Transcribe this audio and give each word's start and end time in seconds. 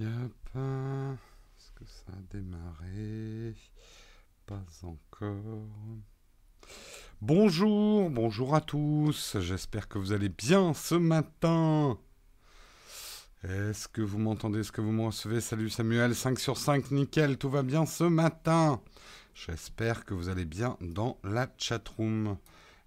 Yep. 0.00 0.32
Est-ce 0.54 1.72
que 1.72 1.84
ça 1.84 2.12
a 2.14 2.34
démarré? 2.34 3.54
Pas 4.46 4.64
encore. 4.82 5.66
Bonjour, 7.20 8.08
bonjour 8.08 8.54
à 8.54 8.62
tous. 8.62 9.36
J'espère 9.40 9.88
que 9.88 9.98
vous 9.98 10.12
allez 10.12 10.30
bien 10.30 10.72
ce 10.72 10.94
matin. 10.94 11.98
Est-ce 13.42 13.88
que 13.88 14.00
vous 14.00 14.16
m'entendez? 14.16 14.60
Est-ce 14.60 14.72
que 14.72 14.80
vous 14.80 14.92
me 14.92 15.04
recevez? 15.04 15.42
Salut 15.42 15.68
Samuel, 15.68 16.14
5 16.14 16.38
sur 16.38 16.56
5, 16.56 16.92
nickel, 16.92 17.36
tout 17.36 17.50
va 17.50 17.62
bien 17.62 17.84
ce 17.84 18.04
matin. 18.04 18.80
J'espère 19.34 20.06
que 20.06 20.14
vous 20.14 20.30
allez 20.30 20.46
bien 20.46 20.78
dans 20.80 21.18
la 21.24 21.46
chatroom. 21.58 22.38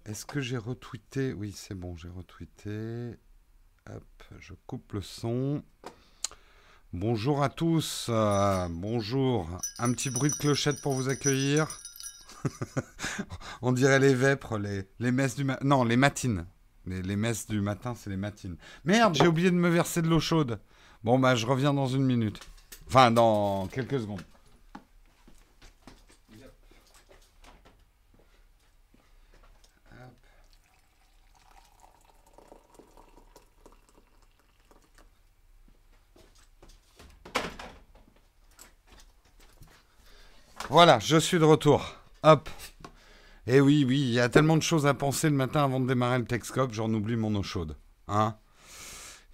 Est-ce 0.04 0.26
que 0.26 0.40
j'ai 0.40 0.58
retweeté? 0.58 1.32
Oui, 1.32 1.52
c'est 1.54 1.76
bon, 1.76 1.96
j'ai 1.96 2.08
retweeté. 2.08 3.14
Hop, 3.88 4.24
je 4.40 4.54
coupe 4.66 4.94
le 4.94 5.00
son. 5.00 5.62
Bonjour 6.96 7.42
à 7.42 7.48
tous, 7.48 8.06
euh, 8.08 8.68
bonjour. 8.70 9.48
Un 9.80 9.92
petit 9.92 10.10
bruit 10.10 10.30
de 10.30 10.36
clochette 10.36 10.80
pour 10.80 10.92
vous 10.92 11.08
accueillir. 11.08 11.80
On 13.62 13.72
dirait 13.72 13.98
les 13.98 14.14
vêpres, 14.14 14.58
les, 14.58 14.84
les 15.00 15.10
messes 15.10 15.34
du 15.34 15.42
matin. 15.42 15.66
Non, 15.66 15.82
les 15.82 15.96
matines. 15.96 16.46
Les, 16.86 17.02
les 17.02 17.16
messes 17.16 17.48
du 17.48 17.60
matin, 17.60 17.96
c'est 17.96 18.10
les 18.10 18.16
matines. 18.16 18.56
Merde, 18.84 19.16
j'ai 19.16 19.26
oublié 19.26 19.50
de 19.50 19.56
me 19.56 19.70
verser 19.70 20.02
de 20.02 20.08
l'eau 20.08 20.20
chaude. 20.20 20.60
Bon, 21.02 21.18
bah, 21.18 21.34
je 21.34 21.46
reviens 21.46 21.74
dans 21.74 21.88
une 21.88 22.04
minute. 22.04 22.38
Enfin, 22.86 23.10
dans 23.10 23.66
quelques 23.66 23.98
secondes. 23.98 24.22
Voilà, 40.70 40.98
je 40.98 41.18
suis 41.18 41.38
de 41.38 41.44
retour. 41.44 41.94
Hop. 42.22 42.48
Et 43.46 43.56
eh 43.56 43.60
oui, 43.60 43.84
oui, 43.86 44.00
il 44.00 44.12
y 44.14 44.20
a 44.20 44.30
tellement 44.30 44.56
de 44.56 44.62
choses 44.62 44.86
à 44.86 44.94
penser 44.94 45.28
le 45.28 45.36
matin 45.36 45.62
avant 45.62 45.78
de 45.78 45.86
démarrer 45.86 46.18
le 46.18 46.24
Texcope, 46.24 46.72
j'en 46.72 46.92
oublie 46.94 47.16
mon 47.16 47.34
eau 47.34 47.42
chaude. 47.42 47.76
Hein 48.08 48.36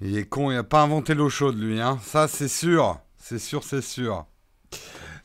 Il 0.00 0.18
est 0.18 0.28
con, 0.28 0.50
il 0.50 0.54
n'a 0.54 0.64
pas 0.64 0.82
inventé 0.82 1.14
l'eau 1.14 1.30
chaude, 1.30 1.56
lui. 1.56 1.80
Hein 1.80 2.00
Ça, 2.02 2.26
c'est 2.26 2.48
sûr. 2.48 2.98
C'est 3.16 3.38
sûr, 3.38 3.62
c'est 3.62 3.82
sûr. 3.82 4.26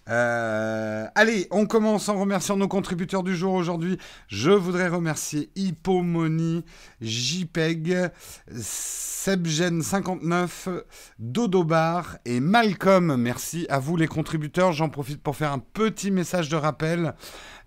Euh, 0.08 1.08
allez, 1.16 1.48
on 1.50 1.66
commence 1.66 2.10
en 2.10 2.20
remerciant 2.20 2.58
nos 2.58 2.68
contributeurs 2.68 3.24
du 3.24 3.36
jour 3.36 3.54
aujourd'hui. 3.54 3.98
Je 4.28 4.52
voudrais 4.52 4.88
remercier 4.88 5.50
Hippomoni, 5.56 6.64
JPEG, 7.02 8.12
Sebgen59, 8.54 10.84
Dodobar 11.18 12.20
et 12.26 12.40
Malcolm. 12.40 13.16
Merci 13.16 13.66
à 13.70 13.80
vous 13.80 13.98
les 13.98 14.08
contributeurs. 14.08 14.74
J'en 14.74 14.90
profite 14.90 15.24
pour 15.24 15.36
faire 15.36 15.52
un 15.52 15.60
petit 15.60 16.12
message 16.12 16.50
de 16.50 16.56
rappel. 16.56 17.16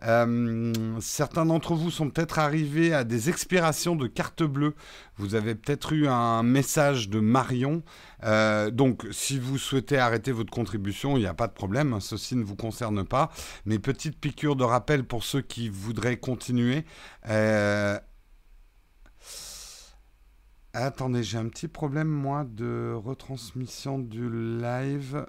Euh, 0.04 0.72
certains 1.00 1.46
d'entre 1.46 1.74
vous 1.74 1.90
sont 1.90 2.10
peut-être 2.10 2.38
arrivés 2.38 2.94
à 2.94 3.04
des 3.04 3.28
expirations 3.28 3.96
de 3.96 4.06
carte 4.06 4.42
bleue. 4.42 4.74
Vous 5.16 5.34
avez 5.34 5.54
peut-être 5.54 5.92
eu 5.92 6.06
un 6.06 6.42
message 6.42 7.08
de 7.08 7.20
Marion. 7.20 7.82
Euh, 8.24 8.70
donc, 8.70 9.06
si 9.10 9.38
vous 9.38 9.58
souhaitez 9.58 9.98
arrêter 9.98 10.32
votre 10.32 10.50
contribution, 10.50 11.16
il 11.16 11.20
n'y 11.20 11.26
a 11.26 11.34
pas 11.34 11.48
de 11.48 11.52
problème. 11.52 12.00
Ceci 12.00 12.36
ne 12.36 12.44
vous 12.44 12.56
concerne 12.56 13.04
pas. 13.04 13.30
Mais 13.64 13.78
petite 13.78 14.18
piqûre 14.20 14.56
de 14.56 14.64
rappel 14.64 15.04
pour 15.04 15.24
ceux 15.24 15.42
qui 15.42 15.68
voudraient 15.68 16.18
continuer. 16.18 16.84
Euh, 17.28 17.98
attendez, 20.72 21.24
j'ai 21.24 21.38
un 21.38 21.48
petit 21.48 21.68
problème, 21.68 22.08
moi, 22.08 22.44
de 22.44 22.94
retransmission 22.94 23.98
du 23.98 24.30
live. 24.30 25.26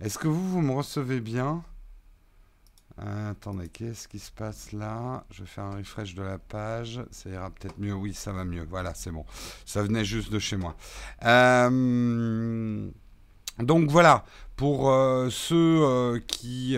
Est-ce 0.00 0.18
que 0.18 0.28
vous, 0.28 0.48
vous 0.48 0.62
me 0.62 0.72
recevez 0.72 1.20
bien? 1.20 1.64
Attendez, 2.98 3.68
qu'est-ce 3.68 4.08
qui 4.08 4.18
se 4.18 4.30
passe 4.30 4.72
là? 4.72 5.24
Je 5.30 5.44
faire 5.44 5.64
un 5.64 5.76
refresh 5.76 6.14
de 6.14 6.22
la 6.22 6.38
page. 6.38 7.00
Ça 7.10 7.30
ira 7.30 7.50
peut-être 7.50 7.78
mieux. 7.78 7.94
Oui, 7.94 8.14
ça 8.14 8.32
va 8.32 8.44
mieux. 8.44 8.66
Voilà, 8.68 8.94
c'est 8.94 9.10
bon. 9.10 9.24
Ça 9.64 9.82
venait 9.82 10.04
juste 10.04 10.32
de 10.32 10.38
chez 10.38 10.56
moi. 10.56 10.76
Euh, 11.24 12.88
donc 13.58 13.90
voilà, 13.90 14.24
pour 14.56 14.90
euh, 14.90 15.28
ceux 15.30 16.20
qui... 16.26 16.76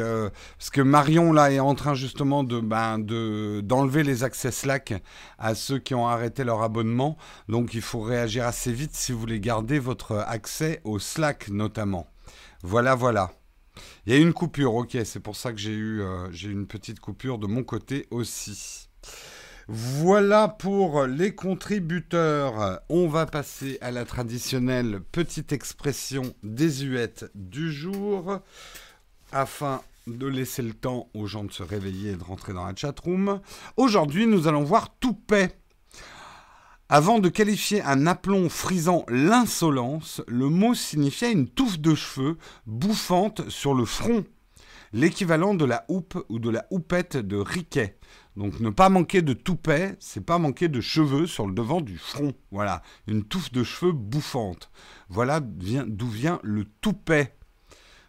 parce 0.58 0.70
que 0.70 0.80
Marion, 0.80 1.32
là, 1.32 1.52
est 1.52 1.60
en 1.60 1.74
train 1.74 1.94
justement 1.94 2.44
de, 2.44 2.60
ben, 2.60 2.98
de, 2.98 3.60
d'enlever 3.62 4.02
les 4.02 4.24
accès 4.24 4.50
Slack 4.50 4.94
à 5.38 5.54
ceux 5.54 5.78
qui 5.78 5.94
ont 5.94 6.06
arrêté 6.06 6.44
leur 6.44 6.62
abonnement. 6.62 7.16
Donc 7.48 7.74
il 7.74 7.82
faut 7.82 8.00
réagir 8.00 8.46
assez 8.46 8.72
vite 8.72 8.94
si 8.94 9.12
vous 9.12 9.20
voulez 9.20 9.40
garder 9.40 9.78
votre 9.78 10.16
accès 10.16 10.80
au 10.84 10.98
Slack 10.98 11.48
notamment. 11.48 12.08
Voilà, 12.62 12.94
voilà. 12.94 13.30
Il 14.06 14.12
y 14.12 14.16
a 14.16 14.20
une 14.20 14.34
coupure, 14.34 14.74
ok, 14.74 14.98
c'est 15.04 15.20
pour 15.20 15.34
ça 15.34 15.52
que 15.52 15.58
j'ai 15.58 15.72
eu, 15.72 16.02
euh, 16.02 16.30
j'ai 16.30 16.50
une 16.50 16.66
petite 16.66 17.00
coupure 17.00 17.38
de 17.38 17.46
mon 17.46 17.62
côté 17.64 18.06
aussi. 18.10 18.88
Voilà 19.66 20.48
pour 20.48 21.04
les 21.04 21.34
contributeurs. 21.34 22.82
On 22.90 23.08
va 23.08 23.24
passer 23.24 23.78
à 23.80 23.90
la 23.90 24.04
traditionnelle 24.04 25.00
petite 25.00 25.52
expression 25.52 26.34
désuète 26.42 27.30
du 27.34 27.72
jour 27.72 28.40
afin 29.32 29.80
de 30.06 30.26
laisser 30.26 30.60
le 30.60 30.74
temps 30.74 31.08
aux 31.14 31.26
gens 31.26 31.44
de 31.44 31.52
se 31.52 31.62
réveiller 31.62 32.10
et 32.10 32.16
de 32.16 32.24
rentrer 32.24 32.52
dans 32.52 32.66
la 32.66 32.76
chatroom. 32.76 33.40
Aujourd'hui, 33.78 34.26
nous 34.26 34.48
allons 34.48 34.64
voir 34.64 34.94
toupet. 34.98 35.56
Avant 36.96 37.18
de 37.18 37.28
qualifier 37.28 37.82
un 37.82 38.06
aplomb 38.06 38.48
frisant 38.48 39.04
l'insolence, 39.08 40.22
le 40.28 40.48
mot 40.48 40.74
signifiait 40.74 41.32
une 41.32 41.48
touffe 41.48 41.80
de 41.80 41.96
cheveux 41.96 42.38
bouffante 42.66 43.50
sur 43.50 43.74
le 43.74 43.84
front, 43.84 44.24
l'équivalent 44.92 45.54
de 45.54 45.64
la 45.64 45.84
houppe 45.88 46.24
ou 46.28 46.38
de 46.38 46.50
la 46.50 46.66
houppette 46.70 47.16
de 47.16 47.36
Riquet. 47.36 47.98
Donc 48.36 48.60
ne 48.60 48.70
pas 48.70 48.90
manquer 48.90 49.22
de 49.22 49.32
toupet, 49.32 49.96
c'est 49.98 50.24
pas 50.24 50.38
manquer 50.38 50.68
de 50.68 50.80
cheveux 50.80 51.26
sur 51.26 51.48
le 51.48 51.52
devant 51.52 51.80
du 51.80 51.98
front. 51.98 52.32
Voilà, 52.52 52.80
une 53.08 53.24
touffe 53.24 53.50
de 53.50 53.64
cheveux 53.64 53.90
bouffante. 53.90 54.70
Voilà 55.08 55.40
d'où 55.40 56.06
vient 56.06 56.38
le 56.44 56.64
toupet. 56.80 57.34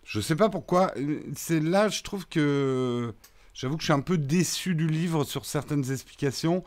Je 0.04 0.22
sais 0.22 0.36
pas 0.36 0.50
pourquoi, 0.50 0.94
c'est 1.36 1.60
là 1.60 1.90
je 1.90 2.04
trouve 2.04 2.28
que 2.28 3.16
j'avoue 3.56 3.78
que 3.78 3.82
je 3.82 3.86
suis 3.86 3.94
un 3.94 4.02
peu 4.02 4.20
déçu 4.20 4.76
du 4.76 4.86
livre 4.86 5.24
sur 5.24 5.44
certaines 5.44 5.92
explications 5.92 6.64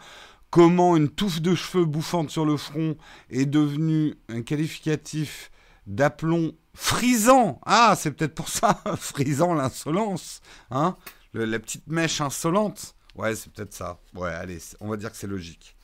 comment 0.50 0.96
une 0.96 1.08
touffe 1.08 1.40
de 1.40 1.54
cheveux 1.54 1.84
bouffante 1.84 2.30
sur 2.30 2.44
le 2.44 2.56
front 2.56 2.96
est 3.30 3.46
devenue 3.46 4.14
un 4.28 4.42
qualificatif 4.42 5.50
d'aplomb 5.86 6.52
frisant. 6.74 7.60
Ah, 7.66 7.94
c'est 7.96 8.12
peut-être 8.12 8.34
pour 8.34 8.48
ça, 8.48 8.82
frisant 8.96 9.54
l'insolence. 9.54 10.40
Hein 10.70 10.96
La 11.34 11.58
petite 11.58 11.86
mèche 11.86 12.20
insolente. 12.20 12.94
Ouais, 13.14 13.34
c'est 13.34 13.52
peut-être 13.52 13.74
ça. 13.74 13.98
Ouais, 14.14 14.30
allez, 14.30 14.58
on 14.80 14.88
va 14.88 14.96
dire 14.96 15.10
que 15.10 15.16
c'est 15.16 15.26
logique. 15.26 15.76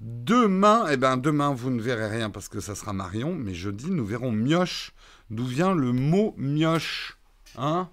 Demain, 0.00 0.86
eh 0.90 0.96
ben 0.96 1.16
demain, 1.16 1.54
vous 1.54 1.70
ne 1.70 1.80
verrez 1.80 2.08
rien 2.08 2.30
parce 2.30 2.48
que 2.48 2.60
ça 2.60 2.74
sera 2.74 2.92
Marion, 2.92 3.34
mais 3.34 3.54
jeudi, 3.54 3.90
nous 3.90 4.04
verrons 4.04 4.32
mioche. 4.32 4.92
D'où 5.30 5.46
vient 5.46 5.74
le 5.74 5.92
mot 5.92 6.34
mioche 6.36 7.18
Hein? 7.56 7.88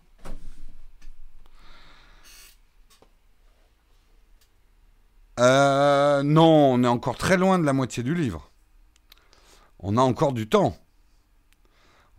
Euh, 5.42 6.22
non, 6.22 6.74
on 6.74 6.84
est 6.84 6.88
encore 6.88 7.18
très 7.18 7.36
loin 7.36 7.58
de 7.58 7.66
la 7.66 7.74
moitié 7.74 8.04
du 8.04 8.14
livre. 8.14 8.52
On 9.80 9.98
a 9.98 10.02
encore 10.02 10.34
du 10.34 10.48
temps. 10.48 10.78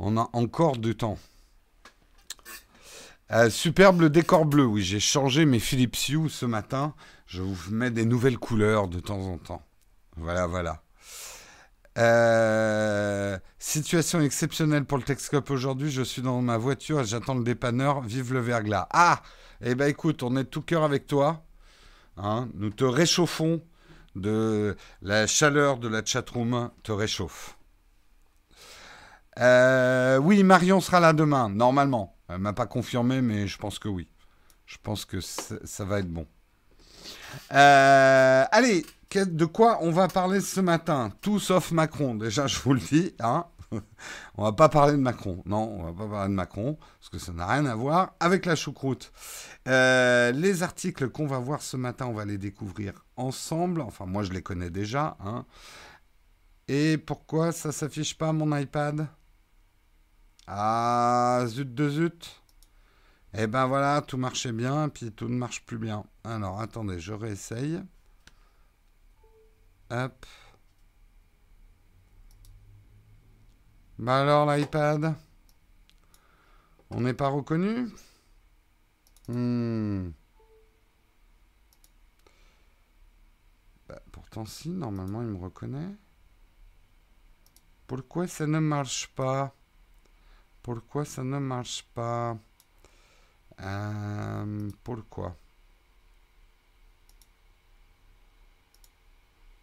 On 0.00 0.16
a 0.16 0.28
encore 0.32 0.76
du 0.76 0.96
temps. 0.96 1.18
Euh, 3.30 3.48
superbe 3.48 4.00
le 4.00 4.10
décor 4.10 4.44
bleu. 4.44 4.64
Oui, 4.64 4.82
j'ai 4.82 4.98
changé 4.98 5.44
mes 5.44 5.60
Philips 5.60 6.08
Hue 6.08 6.28
ce 6.28 6.46
matin. 6.46 6.94
Je 7.26 7.42
vous 7.42 7.72
mets 7.72 7.92
des 7.92 8.04
nouvelles 8.04 8.38
couleurs 8.38 8.88
de 8.88 8.98
temps 8.98 9.20
en 9.20 9.38
temps. 9.38 9.62
Voilà, 10.16 10.48
voilà. 10.48 10.82
Euh, 11.98 13.38
situation 13.58 14.20
exceptionnelle 14.20 14.84
pour 14.84 14.98
le 14.98 15.04
Texcope 15.04 15.50
aujourd'hui. 15.50 15.92
Je 15.92 16.02
suis 16.02 16.22
dans 16.22 16.42
ma 16.42 16.58
voiture 16.58 17.00
et 17.00 17.04
j'attends 17.04 17.36
le 17.36 17.44
dépanneur. 17.44 18.00
Vive 18.00 18.32
le 18.32 18.40
verglas. 18.40 18.88
Ah 18.90 19.22
Eh 19.64 19.76
ben 19.76 19.86
écoute, 19.86 20.24
on 20.24 20.36
est 20.36 20.44
tout 20.44 20.62
cœur 20.62 20.82
avec 20.82 21.06
toi. 21.06 21.44
Hein, 22.16 22.48
nous 22.54 22.70
te 22.70 22.84
réchauffons 22.84 23.62
de 24.14 24.76
la 25.00 25.26
chaleur 25.26 25.78
de 25.78 25.88
la 25.88 26.04
chatroom 26.04 26.70
te 26.82 26.92
réchauffe. 26.92 27.56
Euh, 29.38 30.18
oui, 30.18 30.42
Marion 30.42 30.80
sera 30.80 31.00
là 31.00 31.12
demain, 31.12 31.48
normalement. 31.48 32.16
Elle 32.28 32.38
m'a 32.38 32.52
pas 32.52 32.66
confirmé, 32.66 33.22
mais 33.22 33.46
je 33.46 33.58
pense 33.58 33.78
que 33.78 33.88
oui. 33.88 34.08
Je 34.66 34.76
pense 34.82 35.04
que 35.04 35.20
ça 35.20 35.84
va 35.84 36.00
être 36.00 36.10
bon. 36.10 36.26
Euh, 37.52 38.44
allez, 38.50 38.84
de 39.14 39.44
quoi 39.44 39.78
on 39.82 39.90
va 39.90 40.08
parler 40.08 40.40
ce 40.40 40.60
matin? 40.60 41.12
Tout 41.20 41.38
sauf 41.38 41.72
Macron. 41.72 42.14
Déjà, 42.14 42.46
je 42.46 42.58
vous 42.58 42.74
le 42.74 42.80
dis. 42.80 43.14
Hein 43.20 43.46
on 44.36 44.44
va 44.44 44.52
pas 44.52 44.68
parler 44.68 44.92
de 44.92 44.98
Macron. 44.98 45.42
Non, 45.46 45.76
on 45.78 45.84
va 45.84 45.92
pas 45.92 46.10
parler 46.10 46.28
de 46.28 46.34
Macron, 46.34 46.78
parce 46.98 47.08
que 47.10 47.18
ça 47.18 47.32
n'a 47.32 47.46
rien 47.46 47.66
à 47.66 47.74
voir 47.74 48.14
avec 48.20 48.46
la 48.46 48.56
choucroute. 48.56 49.12
Euh, 49.68 50.32
les 50.32 50.62
articles 50.62 51.08
qu'on 51.08 51.26
va 51.26 51.38
voir 51.38 51.62
ce 51.62 51.76
matin, 51.76 52.06
on 52.06 52.14
va 52.14 52.24
les 52.24 52.38
découvrir 52.38 53.04
ensemble. 53.16 53.80
Enfin, 53.80 54.06
moi, 54.06 54.22
je 54.22 54.32
les 54.32 54.42
connais 54.42 54.70
déjà. 54.70 55.16
Hein. 55.20 55.44
Et 56.68 56.98
pourquoi 56.98 57.52
ça 57.52 57.72
s'affiche 57.72 58.16
pas 58.16 58.32
mon 58.32 58.56
iPad? 58.56 59.08
Ah, 60.46 61.44
zut 61.46 61.74
de 61.74 61.88
zut. 61.88 62.42
Et 63.34 63.42
eh 63.42 63.46
ben 63.46 63.66
voilà, 63.66 64.02
tout 64.02 64.18
marchait 64.18 64.52
bien, 64.52 64.90
puis 64.90 65.10
tout 65.10 65.28
ne 65.28 65.34
marche 65.36 65.64
plus 65.64 65.78
bien. 65.78 66.04
Alors, 66.22 66.60
attendez, 66.60 67.00
je 67.00 67.14
réessaye. 67.14 67.82
Hop. 69.90 70.26
Bah 74.02 74.22
alors, 74.22 74.46
l'iPad? 74.50 75.14
On 76.90 77.00
n'est 77.00 77.14
pas 77.14 77.28
reconnu? 77.28 77.88
Hmm. 79.28 80.12
bah, 83.88 84.02
pourtant, 84.12 84.44
si, 84.46 84.70
normalement, 84.70 85.22
il 85.22 85.28
me 85.28 85.38
reconnaît. 85.38 85.94
Pourquoi 87.86 88.26
ça 88.26 88.44
ne 88.48 88.58
marche 88.58 89.06
pas? 89.14 89.54
Pourquoi 90.62 91.04
ça 91.04 91.22
ne 91.22 91.38
marche 91.38 91.84
pas? 91.94 92.36
Euh, 93.60 94.70
Pourquoi? 94.84 95.36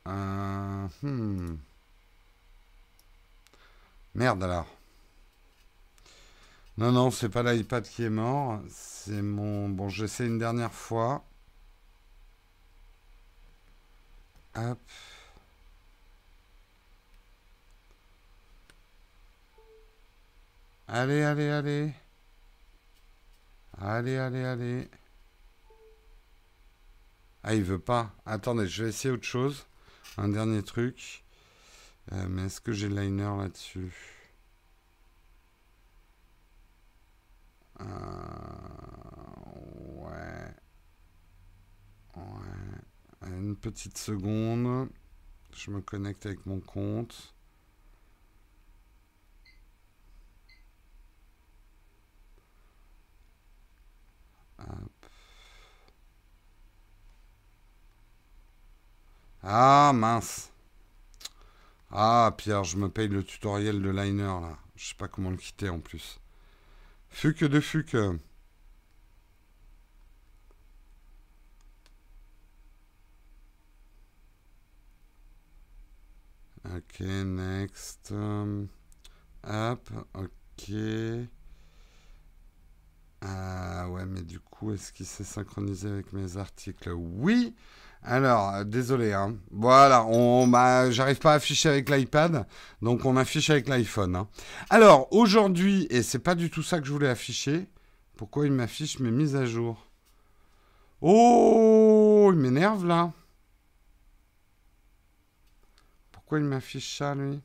Euh, 0.07 0.88
hmm. 1.03 1.57
Merde 4.16 4.44
alors. 4.44 4.68
Non, 6.78 6.92
non, 6.92 7.12
c'est 7.12 7.30
pas 7.30 7.44
l'iPad 7.44 7.84
qui 7.84 8.04
est 8.04 8.10
mort. 8.10 8.62
C'est 8.70 9.22
mon... 9.22 9.70
Bon, 9.70 9.90
j'essaie 9.90 10.28
une 10.28 10.40
dernière 10.40 10.74
fois. 10.74 11.24
Hop. 14.56 14.80
Allez, 20.88 21.22
allez, 21.24 21.50
allez. 21.50 21.94
Allez, 23.78 24.18
allez, 24.18 24.44
allez. 24.44 24.90
Ah, 27.44 27.56
il 27.56 27.64
veut 27.64 27.80
pas. 27.80 28.12
Attendez, 28.26 28.68
je 28.68 28.84
vais 28.84 28.90
essayer 28.90 29.14
autre 29.14 29.24
chose. 29.24 29.66
Un 30.18 30.30
dernier 30.30 30.64
truc. 30.64 31.24
Euh, 32.12 32.28
mais 32.30 32.44
est-ce 32.46 32.62
que 32.62 32.72
j'ai 32.72 32.90
liner 32.90 33.36
là-dessus? 33.38 33.92
Euh, 37.82 37.86
Ouais. 40.06 40.54
Ouais. 42.16 43.30
Une 43.30 43.56
petite 43.56 43.98
seconde. 43.98 44.90
Je 45.56 45.72
me 45.72 45.82
connecte 45.82 46.26
avec 46.28 46.46
mon 46.46 46.60
compte. 46.62 47.34
Ah 59.44 59.92
mince. 59.94 60.50
Ah 61.91 62.33
Pierre, 62.38 62.63
je 62.63 62.77
me 62.77 62.89
paye 62.89 63.07
le 63.07 63.24
tutoriel 63.24 63.81
de 63.81 63.89
liner 63.89 64.24
là. 64.24 64.57
Je 64.75 64.88
sais 64.89 64.95
pas 64.95 65.07
comment 65.07 65.30
le 65.31 65.38
quitter 65.38 65.69
en 65.69 65.80
plus. 65.80 66.19
Fuck 67.09 67.44
de 67.44 67.59
fuck. 67.59 67.95
Ok, 76.65 77.00
next. 77.01 78.12
hop, 79.44 79.89
ok. 80.13 80.71
Ah 83.21 83.89
ouais, 83.89 84.06
mais 84.06 84.21
du 84.21 84.39
coup, 84.39 84.71
est-ce 84.74 84.91
qu'il 84.94 85.06
s'est 85.06 85.24
synchronisé 85.24 85.89
avec 85.89 86.13
mes 86.13 86.38
articles? 86.38 86.89
Oui 86.91 87.56
alors, 88.01 88.54
euh, 88.56 88.63
désolé. 88.63 89.13
Hein. 89.13 89.36
Voilà, 89.51 90.06
on, 90.06 90.48
bah, 90.48 90.90
j'arrive 90.92 91.19
pas 91.19 91.34
à 91.34 91.36
afficher 91.36 91.69
avec 91.69 91.90
l'iPad, 91.90 92.48
donc 92.81 93.06
on 93.06 93.18
affiche 93.18 93.50
avec 93.50 93.68
l'iPhone. 93.68 94.16
Hein. 94.16 94.28
Alors, 94.69 95.12
aujourd'hui, 95.13 95.88
et 95.90 96.01
c'est 96.01 96.19
pas 96.19 96.36
du 96.36 96.50
tout 96.50 96.63
ça 96.63 96.80
que 96.80 96.88
je 96.88 96.92
voulais 96.94 97.10
afficher, 97.10 97.68
pourquoi 98.16 98.46
il 98.46 98.54
m'affiche 98.54 99.00
mes 99.00 99.12
mises 99.12 99.36
à 99.36 99.46
jour? 99.46 99.86
Oh, 101.01 102.30
il 102.34 102.40
m'énerve 102.40 102.86
là. 102.86 103.12
Pourquoi 106.12 106.40
il 106.40 106.46
m'affiche 106.46 106.98
ça, 106.98 107.16
lui? 107.16 107.42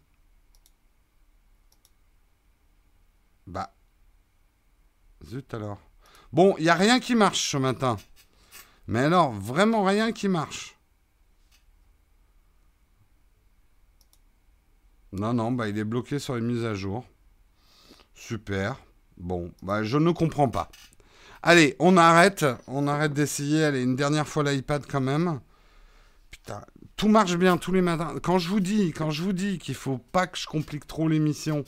Bah, 3.47 3.75
Zut 5.25 5.53
alors. 5.55 5.79
Bon, 6.33 6.55
il 6.59 6.65
n'y 6.65 6.71
a 6.71 6.75
rien 6.75 7.01
qui 7.01 7.15
marche 7.15 7.51
ce 7.51 7.57
matin. 7.57 7.97
Mais 8.87 9.01
alors, 9.01 9.33
vraiment 9.33 9.85
rien 9.85 10.13
qui 10.13 10.29
marche. 10.29 10.77
Non, 15.13 15.33
non, 15.33 15.53
bah 15.53 15.69
il 15.69 15.79
est 15.79 15.85
bloqué 15.85 16.19
sur 16.19 16.35
les 16.35 16.41
mises 16.41 16.65
à 16.65 16.75
jour. 16.75 17.05
Super. 18.15 18.77
Bon, 19.17 19.53
bah 19.63 19.85
je 19.85 19.97
ne 19.97 20.11
comprends 20.11 20.49
pas. 20.49 20.71
Allez, 21.43 21.77
on 21.79 21.97
arrête. 21.97 22.45
On 22.67 22.89
arrête 22.89 23.13
d'essayer. 23.13 23.65
Allez, 23.65 23.83
une 23.83 23.97
dernière 23.97 24.27
fois 24.27 24.43
l'iPad 24.43 24.85
quand 24.91 25.01
même. 25.01 25.41
Putain, 26.31 26.63
tout 26.97 27.09
marche 27.09 27.37
bien 27.37 27.59
tous 27.59 27.73
les 27.73 27.83
matins. 27.83 28.17
Quand 28.23 28.39
je 28.39 28.49
vous 28.49 28.61
dis, 28.61 28.93
quand 28.93 29.11
je 29.11 29.23
vous 29.23 29.33
dis 29.33 29.59
qu'il 29.59 29.77
faut 29.77 29.99
pas 29.99 30.27
que 30.27 30.39
je 30.39 30.47
complique 30.47 30.87
trop 30.87 31.09
l'émission, 31.09 31.65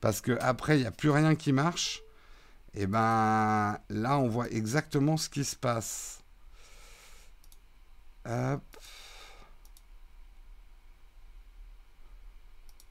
parce 0.00 0.20
que 0.20 0.36
après 0.40 0.76
il 0.78 0.82
n'y 0.82 0.86
a 0.86 0.90
plus 0.90 1.10
rien 1.10 1.34
qui 1.34 1.52
marche. 1.52 2.02
Et 2.74 2.82
eh 2.82 2.86
ben 2.86 3.78
là, 3.88 4.18
on 4.18 4.28
voit 4.28 4.48
exactement 4.50 5.16
ce 5.16 5.28
qui 5.28 5.44
se 5.44 5.56
passe. 5.56 6.19
Hop. 8.30 8.62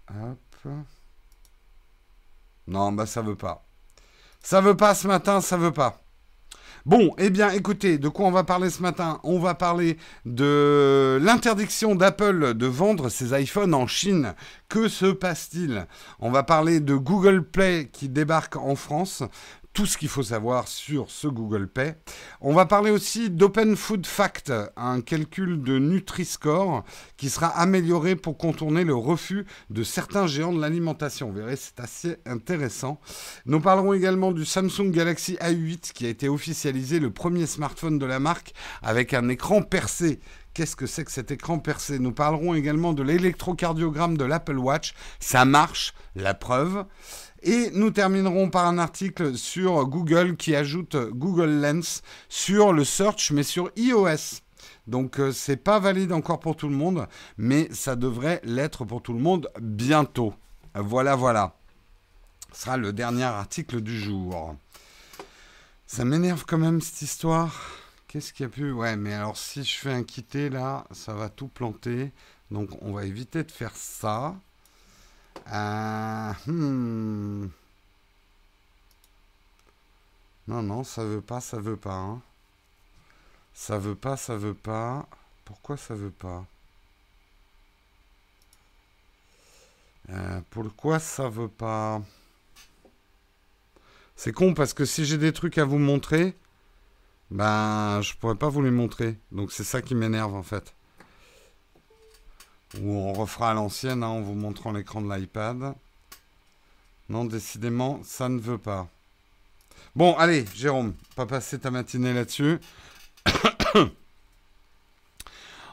Hop. 0.10 0.68
Non, 2.68 2.92
bah 2.92 3.06
ça 3.06 3.22
veut 3.22 3.38
pas. 3.38 3.66
Ça 4.42 4.60
veut 4.60 4.76
pas 4.76 4.94
ce 4.96 5.08
matin, 5.08 5.40
ça 5.40 5.56
veut 5.56 5.72
pas. 5.72 6.02
Bon, 6.86 7.14
eh 7.18 7.30
bien, 7.30 7.52
écoutez, 7.52 7.98
de 7.98 8.10
quoi 8.10 8.26
on 8.26 8.32
va 8.32 8.44
parler 8.44 8.70
ce 8.70 8.82
matin? 8.82 9.20
On 9.24 9.40
va 9.40 9.54
parler 9.54 9.98
de 10.26 11.20
l'interdiction 11.22 11.96
d'Apple 11.96 12.54
de 12.54 12.66
vendre 12.66 13.10
ses 13.10 13.40
iPhones 13.40 13.74
en 13.74 13.88
Chine. 13.88 14.34
Que 14.70 14.88
se 14.88 15.06
passe-t-il? 15.06 15.88
On 16.20 16.32
va 16.32 16.44
parler 16.44 16.80
de 16.80 16.96
Google 16.96 17.44
Play 17.44 17.90
qui 17.92 18.10
débarque 18.10 18.56
en 18.56 18.76
France 18.76 19.24
tout 19.74 19.86
ce 19.86 19.98
qu'il 19.98 20.10
faut 20.10 20.24
savoir 20.24 20.68
sur 20.68 21.10
ce 21.10 21.28
Google 21.28 21.68
Pay. 21.68 21.94
On 22.42 22.54
va 22.54 22.66
parler 22.66 22.92
aussi 22.92 23.30
d'Open 23.30 23.76
Food 23.76 24.06
Fact, 24.06 24.52
un 24.76 25.02
calcul 25.02 25.62
de 25.64 25.80
Nutri-Score 25.80 26.84
qui 27.18 27.30
sera 27.30 27.48
amélioré 27.48 28.16
pour 28.16 28.38
contourner 28.38 28.84
le 28.84 28.96
refus 28.96 29.46
de 29.70 29.84
certains 29.84 30.28
géants 30.28 30.54
de 30.54 30.60
l'alimentation. 30.60 31.30
Vous 31.30 31.38
verrez, 31.38 31.56
c'est 31.56 31.80
assez 31.80 32.18
intéressant. 32.26 33.00
Nous 33.46 33.60
parlerons 33.60 33.94
également 33.94 34.32
du 34.32 34.46
Samsung 34.46 34.92
Galaxy 34.92 35.36
A8 35.36 35.94
qui 35.94 36.06
a 36.06 36.10
été 36.10 36.28
officialisé 36.28 37.00
le 37.00 37.12
premier 37.12 37.46
smartphone 37.46 38.00
de 38.00 38.06
la 38.06 38.20
marque 38.20 38.54
avec 38.82 39.14
un 39.14 39.30
écran 39.30 39.62
percé. 39.62 40.20
Qu'est-ce 40.54 40.76
que 40.76 40.88
c'est 40.88 41.06
que 41.06 41.12
cet 41.12 41.32
écran 41.32 41.60
percé? 41.60 42.00
Nous 42.00 42.12
parlerons 42.12 42.54
également 42.54 42.92
de 42.94 43.04
l'électrocardiogramme 43.04 44.18
de 44.18 44.26
l'Apple 44.26 44.58
Watch. 44.58 44.94
Ça 45.20 45.46
marche, 45.46 45.94
la 46.16 46.34
preuve. 46.34 46.86
Et 47.42 47.72
nous 47.72 47.92
terminerons 47.92 48.50
par 48.50 48.66
un 48.66 48.78
article 48.78 49.38
sur 49.38 49.86
Google 49.86 50.36
qui 50.36 50.56
ajoute 50.56 50.96
Google 50.96 51.62
Lens 51.62 52.02
sur 52.28 52.74
le 52.74 52.84
search, 52.84 53.32
mais 53.32 53.44
sur 53.44 53.72
iOS. 53.78 54.42
Donc 54.88 55.20
euh, 55.20 55.32
c'est 55.32 55.58
pas 55.58 55.80
valide 55.80 56.12
encore 56.12 56.40
pour 56.40 56.56
tout 56.56 56.68
le 56.68 56.76
monde, 56.76 57.08
mais 57.38 57.70
ça 57.72 57.96
devrait 57.96 58.42
l'être 58.44 58.86
pour 58.86 59.02
tout 59.02 59.14
le 59.14 59.20
monde 59.20 59.50
bientôt. 59.62 60.34
Voilà, 60.76 61.16
voilà. 61.16 61.56
Ce 62.52 62.64
sera 62.64 62.78
le 62.78 62.92
dernier 62.92 63.24
article 63.24 63.82
du 63.82 63.98
jour. 64.00 64.56
Ça 65.86 66.06
m'énerve 66.06 66.46
quand 66.46 66.58
même 66.58 66.82
cette 66.82 67.02
histoire. 67.02 67.54
Qu'est-ce 68.08 68.34
qu'il 68.34 68.44
y 68.44 68.48
a 68.48 68.50
pu? 68.50 68.72
Ouais, 68.72 68.96
mais 68.96 69.14
alors 69.14 69.38
si 69.38 69.64
je 69.64 69.78
fais 69.78 69.94
un 69.94 70.04
quitter 70.04 70.50
là, 70.50 70.86
ça 70.92 71.14
va 71.14 71.30
tout 71.30 71.48
planter. 71.48 72.12
Donc 72.52 72.70
on 72.82 72.94
va 72.94 73.06
éviter 73.06 73.44
de 73.44 73.52
faire 73.52 73.76
ça. 73.76 74.36
Euh, 75.52 76.34
hmm. 76.48 77.50
Non, 80.48 80.62
non, 80.64 80.84
ça 80.84 81.04
veut 81.04 81.22
pas, 81.22 81.42
ça 81.42 81.60
veut 81.60 81.78
pas. 81.78 81.94
Hein. 81.94 82.22
Ça 83.54 83.78
veut 83.78 83.96
pas, 83.96 84.18
ça 84.18 84.36
veut 84.38 84.54
pas. 84.54 85.08
Pourquoi 85.46 85.78
ça 85.78 85.94
veut 85.96 86.12
pas? 86.12 86.46
Euh, 90.10 90.42
Pourquoi 90.50 91.00
ça 91.00 91.30
veut 91.30 91.48
pas? 91.48 92.02
C'est 94.16 94.34
con 94.34 94.54
parce 94.54 94.74
que 94.74 94.86
si 94.86 95.06
j'ai 95.06 95.18
des 95.18 95.34
trucs 95.34 95.58
à 95.58 95.66
vous 95.66 95.78
montrer, 95.80 96.36
ben 97.32 98.02
je 98.02 98.14
pourrais 98.16 98.36
pas 98.36 98.50
vous 98.50 98.62
les 98.62 98.72
montrer. 98.72 99.18
Donc 99.32 99.52
c'est 99.52 99.64
ça 99.64 99.82
qui 99.82 99.96
m'énerve 99.96 100.36
en 100.36 100.44
fait. 100.44 100.74
Ou 102.78 102.92
on 102.92 103.14
refera 103.14 103.52
à 103.52 103.54
l'ancienne 103.54 104.04
hein, 104.04 104.08
en 104.08 104.22
vous 104.22 104.36
montrant 104.36 104.72
l'écran 104.72 105.02
de 105.02 105.14
l'iPad. 105.14 105.74
Non, 107.10 107.26
décidément, 107.26 108.00
ça 108.04 108.30
ne 108.30 108.40
veut 108.40 108.60
pas. 108.60 108.88
Bon, 109.96 110.16
allez, 110.16 110.46
Jérôme, 110.56 110.94
pas 111.16 111.26
passer 111.26 111.58
ta 111.58 111.72
matinée 111.72 112.14
là-dessus. 112.14 112.60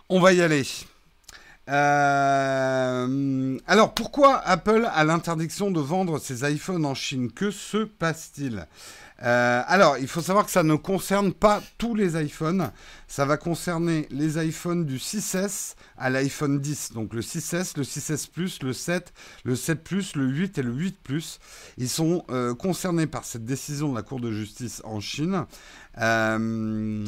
On 0.09 0.21
va 0.21 0.33
y 0.33 0.41
aller. 0.41 0.63
Euh, 1.69 3.59
alors, 3.67 3.93
pourquoi 3.93 4.39
Apple 4.39 4.89
a 4.91 5.05
l'interdiction 5.05 5.71
de 5.71 5.81
vendre 5.81 6.19
ses 6.19 6.51
iPhones 6.51 6.87
en 6.87 6.95
Chine? 6.95 7.31
Que 7.31 7.51
se 7.51 7.79
passe-t-il? 7.79 8.67
Euh, 9.23 9.63
alors, 9.67 9.97
il 9.99 10.09
faut 10.09 10.21
savoir 10.21 10.45
que 10.45 10.51
ça 10.51 10.63
ne 10.63 10.75
concerne 10.75 11.33
pas 11.33 11.63
tous 11.79 11.95
les 11.95 12.23
iPhones. 12.23 12.71
Ça 13.09 13.25
va 13.25 13.37
concerner 13.37 14.07
les 14.11 14.45
iPhones 14.45 14.85
du 14.85 14.99
6S 14.99 15.75
à 15.97 16.11
l'iPhone 16.11 16.61
10. 16.61 16.93
Donc 16.93 17.15
le 17.15 17.23
6S, 17.23 17.77
le 17.77 17.83
6S 17.83 18.29
Plus, 18.31 18.63
le 18.63 18.73
7, 18.73 19.13
le 19.45 19.57
7 19.57 19.83
Plus, 19.83 20.17
le 20.17 20.27
8 20.27 20.59
et 20.59 20.63
le 20.63 20.73
8 20.73 20.99
Plus. 21.03 21.39
Ils 21.79 21.89
sont 21.89 22.25
euh, 22.31 22.55
concernés 22.55 23.07
par 23.07 23.25
cette 23.25 23.45
décision 23.45 23.91
de 23.91 23.97
la 23.97 24.03
Cour 24.03 24.21
de 24.21 24.33
justice 24.33 24.83
en 24.85 25.01
Chine. 25.01 25.47
Euh, 25.99 27.07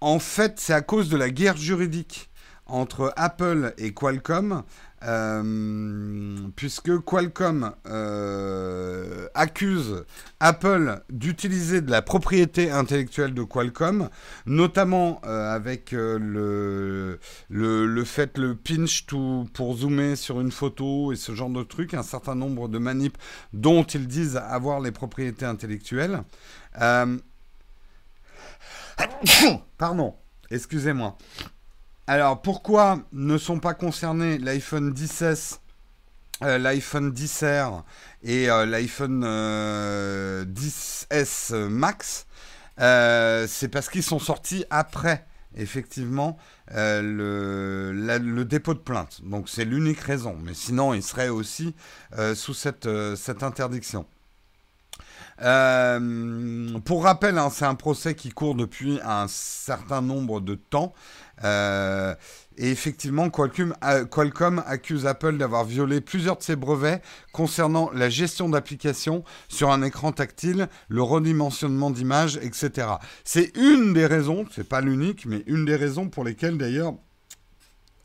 en 0.00 0.18
fait, 0.18 0.58
c'est 0.58 0.74
à 0.74 0.80
cause 0.80 1.10
de 1.10 1.16
la 1.16 1.30
guerre 1.30 1.56
juridique 1.56 2.30
entre 2.66 3.12
Apple 3.16 3.74
et 3.78 3.92
Qualcomm 3.92 4.62
euh, 5.02 6.36
puisque 6.56 6.98
Qualcomm 7.00 7.72
euh, 7.86 9.28
accuse 9.34 10.04
Apple 10.40 11.00
d'utiliser 11.08 11.80
de 11.80 11.90
la 11.90 12.02
propriété 12.02 12.70
intellectuelle 12.70 13.32
de 13.32 13.42
Qualcomm, 13.42 14.10
notamment 14.44 15.20
euh, 15.24 15.54
avec 15.54 15.92
le, 15.92 17.18
le, 17.48 18.04
fait 18.04 18.36
le 18.36 18.54
pinch 18.54 19.06
pour 19.54 19.76
zoomer 19.76 20.16
sur 20.16 20.40
une 20.40 20.50
photo 20.50 21.12
et 21.12 21.16
ce 21.16 21.34
genre 21.34 21.50
de 21.50 21.62
trucs, 21.62 21.94
un 21.94 22.02
certain 22.02 22.34
nombre 22.34 22.68
de 22.68 22.78
manips 22.78 23.16
dont 23.54 23.84
ils 23.84 24.06
disent 24.06 24.36
avoir 24.36 24.80
les 24.80 24.92
propriétés 24.92 25.46
intellectuelles. 25.46 26.22
Pardon, 29.78 30.14
excusez-moi. 30.50 31.16
Alors, 32.12 32.42
pourquoi 32.42 32.98
ne 33.12 33.38
sont 33.38 33.60
pas 33.60 33.72
concernés 33.72 34.36
l'iPhone 34.36 34.92
10S, 34.92 35.60
euh, 36.42 36.58
l'iPhone 36.58 37.12
10R 37.12 37.84
et 38.24 38.50
euh, 38.50 38.66
l'iPhone 38.66 39.22
10S 40.44 41.54
euh, 41.54 41.68
Max 41.68 42.26
C'est 42.76 43.68
parce 43.68 43.88
qu'ils 43.88 44.02
sont 44.02 44.18
sortis 44.18 44.64
après, 44.70 45.24
effectivement, 45.54 46.36
le, 46.74 48.42
dépôt 48.42 48.74
de 48.74 48.80
plainte. 48.80 49.20
Donc, 49.22 49.48
c'est 49.48 49.64
l'unique 49.64 50.00
raison. 50.00 50.36
Mais 50.42 50.54
sinon, 50.54 50.94
ils 50.94 51.04
seraient 51.04 51.28
aussi 51.28 51.76
sous 52.34 52.54
cette, 52.54 52.88
interdiction. 53.40 54.04
Pour 55.40 57.04
rappel, 57.04 57.38
hein, 57.38 57.48
c'est 57.50 57.64
un 57.64 57.74
procès 57.74 58.14
qui 58.14 58.30
court 58.30 58.54
depuis 58.54 59.00
un 59.04 59.26
certain 59.28 60.02
nombre 60.02 60.40
de 60.40 60.54
temps. 60.54 60.92
Euh, 61.44 62.14
et 62.58 62.70
effectivement, 62.70 63.30
Qualcomm, 63.30 63.74
Qualcomm, 64.10 64.62
accuse 64.66 65.06
Apple 65.06 65.38
d'avoir 65.38 65.64
violé 65.64 66.02
plusieurs 66.02 66.36
de 66.36 66.42
ses 66.42 66.56
brevets 66.56 67.00
concernant 67.32 67.90
la 67.94 68.10
gestion 68.10 68.48
d'applications 68.50 69.24
sur 69.48 69.70
un 69.70 69.82
écran 69.82 70.12
tactile, 70.12 70.68
le 70.88 71.02
redimensionnement 71.02 71.90
d'images, 71.90 72.38
etc. 72.42 72.88
C'est 73.24 73.56
une 73.56 73.94
des 73.94 74.04
raisons, 74.04 74.44
c'est 74.50 74.68
pas 74.68 74.82
l'unique, 74.82 75.24
mais 75.24 75.42
une 75.46 75.64
des 75.64 75.76
raisons 75.76 76.08
pour 76.08 76.24
lesquelles 76.24 76.58
d'ailleurs 76.58 76.94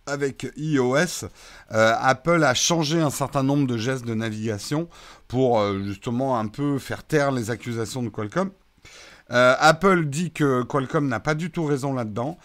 avec 0.06 0.52
iOS, 0.58 1.26
euh, 1.72 1.94
Apple 2.00 2.44
a 2.44 2.54
changé 2.54 3.00
un 3.00 3.10
certain 3.10 3.44
nombre 3.44 3.68
de 3.68 3.78
gestes 3.78 4.06
de 4.06 4.14
navigation 4.14 4.88
pour 5.28 5.60
euh, 5.60 5.82
justement 5.84 6.38
un 6.38 6.48
peu 6.48 6.80
faire 6.80 7.04
taire 7.04 7.32
les 7.32 7.50
accusations 7.50 8.04
de 8.04 8.10
Qualcomm. 8.10 8.52
Euh, 9.32 9.56
Apple 9.58 10.06
dit 10.06 10.32
que 10.32 10.62
Qualcomm 10.62 11.08
n'a 11.08 11.20
pas 11.20 11.34
du 11.34 11.50
tout 11.50 11.66
raison 11.66 11.94
là-dedans. 11.94 12.38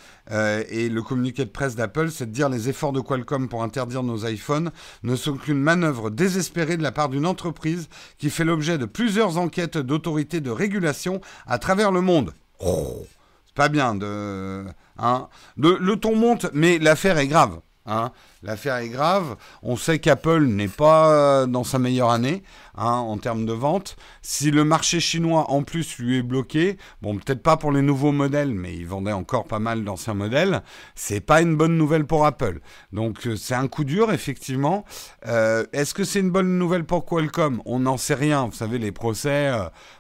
Et 0.71 0.88
le 0.88 1.02
communiqué 1.02 1.45
de 1.45 1.50
presse 1.50 1.75
d'Apple, 1.75 2.11
c'est 2.11 2.26
de 2.26 2.31
dire 2.31 2.49
les 2.49 2.69
efforts 2.69 2.93
de 2.93 3.00
Qualcomm 3.00 3.49
pour 3.49 3.62
interdire 3.62 4.02
nos 4.02 4.26
iPhones 4.26 4.71
ne 5.02 5.17
sont 5.17 5.37
qu'une 5.37 5.61
manœuvre 5.61 6.09
désespérée 6.09 6.76
de 6.76 6.83
la 6.83 6.93
part 6.93 7.09
d'une 7.09 7.26
entreprise 7.26 7.88
qui 8.17 8.31
fait 8.31 8.45
l'objet 8.45 8.79
de 8.79 8.87
plusieurs 8.87 9.37
enquêtes 9.38 9.76
d'autorités 9.76 10.40
de 10.40 10.50
régulation 10.50 11.21
à 11.47 11.59
travers 11.59 11.90
le 11.90 12.00
monde. 12.00 12.33
Oh, 12.61 13.05
pas 13.54 13.69
bien 13.69 13.95
de, 13.95 14.64
hein. 14.99 15.28
le 15.57 15.95
ton 15.97 16.16
monte, 16.16 16.47
mais 16.52 16.78
l'affaire 16.78 17.19
est 17.19 17.28
grave. 17.28 17.61
Hein. 17.87 18.12
L'affaire 18.42 18.76
est 18.76 18.88
grave. 18.88 19.37
On 19.62 19.76
sait 19.76 19.99
qu'Apple 19.99 20.44
n'est 20.44 20.66
pas 20.66 21.11
euh, 21.11 21.47
dans 21.47 21.62
sa 21.62 21.78
meilleure 21.78 22.09
année 22.11 22.42
hein, 22.75 22.92
en 22.92 23.18
termes 23.18 23.44
de 23.44 23.52
vente. 23.52 23.97
Si 24.23 24.50
le 24.50 24.64
marché 24.64 24.99
chinois 24.99 25.50
en 25.50 25.62
plus 25.62 25.99
lui 25.99 26.18
est 26.18 26.23
bloqué, 26.23 26.78
bon 27.02 27.18
peut-être 27.18 27.42
pas 27.42 27.59
pour 27.59 27.70
les 27.70 27.82
nouveaux 27.82 28.12
modèles, 28.12 28.54
mais 28.54 28.75
il 28.75 28.87
vendait 28.87 29.12
encore 29.12 29.44
pas 29.44 29.59
mal 29.59 29.85
d'anciens 29.85 30.14
modèles. 30.14 30.62
C'est 30.94 31.20
pas 31.20 31.42
une 31.42 31.54
bonne 31.54 31.76
nouvelle 31.76 32.06
pour 32.06 32.25
Apple. 32.25 32.61
Donc 32.94 33.26
euh, 33.26 33.37
c'est 33.37 33.54
un 33.54 33.68
coup 33.68 33.85
dur 33.85 34.11
effectivement. 34.11 34.87
Euh, 35.26 35.64
est-ce 35.75 35.92
que 35.92 36.04
c'est 36.04 36.20
une 36.20 36.30
bonne 36.30 36.59
nouvelle 36.59 36.85
pour 36.85 37.04
Qualcomm? 37.04 37.61
On 37.66 37.80
n'en 37.80 37.99
sait 37.99 38.14
rien. 38.14 38.47
Vous 38.47 38.56
savez 38.56 38.78
les 38.78 38.92
procès. 38.92 39.52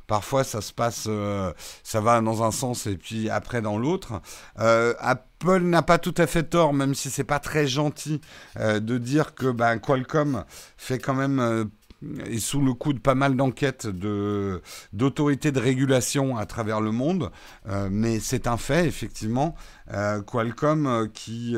Parfois, 0.06 0.42
ça 0.42 0.60
se 0.60 0.72
passe, 0.72 1.08
ça 1.84 2.00
va 2.00 2.20
dans 2.20 2.42
un 2.42 2.50
sens 2.50 2.86
et 2.86 2.96
puis 2.96 3.30
après 3.30 3.62
dans 3.62 3.78
l'autre. 3.78 4.20
Apple 4.56 5.60
n'a 5.60 5.82
pas 5.82 5.98
tout 5.98 6.14
à 6.16 6.26
fait 6.26 6.42
tort, 6.42 6.74
même 6.74 6.94
si 6.94 7.10
c'est 7.10 7.22
pas 7.24 7.38
très 7.38 7.68
gentil 7.68 8.20
de 8.56 8.98
dire 8.98 9.34
que 9.34 9.50
ben, 9.50 9.78
Qualcomm 9.78 10.44
fait 10.76 10.98
quand 10.98 11.14
même 11.14 11.40
euh, 11.40 11.64
est 12.26 12.38
sous 12.38 12.60
le 12.60 12.72
coup 12.72 12.92
de 12.92 12.98
pas 12.98 13.14
mal 13.14 13.36
d'enquêtes 13.36 13.86
de, 13.86 14.62
d'autorités 14.92 15.52
de 15.52 15.60
régulation 15.60 16.38
à 16.38 16.46
travers 16.46 16.80
le 16.80 16.92
monde, 16.92 17.30
euh, 17.68 17.88
mais 17.90 18.20
c'est 18.20 18.46
un 18.46 18.56
fait, 18.56 18.86
effectivement. 18.86 19.54
Qualcomm 20.26 21.08
qui, 21.12 21.56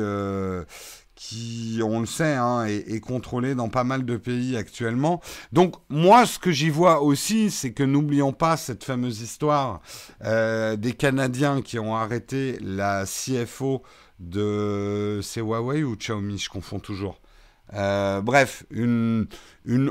qui, 1.15 1.79
on 1.83 1.99
le 1.99 2.05
sait, 2.07 2.33
hein, 2.33 2.65
est, 2.65 2.91
est, 2.91 2.99
contrôlé 2.99 3.53
dans 3.53 3.69
pas 3.69 3.83
mal 3.83 4.05
de 4.05 4.17
pays 4.17 4.57
actuellement. 4.57 5.21
Donc 5.51 5.75
moi, 5.87 6.25
ce 6.25 6.39
que 6.39 6.51
j'y 6.51 6.71
vois 6.71 7.01
aussi, 7.01 7.51
c'est 7.51 7.71
que 7.71 7.83
n'oublions 7.83 8.33
pas 8.33 8.57
cette 8.57 8.83
fameuse 8.83 9.21
histoire 9.21 9.81
des 10.21 10.93
Canadiens 10.97 11.61
qui 11.61 11.77
ont 11.77 11.95
arrêté 11.95 12.57
la 12.59 13.05
CFO 13.05 13.83
de. 14.29 15.19
C'est 15.21 15.41
Huawei 15.41 15.83
ou 15.83 15.95
Xiaomi 15.95 16.37
Je 16.37 16.49
confonds 16.49 16.79
toujours. 16.79 17.19
Euh, 17.75 18.21
bref, 18.21 18.65
une, 18.69 19.27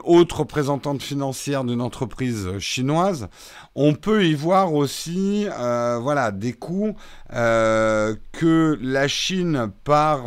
autre 0.05 0.41
représentante 0.41 1.03
financière 1.03 1.65
d'une 1.65 1.81
entreprise 1.81 2.59
chinoise. 2.59 3.29
On 3.75 3.95
peut 3.95 4.25
y 4.27 4.35
voir 4.35 4.75
aussi, 4.75 5.47
euh, 5.59 5.99
voilà, 6.01 6.31
des 6.31 6.53
coûts 6.53 6.95
euh, 7.33 8.15
que 8.33 8.79
la 8.81 9.09
Chine, 9.09 9.71
par, 9.85 10.25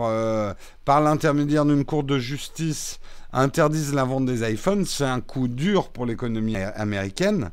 par 0.84 1.02
l'intermédiaire 1.02 1.66
d'une 1.66 1.86
cour 1.86 2.04
de 2.04 2.18
justice, 2.18 3.00
interdise 3.32 3.94
la 3.94 4.04
vente 4.04 4.26
des 4.26 4.50
iPhones. 4.50 4.86
C'est 4.86 5.06
un 5.06 5.22
coup 5.22 5.48
dur 5.48 5.90
pour 5.90 6.06
l'économie 6.06 6.58
américaine, 6.58 7.52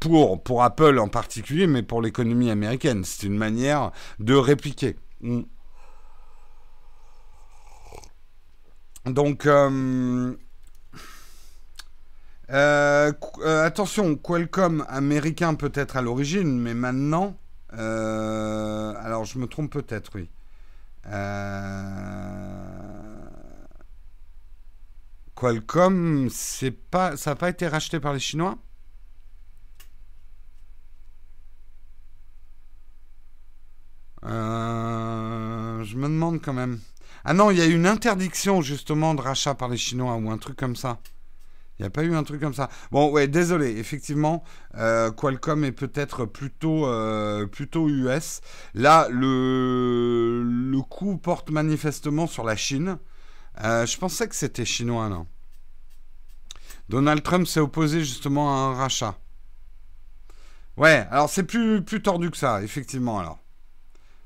pour, 0.00 0.42
pour 0.42 0.62
Apple 0.62 0.98
en 0.98 1.08
particulier, 1.08 1.66
mais 1.66 1.82
pour 1.82 2.00
l'économie 2.00 2.50
américaine. 2.50 3.02
C'est 3.04 3.26
une 3.26 3.36
manière 3.36 3.90
de 4.20 4.34
répliquer. 4.34 4.96
Mm. 5.22 5.42
Donc, 9.06 9.46
euh, 9.46 10.36
euh, 12.50 13.12
euh, 13.40 13.64
attention, 13.64 14.14
Qualcomm 14.16 14.84
américain 14.88 15.54
peut-être 15.54 15.96
à 15.96 16.02
l'origine, 16.02 16.60
mais 16.60 16.74
maintenant, 16.74 17.36
alors 17.70 19.24
je 19.24 19.38
me 19.38 19.46
trompe 19.46 19.72
peut-être, 19.72 20.10
oui. 20.14 20.28
Qualcomm, 25.34 26.28
c'est 26.30 26.70
pas, 26.70 27.16
ça 27.16 27.30
n'a 27.30 27.36
pas 27.36 27.48
été 27.48 27.66
racheté 27.66 27.98
par 27.98 28.12
les 28.12 28.20
Chinois? 28.20 28.56
Je 34.24 35.96
me 35.96 36.08
demande 36.08 36.40
quand 36.42 36.52
même. 36.52 36.80
Ah 37.24 37.34
non, 37.34 37.50
il 37.50 37.58
y 37.58 37.62
a 37.62 37.66
eu 37.66 37.74
une 37.74 37.86
interdiction 37.86 38.62
justement 38.62 39.14
de 39.14 39.20
rachat 39.20 39.54
par 39.54 39.68
les 39.68 39.76
Chinois 39.76 40.16
ou 40.16 40.30
un 40.30 40.38
truc 40.38 40.56
comme 40.56 40.76
ça. 40.76 40.98
Il 41.78 41.82
n'y 41.82 41.86
a 41.86 41.90
pas 41.90 42.04
eu 42.04 42.14
un 42.14 42.22
truc 42.22 42.40
comme 42.40 42.54
ça. 42.54 42.68
Bon, 42.90 43.10
ouais, 43.10 43.26
désolé. 43.26 43.78
Effectivement, 43.78 44.44
euh, 44.76 45.10
Qualcomm 45.10 45.64
est 45.64 45.72
peut-être 45.72 46.26
plutôt, 46.26 46.86
euh, 46.86 47.46
plutôt 47.46 47.88
US. 47.88 48.40
Là, 48.74 49.08
le, 49.10 50.42
le 50.44 50.80
coup 50.82 51.16
porte 51.16 51.50
manifestement 51.50 52.26
sur 52.26 52.44
la 52.44 52.56
Chine. 52.56 52.98
Euh, 53.64 53.86
je 53.86 53.98
pensais 53.98 54.28
que 54.28 54.34
c'était 54.34 54.64
chinois, 54.64 55.08
non 55.08 55.26
Donald 56.88 57.22
Trump 57.22 57.46
s'est 57.46 57.60
opposé 57.60 58.00
justement 58.00 58.54
à 58.54 58.70
un 58.70 58.74
rachat. 58.74 59.18
Ouais, 60.76 61.06
alors 61.10 61.28
c'est 61.28 61.42
plus, 61.42 61.82
plus 61.82 62.02
tordu 62.02 62.30
que 62.30 62.36
ça, 62.36 62.62
effectivement, 62.62 63.18
alors. 63.18 63.41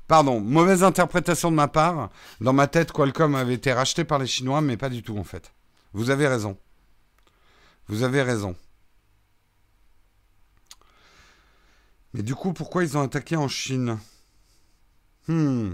Pardon, 0.07 0.39
mauvaise 0.39 0.83
interprétation 0.83 1.51
de 1.51 1.55
ma 1.55 1.67
part. 1.67 2.09
Dans 2.39 2.53
ma 2.53 2.67
tête, 2.67 2.91
Qualcomm 2.91 3.35
avait 3.35 3.55
été 3.55 3.73
racheté 3.73 4.05
par 4.05 4.19
les 4.19 4.27
Chinois, 4.27 4.61
mais 4.61 4.77
pas 4.77 4.89
du 4.89 5.03
tout 5.03 5.17
en 5.17 5.23
fait. 5.23 5.51
Vous 5.93 6.09
avez 6.09 6.27
raison. 6.27 6.57
Vous 7.87 8.03
avez 8.03 8.21
raison. 8.21 8.55
Mais 12.13 12.23
du 12.23 12.35
coup, 12.35 12.53
pourquoi 12.53 12.83
ils 12.83 12.97
ont 12.97 13.01
attaqué 13.01 13.35
en 13.35 13.47
Chine? 13.47 13.97
Hmm. 15.27 15.73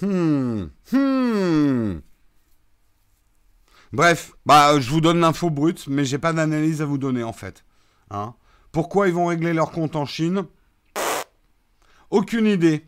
Hmm. 0.00 0.64
Hmm. 0.90 2.00
Bref, 3.92 4.32
bah, 4.44 4.80
je 4.80 4.90
vous 4.90 5.00
donne 5.00 5.20
l'info 5.20 5.50
brute, 5.50 5.86
mais 5.86 6.04
j'ai 6.04 6.18
pas 6.18 6.32
d'analyse 6.32 6.82
à 6.82 6.86
vous 6.86 6.98
donner 6.98 7.22
en 7.22 7.32
fait. 7.32 7.64
Hein? 8.10 8.34
Pourquoi 8.72 9.08
ils 9.08 9.14
vont 9.14 9.26
régler 9.26 9.52
leur 9.52 9.70
compte 9.70 9.94
en 9.94 10.06
Chine? 10.06 10.46
Aucune 12.10 12.46
idée. 12.46 12.84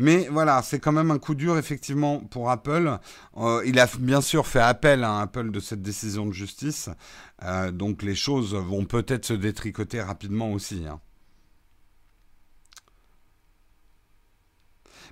Mais 0.00 0.28
voilà, 0.30 0.62
c'est 0.62 0.78
quand 0.78 0.92
même 0.92 1.10
un 1.10 1.18
coup 1.18 1.34
dur 1.34 1.58
effectivement 1.58 2.20
pour 2.20 2.50
Apple. 2.50 2.98
Euh, 3.36 3.62
il 3.66 3.80
a 3.80 3.88
bien 3.98 4.20
sûr 4.20 4.46
fait 4.46 4.60
appel 4.60 5.02
à 5.02 5.20
Apple 5.20 5.50
de 5.50 5.58
cette 5.58 5.82
décision 5.82 6.24
de 6.24 6.32
justice. 6.32 6.88
Euh, 7.42 7.72
donc 7.72 8.04
les 8.04 8.14
choses 8.14 8.54
vont 8.54 8.84
peut-être 8.84 9.24
se 9.24 9.34
détricoter 9.34 10.00
rapidement 10.00 10.52
aussi. 10.52 10.84
Hein. 10.88 11.00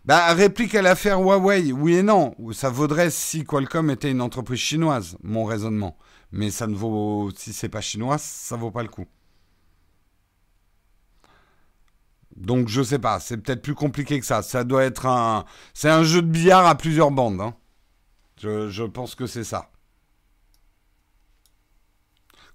Bah, 0.04 0.32
réplique 0.34 0.76
à 0.76 0.82
l'affaire 0.82 1.20
Huawei, 1.20 1.72
oui 1.72 1.96
et 1.96 2.02
non. 2.04 2.36
Ça 2.52 2.70
vaudrait 2.70 3.10
si 3.10 3.42
Qualcomm 3.42 3.90
était 3.90 4.12
une 4.12 4.20
entreprise 4.20 4.60
chinoise, 4.60 5.16
mon 5.24 5.44
raisonnement. 5.44 5.98
Mais 6.30 6.52
ça 6.52 6.68
ne 6.68 6.76
vaut, 6.76 7.32
si 7.36 7.52
c'est 7.52 7.68
pas 7.68 7.80
chinois, 7.80 8.18
ça 8.18 8.54
vaut 8.54 8.70
pas 8.70 8.84
le 8.84 8.88
coup. 8.88 9.06
Donc 12.36 12.68
je 12.68 12.82
sais 12.82 12.98
pas, 12.98 13.18
c'est 13.18 13.38
peut-être 13.38 13.62
plus 13.62 13.74
compliqué 13.74 14.20
que 14.20 14.26
ça. 14.26 14.42
Ça 14.42 14.62
doit 14.64 14.84
être 14.84 15.06
un, 15.06 15.44
c'est 15.72 15.88
un 15.88 16.04
jeu 16.04 16.22
de 16.22 16.28
billard 16.28 16.66
à 16.66 16.74
plusieurs 16.74 17.10
bandes. 17.10 17.40
Hein. 17.40 17.54
Je, 18.38 18.84
pense 18.84 19.14
que 19.14 19.26
c'est 19.26 19.44
ça. 19.44 19.70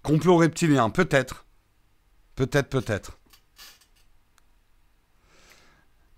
Complot 0.04 0.38
reptilien, 0.38 0.90
peut-être. 0.90 1.46
Peut-être, 2.36 2.70
peut-être. 2.70 3.18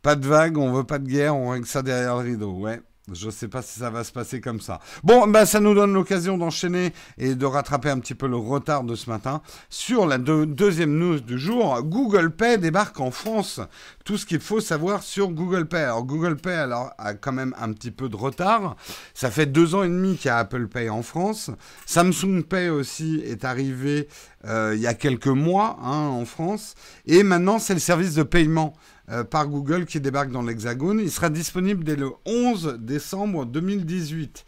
Pas 0.02 0.16
de 0.16 0.28
vague, 0.28 0.58
on 0.58 0.74
veut 0.74 0.84
pas 0.84 1.00
de 1.00 1.08
guerre, 1.08 1.36
on 1.36 1.50
règle 1.50 1.66
ça 1.66 1.82
derrière 1.82 2.18
le 2.18 2.32
rideau. 2.32 2.52
Ouais. 2.52 2.82
Je 3.12 3.26
ne 3.26 3.32
sais 3.32 3.50
pas 3.50 3.62
si 3.62 3.80
ça 3.80 3.90
va 3.90 4.06
se 4.06 4.14
passer 4.14 4.40
comme 4.40 4.62
ça. 4.62 4.80
Bon, 5.04 5.28
bah, 5.28 5.46
ça 5.46 5.60
nous 5.60 5.74
donne 5.74 5.94
l'occasion 5.94 6.38
d'enchaîner 6.38 6.94
et 7.18 7.36
de 7.36 7.46
rattraper 7.46 7.90
un 7.90 8.00
petit 8.00 8.16
peu 8.16 8.28
le 8.28 8.38
retard 8.38 8.86
de 8.86 8.96
ce 8.96 9.10
matin. 9.10 9.42
Sur 9.70 10.08
la 10.08 10.18
deuxième 10.18 10.98
news 10.98 11.20
du 11.20 11.38
jour, 11.38 11.84
Google 11.84 12.32
Pay 12.32 12.60
débarque 12.60 13.02
en 13.02 13.12
France. 13.12 13.60
Tout 14.06 14.18
ce 14.18 14.26
qu'il 14.26 14.40
faut 14.40 14.62
savoir 14.62 15.04
sur 15.04 15.32
Google 15.32 15.66
Pay. 15.66 15.82
Alors, 15.82 16.06
Google 16.06 16.38
Pay 16.38 16.54
alors, 16.54 16.92
a 16.98 17.14
quand 17.14 17.34
même 17.34 17.54
un 17.60 17.74
petit 17.74 17.92
peu 17.92 18.08
de 18.08 18.16
retard. 18.16 18.78
Ça 19.14 19.30
fait 19.30 19.48
deux 19.48 19.76
ans 19.76 19.84
et 19.84 19.90
demi 19.90 20.16
qu'il 20.16 20.28
y 20.28 20.30
a 20.30 20.38
Apple 20.38 20.70
Pay 20.70 20.90
en 20.90 21.04
France. 21.04 21.52
Samsung 21.86 22.44
Pay 22.48 22.70
aussi 22.70 23.22
est 23.26 23.44
arrivé 23.44 24.08
euh, 24.46 24.74
il 24.76 24.82
y 24.82 24.88
a 24.88 24.94
quelques 24.94 25.28
mois 25.28 25.78
hein, 25.82 26.08
en 26.08 26.24
France. 26.24 26.76
Et 27.06 27.24
maintenant, 27.24 27.60
c'est 27.60 27.74
le 27.74 27.82
service 27.82 28.16
de 28.16 28.24
paiement 28.24 28.74
euh, 29.10 29.24
par 29.24 29.48
Google 29.48 29.86
qui 29.86 30.00
débarque 30.00 30.32
dans 30.32 30.42
l'Hexagone. 30.42 31.00
Il 31.00 31.12
sera 31.12 31.30
disponible 31.30 31.84
dès 31.84 31.96
le 31.96 32.12
11 32.26 32.78
décembre 32.80 33.46
2018. 33.46 34.46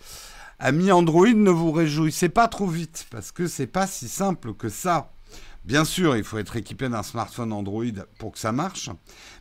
Amis 0.60 0.92
Android, 0.92 1.28
ne 1.28 1.50
vous 1.50 1.72
réjouissez 1.72 2.30
pas 2.30 2.48
trop 2.48 2.68
vite 2.68 3.08
parce 3.12 3.32
que 3.32 3.48
c'est 3.48 3.68
pas 3.68 3.88
si 3.88 4.08
simple 4.08 4.54
que 4.54 4.70
ça. 4.70 5.12
Bien 5.66 5.84
sûr, 5.84 6.16
il 6.16 6.24
faut 6.24 6.38
être 6.38 6.58
équipé 6.58 6.88
d'un 6.90 7.02
smartphone 7.02 7.52
Android 7.52 7.84
pour 8.20 8.34
que 8.34 8.38
ça 8.38 8.52
marche, 8.52 8.92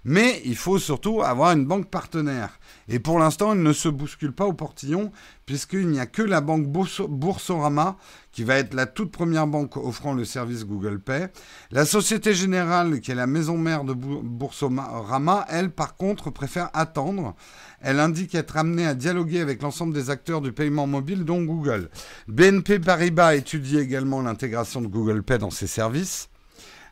mais 0.05 0.41
il 0.47 0.57
faut 0.57 0.79
surtout 0.79 1.21
avoir 1.21 1.53
une 1.53 1.67
banque 1.67 1.91
partenaire. 1.91 2.59
Et 2.89 2.99
pour 2.99 3.19
l'instant, 3.19 3.53
elle 3.53 3.63
ne 3.63 3.75
se 3.75 3.91
bouscule 3.91 4.33
pas 4.33 4.47
au 4.47 4.55
portillon, 4.55 5.13
puisqu'il 5.45 5.87
n'y 5.89 6.01
a 6.01 6.07
que 6.07 6.23
la 6.23 6.41
banque 6.41 6.67
Boursorama 6.67 7.99
qui 8.35 8.43
va 8.43 8.59
être 8.59 8.75
la 8.75 8.87
toute 8.87 9.13
première 9.13 9.47
banque 9.47 9.77
offrant 9.77 10.13
le 10.13 10.25
service 10.25 10.67
Google 10.67 10.99
Pay. 10.99 11.29
La 11.71 11.87
Société 11.87 12.35
Générale, 12.35 13.01
qui 13.01 13.13
est 13.13 13.15
la 13.15 13.29
maison 13.29 13.57
mère 13.57 13.85
de 13.85 13.95
Boursorama, 13.95 15.47
elle, 15.49 15.71
par 15.71 15.95
contre, 15.95 16.31
préfère 16.31 16.69
attendre. 16.75 17.37
Elle 17.81 18.01
indique 18.01 18.35
être 18.35 18.57
amenée 18.57 18.87
à 18.87 18.95
dialoguer 18.95 19.41
avec 19.41 19.63
l'ensemble 19.63 19.95
des 19.95 20.11
acteurs 20.11 20.41
du 20.41 20.53
paiement 20.53 20.89
mobile, 20.89 21.25
dont 21.25 21.43
Google. 21.43 21.91
BNP 22.27 22.81
Paribas 22.81 23.37
étudie 23.37 23.79
également 23.79 24.21
l'intégration 24.21 24.81
de 24.81 24.89
Google 24.89 25.23
Pay 25.23 25.39
dans 25.39 25.51
ses 25.51 25.69
services. 25.69 26.29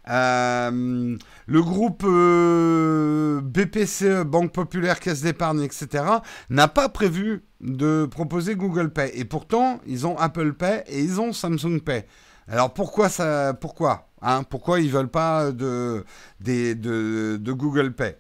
Euh, 0.09 1.17
le 1.47 1.63
groupe 1.63 2.03
euh, 2.05 3.41
BPCE, 3.41 4.25
Banque 4.25 4.53
Populaire, 4.53 5.01
Caisse 5.01 5.23
d'Épargne, 5.23 5.63
etc., 5.63 6.05
n'a 6.51 6.69
pas 6.69 6.89
prévu 6.89 7.45
de 7.61 8.07
proposer 8.07 8.57
Google 8.57 8.91
Pay. 8.91 9.13
Et 9.15 9.25
pourtant, 9.25 9.81
ils 9.87 10.07
ont 10.07 10.17
Apple 10.19 10.55
Pay 10.55 10.83
et 10.87 11.01
ils 11.01 11.21
ont 11.21 11.33
Samsung 11.33 11.81
Pay. 11.85 12.05
Alors 12.49 12.75
pourquoi 12.75 13.09
ça 13.09 13.55
Pourquoi 13.55 14.09
hein 14.21 14.43
Pourquoi 14.43 14.81
ils 14.81 14.91
veulent 14.91 15.09
pas 15.09 15.53
de, 15.53 16.05
de, 16.41 17.37
de 17.37 17.53
Google 17.53 17.93
Pay? 17.93 18.17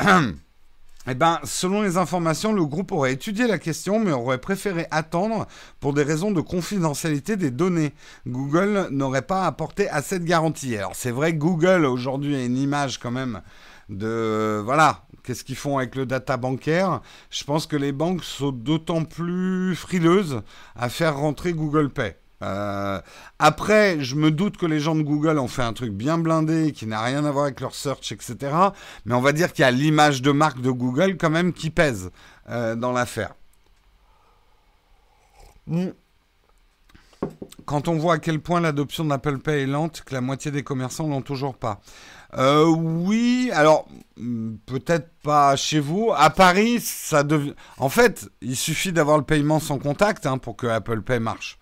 Eh 1.08 1.14
bien, 1.14 1.38
selon 1.44 1.82
les 1.82 1.98
informations, 1.98 2.52
le 2.52 2.64
groupe 2.64 2.90
aurait 2.90 3.12
étudié 3.12 3.46
la 3.46 3.58
question, 3.58 4.00
mais 4.00 4.10
aurait 4.10 4.40
préféré 4.40 4.88
attendre 4.90 5.46
pour 5.78 5.92
des 5.92 6.02
raisons 6.02 6.32
de 6.32 6.40
confidentialité 6.40 7.36
des 7.36 7.52
données. 7.52 7.92
Google 8.26 8.88
n'aurait 8.90 9.22
pas 9.22 9.46
apporté 9.46 9.88
assez 9.88 10.18
de 10.18 10.24
garanties. 10.24 10.76
Alors, 10.76 10.96
c'est 10.96 11.12
vrai 11.12 11.32
que 11.32 11.38
Google, 11.38 11.84
aujourd'hui, 11.84 12.34
a 12.34 12.44
une 12.44 12.58
image 12.58 12.98
quand 12.98 13.12
même 13.12 13.40
de... 13.88 14.60
Voilà, 14.64 15.04
qu'est-ce 15.22 15.44
qu'ils 15.44 15.54
font 15.54 15.78
avec 15.78 15.94
le 15.94 16.06
data 16.06 16.36
bancaire 16.36 17.00
Je 17.30 17.44
pense 17.44 17.68
que 17.68 17.76
les 17.76 17.92
banques 17.92 18.24
sont 18.24 18.50
d'autant 18.50 19.04
plus 19.04 19.76
frileuses 19.76 20.42
à 20.74 20.88
faire 20.88 21.16
rentrer 21.16 21.52
Google 21.52 21.88
Pay. 21.88 22.16
Euh, 22.42 23.00
après, 23.38 24.00
je 24.00 24.14
me 24.14 24.30
doute 24.30 24.56
que 24.56 24.66
les 24.66 24.80
gens 24.80 24.94
de 24.94 25.02
Google 25.02 25.38
ont 25.38 25.48
fait 25.48 25.62
un 25.62 25.72
truc 25.72 25.92
bien 25.92 26.18
blindé 26.18 26.72
qui 26.72 26.86
n'a 26.86 27.02
rien 27.02 27.24
à 27.24 27.30
voir 27.30 27.44
avec 27.44 27.60
leur 27.60 27.74
search, 27.74 28.12
etc. 28.12 28.36
Mais 29.04 29.14
on 29.14 29.20
va 29.20 29.32
dire 29.32 29.52
qu'il 29.52 29.62
y 29.62 29.66
a 29.66 29.70
l'image 29.70 30.22
de 30.22 30.32
marque 30.32 30.60
de 30.60 30.70
Google 30.70 31.16
quand 31.16 31.30
même 31.30 31.52
qui 31.52 31.70
pèse 31.70 32.10
euh, 32.48 32.76
dans 32.76 32.92
l'affaire. 32.92 33.34
Hmm. 35.66 35.88
Quand 37.64 37.88
on 37.88 37.96
voit 37.96 38.14
à 38.14 38.18
quel 38.18 38.40
point 38.40 38.60
l'adoption 38.60 39.04
d'Apple 39.04 39.38
Pay 39.38 39.62
est 39.62 39.66
lente, 39.66 40.02
que 40.02 40.14
la 40.14 40.20
moitié 40.20 40.50
des 40.50 40.62
commerçants 40.62 41.08
l'ont 41.08 41.22
toujours 41.22 41.56
pas. 41.56 41.80
Euh, 42.38 42.66
oui, 42.66 43.50
alors 43.52 43.88
peut-être 44.66 45.08
pas 45.22 45.56
chez 45.56 45.80
vous. 45.80 46.12
À 46.14 46.30
Paris, 46.30 46.80
ça 46.80 47.22
devient. 47.22 47.54
En 47.78 47.88
fait, 47.88 48.28
il 48.42 48.56
suffit 48.56 48.92
d'avoir 48.92 49.16
le 49.16 49.24
paiement 49.24 49.58
sans 49.58 49.78
contact 49.78 50.26
hein, 50.26 50.38
pour 50.38 50.56
que 50.56 50.66
Apple 50.66 51.02
Pay 51.02 51.18
marche. 51.18 51.58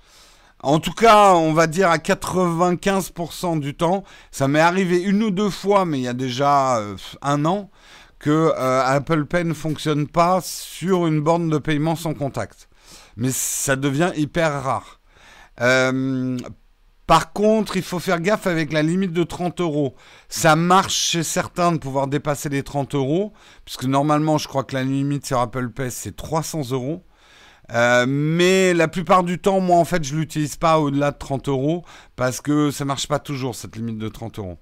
En 0.62 0.78
tout 0.80 0.92
cas, 0.92 1.34
on 1.34 1.52
va 1.52 1.66
dire 1.66 1.90
à 1.90 1.98
95% 1.98 3.60
du 3.60 3.74
temps, 3.74 4.04
ça 4.30 4.48
m'est 4.48 4.60
arrivé 4.60 5.02
une 5.02 5.22
ou 5.22 5.30
deux 5.30 5.50
fois, 5.50 5.84
mais 5.84 5.98
il 5.98 6.02
y 6.02 6.08
a 6.08 6.14
déjà 6.14 6.78
euh, 6.78 6.96
un 7.20 7.44
an, 7.44 7.70
que 8.18 8.30
euh, 8.30 8.82
Apple 8.82 9.26
Pay 9.26 9.44
ne 9.44 9.52
fonctionne 9.52 10.08
pas 10.08 10.40
sur 10.40 11.06
une 11.06 11.20
borne 11.20 11.50
de 11.50 11.58
paiement 11.58 11.96
sans 11.96 12.14
contact. 12.14 12.70
Mais 13.16 13.30
ça 13.30 13.76
devient 13.76 14.12
hyper 14.16 14.62
rare. 14.62 15.00
Euh, 15.60 16.38
par 17.06 17.34
contre, 17.34 17.76
il 17.76 17.82
faut 17.82 17.98
faire 17.98 18.20
gaffe 18.20 18.46
avec 18.46 18.72
la 18.72 18.82
limite 18.82 19.12
de 19.12 19.24
30 19.24 19.60
euros. 19.60 19.94
Ça 20.30 20.56
marche 20.56 20.94
chez 20.94 21.22
certains 21.22 21.72
de 21.72 21.78
pouvoir 21.78 22.06
dépasser 22.06 22.48
les 22.48 22.62
30 22.62 22.94
euros, 22.94 23.34
puisque 23.66 23.84
normalement, 23.84 24.38
je 24.38 24.48
crois 24.48 24.64
que 24.64 24.74
la 24.74 24.84
limite 24.84 25.26
sur 25.26 25.38
Apple 25.38 25.68
Pay, 25.68 25.90
c'est 25.90 26.16
300 26.16 26.70
euros. 26.70 27.04
Euh, 27.72 28.04
mais 28.06 28.74
la 28.74 28.88
plupart 28.88 29.24
du 29.24 29.38
temps, 29.38 29.60
moi, 29.60 29.78
en 29.78 29.84
fait, 29.84 30.04
je 30.04 30.14
l'utilise 30.14 30.56
pas 30.56 30.78
au-delà 30.78 31.10
de 31.10 31.18
30 31.18 31.48
euros 31.48 31.84
parce 32.16 32.40
que 32.40 32.70
ça 32.70 32.84
marche 32.84 33.08
pas 33.08 33.18
toujours, 33.18 33.54
cette 33.54 33.76
limite 33.76 33.98
de 33.98 34.08
30 34.08 34.38
euros. 34.38 34.58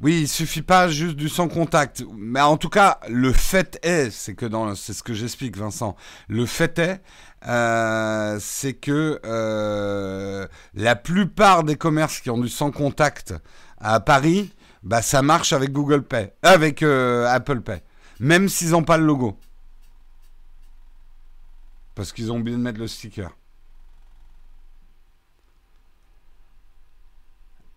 Oui, 0.00 0.22
il 0.22 0.28
suffit 0.28 0.62
pas 0.62 0.88
juste 0.88 1.14
du 1.14 1.28
sans 1.28 1.46
contact. 1.46 2.04
Mais 2.16 2.40
en 2.40 2.56
tout 2.56 2.68
cas, 2.68 2.98
le 3.08 3.32
fait 3.32 3.78
est, 3.84 4.10
c'est 4.10 4.34
que 4.34 4.46
dans, 4.46 4.74
c'est 4.74 4.92
ce 4.94 5.04
que 5.04 5.14
j'explique, 5.14 5.56
Vincent. 5.56 5.94
Le 6.28 6.44
fait 6.44 6.76
est, 6.80 7.00
euh, 7.46 8.36
c'est 8.40 8.74
que 8.74 9.20
euh, 9.24 10.46
la 10.74 10.96
plupart 10.96 11.62
des 11.62 11.76
commerces 11.76 12.18
qui 12.20 12.30
ont 12.30 12.38
du 12.38 12.48
sans 12.48 12.72
contact 12.72 13.32
à 13.78 14.00
Paris, 14.00 14.52
bah 14.82 15.02
ça 15.02 15.22
marche 15.22 15.52
avec 15.52 15.70
Google 15.70 16.02
Pay, 16.02 16.32
avec 16.42 16.82
Apple 16.82 17.60
Pay, 17.60 17.80
même 18.18 18.48
s'ils 18.48 18.70
n'ont 18.70 18.82
pas 18.82 18.96
le 18.96 19.04
logo. 19.04 19.38
Parce 21.94 22.12
qu'ils 22.12 22.32
ont 22.32 22.38
oublié 22.38 22.56
de 22.56 22.62
mettre 22.62 22.78
le 22.78 22.88
sticker. 22.88 23.30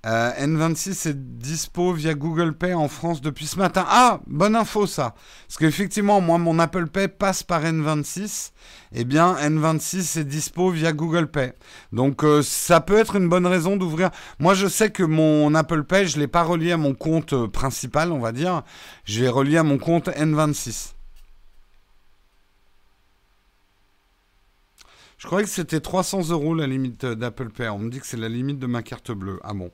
Euh, 0.06 0.32
N26 0.40 1.10
est 1.10 1.38
dispo 1.40 1.92
via 1.92 2.14
Google 2.14 2.54
Pay 2.54 2.76
en 2.76 2.88
France 2.88 3.22
depuis 3.22 3.48
ce 3.48 3.58
matin. 3.58 3.84
Ah, 3.88 4.20
bonne 4.28 4.56
info 4.56 4.86
ça. 4.86 5.16
Parce 5.48 5.58
qu'effectivement, 5.58 6.22
moi, 6.22 6.38
mon 6.38 6.60
Apple 6.60 6.86
Pay 6.86 7.08
passe 7.08 7.42
par 7.42 7.64
N26. 7.64 8.52
Eh 8.94 9.04
bien, 9.04 9.34
N26 9.34 10.20
est 10.20 10.24
dispo 10.24 10.70
via 10.70 10.94
Google 10.94 11.26
Pay. 11.26 11.54
Donc, 11.92 12.24
euh, 12.24 12.44
ça 12.44 12.82
peut 12.82 13.00
être 13.00 13.16
une 13.16 13.28
bonne 13.28 13.48
raison 13.48 13.78
d'ouvrir. 13.78 14.12
Moi, 14.38 14.54
je 14.54 14.68
sais 14.68 14.92
que 14.92 15.02
mon 15.02 15.56
Apple 15.56 15.84
Pay, 15.84 16.06
je 16.08 16.18
ne 16.18 16.22
l'ai 16.22 16.28
pas 16.28 16.44
relié 16.44 16.74
à 16.74 16.78
mon 16.78 16.94
compte 16.94 17.34
euh, 17.34 17.48
principal, 17.48 18.12
on 18.12 18.20
va 18.20 18.32
dire. 18.32 18.62
Je 19.06 19.22
l'ai 19.22 19.30
relié 19.30 19.58
à 19.58 19.64
mon 19.64 19.80
compte 19.80 20.10
N26. 20.10 20.95
Je 25.18 25.28
croyais 25.28 25.46
que 25.46 25.52
c'était 25.52 25.80
300 25.80 26.30
euros 26.30 26.54
la 26.54 26.68
limite 26.68 27.06
d'Apple 27.06 27.50
Pay. 27.50 27.70
On 27.70 27.80
me 27.80 27.90
dit 27.90 28.00
que 28.00 28.08
c'est 28.08 28.18
la 28.18 28.30
limite 28.30 28.60
de 28.60 28.68
ma 28.68 28.84
carte 28.84 29.12
bleue. 29.12 29.40
Ah 29.44 29.54
bon. 29.54 29.72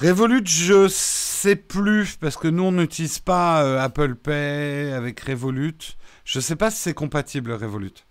Revolut, 0.00 0.46
je 0.46 0.86
sais 0.86 1.56
plus, 1.56 2.16
parce 2.16 2.36
que 2.36 2.46
nous, 2.46 2.62
on 2.62 2.72
n'utilise 2.72 3.18
pas 3.18 3.64
euh, 3.64 3.80
Apple 3.80 4.14
Pay 4.14 4.92
avec 4.92 5.18
Revolut. 5.20 5.96
Je 6.24 6.38
sais 6.38 6.54
pas 6.54 6.70
si 6.70 6.78
c'est 6.78 6.94
compatible, 6.94 7.52
Revolut. 7.52 8.04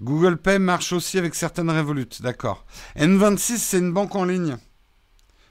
Google 0.00 0.38
Pay 0.38 0.58
marche 0.58 0.92
aussi 0.94 1.18
avec 1.18 1.34
certaines 1.34 1.70
Revolut, 1.70 2.08
d'accord. 2.20 2.64
N26, 2.96 3.58
c'est 3.58 3.78
une 3.78 3.92
banque 3.92 4.14
en 4.14 4.24
ligne. 4.24 4.56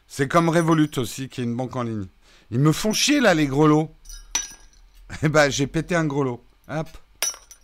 C'est 0.08 0.28
comme 0.28 0.49
Revolut 0.49 0.89
aussi, 0.97 1.30
qui 1.30 1.41
est 1.41 1.43
une 1.43 1.56
banque 1.56 1.76
en 1.76 1.84
ligne. 1.84 2.08
Ils 2.49 2.60
me 2.60 2.71
font 2.71 2.91
chier, 2.91 3.19
là, 3.19 3.36
les 3.36 3.45
grelots. 3.47 3.95
Eh 5.24 5.30
ben, 5.30 5.50
j'ai 5.50 5.68
pété 5.68 5.96
un 5.96 6.06
grelot. 6.06 6.44
Hop. 6.68 6.89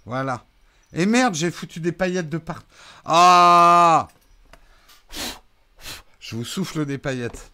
Voilà. 0.05 0.45
Et 0.93 1.05
merde, 1.05 1.35
j'ai 1.35 1.51
foutu 1.51 1.79
des 1.79 1.91
paillettes 1.91 2.29
de 2.29 2.37
partout. 2.37 2.65
Ah 3.05 4.07
Je 6.19 6.35
vous 6.35 6.45
souffle 6.45 6.85
des 6.85 6.97
paillettes. 6.97 7.51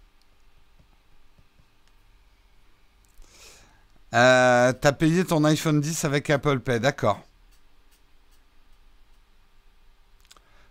Euh, 4.14 4.72
T'as 4.74 4.92
payé 4.94 5.26
ton 5.26 5.44
iPhone 5.44 5.82
10 5.82 6.06
avec 6.06 6.30
Apple 6.30 6.60
Pay, 6.60 6.80
d'accord. 6.80 7.22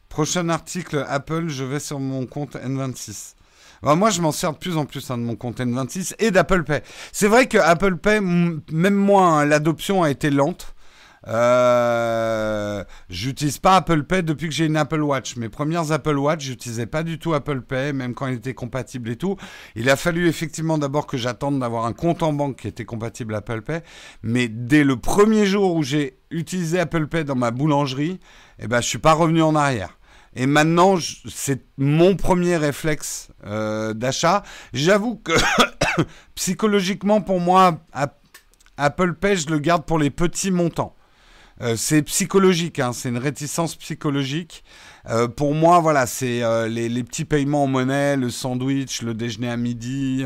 Prochain 0.08 0.48
article 0.48 1.04
Apple, 1.08 1.48
je 1.48 1.64
vais 1.64 1.80
sur 1.80 1.98
mon 1.98 2.24
compte 2.24 2.54
N26. 2.56 3.34
Bah, 3.84 3.96
moi, 3.96 4.08
je 4.08 4.22
m'en 4.22 4.32
sers 4.32 4.52
de 4.52 4.56
plus 4.56 4.78
en 4.78 4.86
plus 4.86 5.10
hein, 5.10 5.18
de 5.18 5.22
mon 5.22 5.36
compte 5.36 5.60
N26 5.60 6.14
et 6.18 6.30
d'Apple 6.30 6.64
Pay. 6.64 6.80
C'est 7.12 7.28
vrai 7.28 7.46
que 7.46 7.58
Apple 7.58 7.96
Pay, 7.96 8.20
même 8.20 8.94
moi, 8.94 9.26
hein, 9.26 9.44
l'adoption 9.44 10.02
a 10.02 10.10
été 10.10 10.30
lente. 10.30 10.74
Euh, 11.26 12.84
j'utilise 13.08 13.58
pas 13.58 13.76
Apple 13.76 14.04
Pay 14.04 14.22
depuis 14.22 14.48
que 14.48 14.54
j'ai 14.54 14.64
une 14.64 14.78
Apple 14.78 15.02
Watch. 15.02 15.36
Mes 15.36 15.50
premières 15.50 15.92
Apple 15.92 16.16
Watch, 16.16 16.44
j'utilisais 16.44 16.86
pas 16.86 17.02
du 17.02 17.18
tout 17.18 17.34
Apple 17.34 17.60
Pay, 17.60 17.92
même 17.92 18.14
quand 18.14 18.26
il 18.26 18.34
était 18.36 18.54
compatible 18.54 19.10
et 19.10 19.16
tout. 19.16 19.36
Il 19.74 19.90
a 19.90 19.96
fallu 19.96 20.28
effectivement 20.28 20.78
d'abord 20.78 21.06
que 21.06 21.18
j'attende 21.18 21.58
d'avoir 21.60 21.84
un 21.84 21.92
compte 21.92 22.22
en 22.22 22.32
banque 22.32 22.56
qui 22.60 22.68
était 22.68 22.86
compatible 22.86 23.34
Apple 23.34 23.60
Pay. 23.60 23.80
Mais 24.22 24.48
dès 24.48 24.84
le 24.84 24.96
premier 24.96 25.44
jour 25.44 25.74
où 25.74 25.82
j'ai 25.82 26.18
utilisé 26.30 26.80
Apple 26.80 27.06
Pay 27.06 27.24
dans 27.24 27.36
ma 27.36 27.50
boulangerie, 27.50 28.18
eh 28.58 28.66
ben, 28.66 28.80
je 28.80 28.88
suis 28.88 28.98
pas 28.98 29.12
revenu 29.12 29.42
en 29.42 29.54
arrière. 29.54 29.98
Et 30.36 30.46
maintenant, 30.46 30.96
c'est 31.28 31.64
mon 31.78 32.16
premier 32.16 32.56
réflexe 32.56 33.28
euh, 33.46 33.94
d'achat. 33.94 34.42
J'avoue 34.72 35.16
que 35.16 35.32
psychologiquement, 36.34 37.20
pour 37.20 37.40
moi, 37.40 37.80
Apple 38.76 39.14
Pay, 39.14 39.36
je 39.36 39.50
le 39.50 39.58
garde 39.58 39.84
pour 39.84 39.98
les 39.98 40.10
petits 40.10 40.50
montants. 40.50 40.96
Euh, 41.60 41.76
c'est 41.76 42.02
psychologique, 42.02 42.80
hein, 42.80 42.92
c'est 42.92 43.10
une 43.10 43.18
réticence 43.18 43.76
psychologique. 43.76 44.64
Euh, 45.08 45.28
pour 45.28 45.54
moi, 45.54 45.80
voilà, 45.80 46.06
c'est 46.06 46.42
euh, 46.42 46.66
les, 46.68 47.04
petits 47.04 47.24
paiements 47.24 47.64
en 47.64 47.66
monnaie, 47.66 48.16
le 48.16 48.30
sandwich, 48.30 49.02
le 49.02 49.14
déjeuner 49.14 49.50
à 49.50 49.56
midi, 49.56 50.24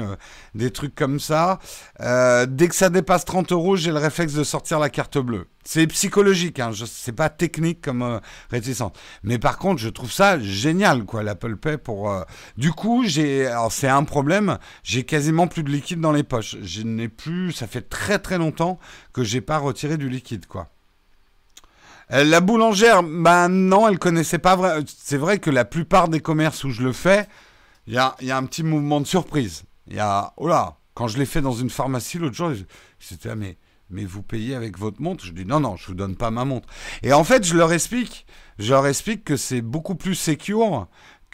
des 0.55 0.71
trucs 0.71 0.95
comme 0.95 1.21
ça. 1.21 1.59
dès 2.01 2.69
que 2.69 2.75
ça 2.75 2.91
dépasse 2.91 3.25
30 3.25 3.53
euros, 3.53 3.77
j'ai 3.77 3.91
le 3.91 3.99
réflexe 3.99 4.35
de 4.35 4.45
sortir 4.45 4.79
la 4.79 4.91
carte 4.91 5.19
bleue. 5.19 5.47
C'est 5.65 5.87
psychologique, 5.89 6.61
hein, 6.61 6.71
c'est 6.87 7.13
pas 7.13 7.29
technique 7.29 7.83
comme 7.83 8.21
réticence. 8.51 8.93
Mais 9.23 9.39
par 9.39 9.59
contre, 9.59 9.81
je 9.81 9.89
trouve 9.89 10.11
ça 10.11 10.39
génial, 10.39 11.05
quoi, 11.05 11.23
l'Apple 11.23 11.57
Pay 11.57 11.77
pour. 11.77 12.15
Du 12.57 12.73
coup, 12.73 13.05
j'ai, 13.05 13.53
c'est 13.71 13.89
un 13.89 14.05
problème, 14.05 14.59
j'ai 14.83 15.05
quasiment 15.05 15.47
plus 15.47 15.63
de 15.63 15.71
liquide 15.71 16.01
dans 16.01 16.13
les 16.13 16.23
poches. 16.23 16.57
Je 16.63 16.83
n'ai 16.83 17.09
plus, 17.09 17.53
ça 17.53 17.67
fait 17.67 17.83
très 17.83 18.19
très 18.19 18.39
longtemps 18.39 18.79
que 19.13 19.25
j'ai 19.25 19.41
pas 19.41 19.59
retiré 19.59 19.97
du 19.97 20.09
liquide, 20.09 20.47
quoi. 20.47 20.71
Euh, 22.13 22.25
la 22.25 22.41
boulangère, 22.41 23.03
ben 23.03 23.49
non, 23.49 23.89
elle 23.89 23.99
connaissait 23.99 24.39
pas. 24.39 24.81
C'est 24.87 25.17
vrai 25.17 25.39
que 25.39 25.51
la 25.51 25.65
plupart 25.65 26.09
des 26.09 26.21
commerces 26.21 26.65
où 26.65 26.71
je 26.71 26.83
le 26.83 26.93
fais, 26.93 27.27
il 27.87 27.95
y 27.95 27.99
a, 27.99 28.37
un 28.37 28.45
petit 28.45 28.63
mouvement 28.63 29.01
de 29.01 29.07
surprise. 29.07 29.65
Il 29.87 29.97
y 29.97 30.01
a, 30.01 30.33
oh 30.37 30.49
là, 30.49 30.79
quand 30.95 31.09
je 31.09 31.19
l'ai 31.19 31.27
fait 31.27 31.41
dans 31.41 31.53
une 31.53 31.71
pharmacie 31.71 32.19
l'autre 32.19 32.35
jour, 32.37 32.53
c'était, 32.99 33.31
ah, 33.31 33.35
mais, 33.35 33.57
mais 33.91 34.05
vous 34.05 34.23
payez 34.23 34.55
avec 34.55 34.79
votre 34.79 35.01
montre? 35.01 35.25
Je 35.25 35.33
dis, 35.33 35.45
non, 35.45 35.61
non, 35.61 35.77
je 35.77 35.87
vous 35.87 35.95
donne 35.95 36.17
pas 36.17 36.31
ma 36.31 36.45
montre. 36.45 36.69
Et 37.03 37.13
en 37.13 37.25
fait, 37.25 37.45
je 37.45 37.57
leur 37.57 37.73
explique, 37.73 38.27
je 38.59 38.71
leur 38.71 38.87
explique 38.87 39.25
que 39.25 39.37
c'est 39.37 39.63
beaucoup 39.63 39.95
plus 39.95 40.15
secure 40.15 40.89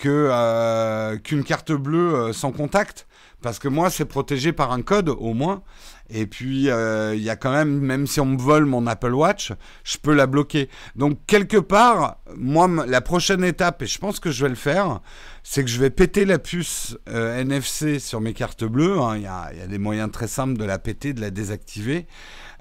euh, 0.06 1.16
qu'une 1.18 1.44
carte 1.44 1.72
bleue 1.72 2.14
euh, 2.14 2.32
sans 2.32 2.52
contact. 2.52 3.06
Parce 3.44 3.58
que 3.58 3.68
moi, 3.68 3.90
c'est 3.90 4.06
protégé 4.06 4.54
par 4.54 4.72
un 4.72 4.80
code, 4.80 5.10
au 5.10 5.34
moins. 5.34 5.62
Et 6.08 6.26
puis, 6.26 6.70
euh, 6.70 7.14
il 7.14 7.22
y 7.22 7.28
a 7.28 7.36
quand 7.36 7.52
même, 7.52 7.78
même 7.78 8.06
si 8.06 8.18
on 8.18 8.24
me 8.24 8.38
vole 8.38 8.64
mon 8.64 8.86
Apple 8.86 9.12
Watch, 9.12 9.52
je 9.84 9.98
peux 9.98 10.14
la 10.14 10.26
bloquer. 10.26 10.70
Donc, 10.96 11.18
quelque 11.26 11.58
part, 11.58 12.16
moi, 12.38 12.70
la 12.86 13.02
prochaine 13.02 13.44
étape, 13.44 13.82
et 13.82 13.86
je 13.86 13.98
pense 13.98 14.18
que 14.18 14.30
je 14.30 14.44
vais 14.44 14.48
le 14.48 14.54
faire, 14.54 15.00
c'est 15.42 15.62
que 15.62 15.68
je 15.68 15.78
vais 15.78 15.90
péter 15.90 16.24
la 16.24 16.38
puce 16.38 16.96
euh, 17.10 17.38
NFC 17.38 17.98
sur 17.98 18.22
mes 18.22 18.32
cartes 18.32 18.64
bleues. 18.64 18.98
Hein. 18.98 19.16
Il 19.18 19.22
y, 19.24 19.26
a, 19.26 19.66
des 19.68 19.78
moyens 19.78 20.10
très 20.10 20.26
simples 20.26 20.56
de 20.56 20.64
la 20.64 20.78
péter, 20.78 21.12
de 21.12 21.20
la 21.20 21.30
désactiver, 21.30 22.06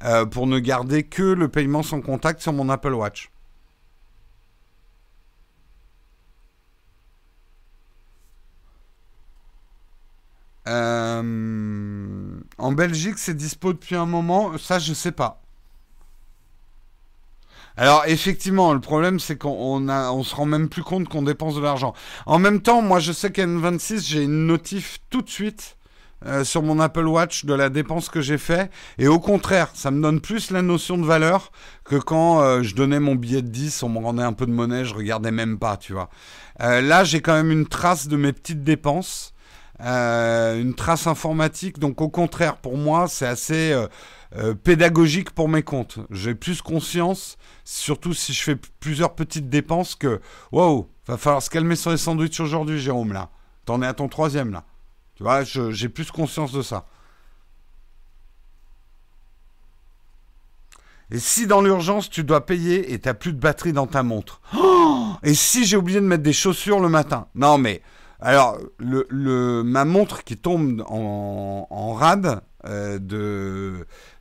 euh, 0.03 0.25
pour 0.25 0.47
ne 0.47 0.59
garder 0.59 1.03
que 1.03 1.23
le 1.23 1.47
paiement 1.47 1.81
sans 1.81 2.01
contact 2.01 2.41
sur 2.41 2.51
mon 2.51 2.67
Apple 2.67 2.93
Watch. 2.93 3.32
Euh, 10.67 12.39
en 12.57 12.71
Belgique, 12.71 13.17
c'est 13.17 13.35
dispo 13.35 13.73
depuis 13.73 13.95
un 13.95 14.05
moment. 14.05 14.57
Ça, 14.57 14.79
je 14.79 14.93
sais 14.93 15.11
pas. 15.11 15.43
Alors 17.75 18.03
effectivement, 18.05 18.71
le 18.73 18.79
problème 18.79 19.19
c'est 19.19 19.35
qu'on 19.35 20.23
se 20.23 20.35
rend 20.35 20.45
même 20.45 20.69
plus 20.69 20.83
compte 20.83 21.09
qu'on 21.09 21.23
dépense 21.23 21.55
de 21.55 21.61
l'argent. 21.61 21.95
En 22.27 22.37
même 22.37 22.61
temps, 22.61 22.83
moi 22.83 22.99
je 22.99 23.11
sais 23.11 23.31
qu'à 23.31 23.47
N26, 23.47 24.07
j'ai 24.07 24.23
une 24.23 24.45
notif 24.45 24.99
tout 25.09 25.23
de 25.23 25.29
suite 25.29 25.77
euh, 26.27 26.43
sur 26.43 26.61
mon 26.61 26.79
Apple 26.79 27.07
Watch 27.07 27.45
de 27.45 27.53
la 27.55 27.69
dépense 27.69 28.09
que 28.09 28.21
j'ai 28.21 28.37
fait. 28.37 28.69
Et 28.99 29.07
au 29.07 29.19
contraire, 29.19 29.69
ça 29.73 29.89
me 29.89 30.03
donne 30.03 30.21
plus 30.21 30.51
la 30.51 30.61
notion 30.61 30.99
de 30.99 31.05
valeur 31.05 31.51
que 31.83 31.95
quand 31.95 32.41
euh, 32.41 32.61
je 32.61 32.75
donnais 32.75 32.99
mon 32.99 33.15
billet 33.15 33.41
de 33.41 33.47
10, 33.47 33.81
on 33.81 33.89
me 33.89 33.97
rendait 33.97 34.21
un 34.21 34.33
peu 34.33 34.45
de 34.45 34.51
monnaie, 34.51 34.85
je 34.85 34.93
regardais 34.93 35.31
même 35.31 35.57
pas, 35.57 35.75
tu 35.75 35.93
vois. 35.93 36.09
là, 36.59 37.03
j'ai 37.03 37.21
quand 37.21 37.33
même 37.33 37.51
une 37.51 37.65
trace 37.65 38.07
de 38.07 38.17
mes 38.17 38.33
petites 38.33 38.63
dépenses. 38.63 39.32
Euh, 39.83 40.61
une 40.61 40.75
trace 40.75 41.07
informatique. 41.07 41.77
Donc 41.77 41.99
au 42.01 42.09
contraire, 42.09 42.57
pour 42.57 42.77
moi, 42.77 43.07
c'est 43.09 43.27
assez 43.27 43.73
euh, 43.73 43.87
euh, 44.37 44.53
pédagogique 44.53 45.31
pour 45.31 45.49
mes 45.49 45.61
comptes. 45.61 45.99
J'ai 46.09 46.35
plus 46.35 46.61
conscience, 46.61 47.37
surtout 47.65 48.13
si 48.13 48.31
je 48.31 48.41
fais 48.43 48.55
plusieurs 48.79 49.13
petites 49.13 49.49
dépenses, 49.49 49.95
que 49.95 50.21
wow, 50.53 50.89
va 51.05 51.17
falloir 51.17 51.41
se 51.41 51.49
calmer 51.49 51.75
sur 51.75 51.91
les 51.91 51.97
sandwichs 51.97 52.39
aujourd'hui, 52.39 52.79
Jérôme, 52.79 53.11
là. 53.11 53.29
T'en 53.65 53.81
es 53.81 53.85
à 53.85 53.93
ton 53.93 54.07
troisième, 54.07 54.51
là. 54.51 54.63
Tu 55.15 55.23
vois, 55.23 55.43
j'ai 55.43 55.89
plus 55.89 56.11
conscience 56.11 56.53
de 56.53 56.61
ça. 56.61 56.85
Et 61.11 61.19
si 61.19 61.45
dans 61.45 61.61
l'urgence 61.61 62.09
tu 62.09 62.23
dois 62.23 62.45
payer 62.45 62.93
et 62.93 62.99
t'as 62.99 63.13
plus 63.13 63.33
de 63.33 63.39
batterie 63.39 63.73
dans 63.73 63.85
ta 63.85 64.01
montre? 64.01 64.41
Et 65.23 65.33
si 65.33 65.65
j'ai 65.65 65.77
oublié 65.77 65.99
de 65.99 66.05
mettre 66.05 66.23
des 66.23 66.33
chaussures 66.33 66.79
le 66.79 66.89
matin? 66.89 67.27
Non 67.35 67.57
mais 67.57 67.81
alors, 68.23 68.57
le, 68.79 69.63
ma 69.63 69.83
montre 69.83 70.23
qui 70.23 70.37
tombe 70.37 70.81
en, 70.87 71.93
rade 71.93 72.39
euh, 72.65 72.97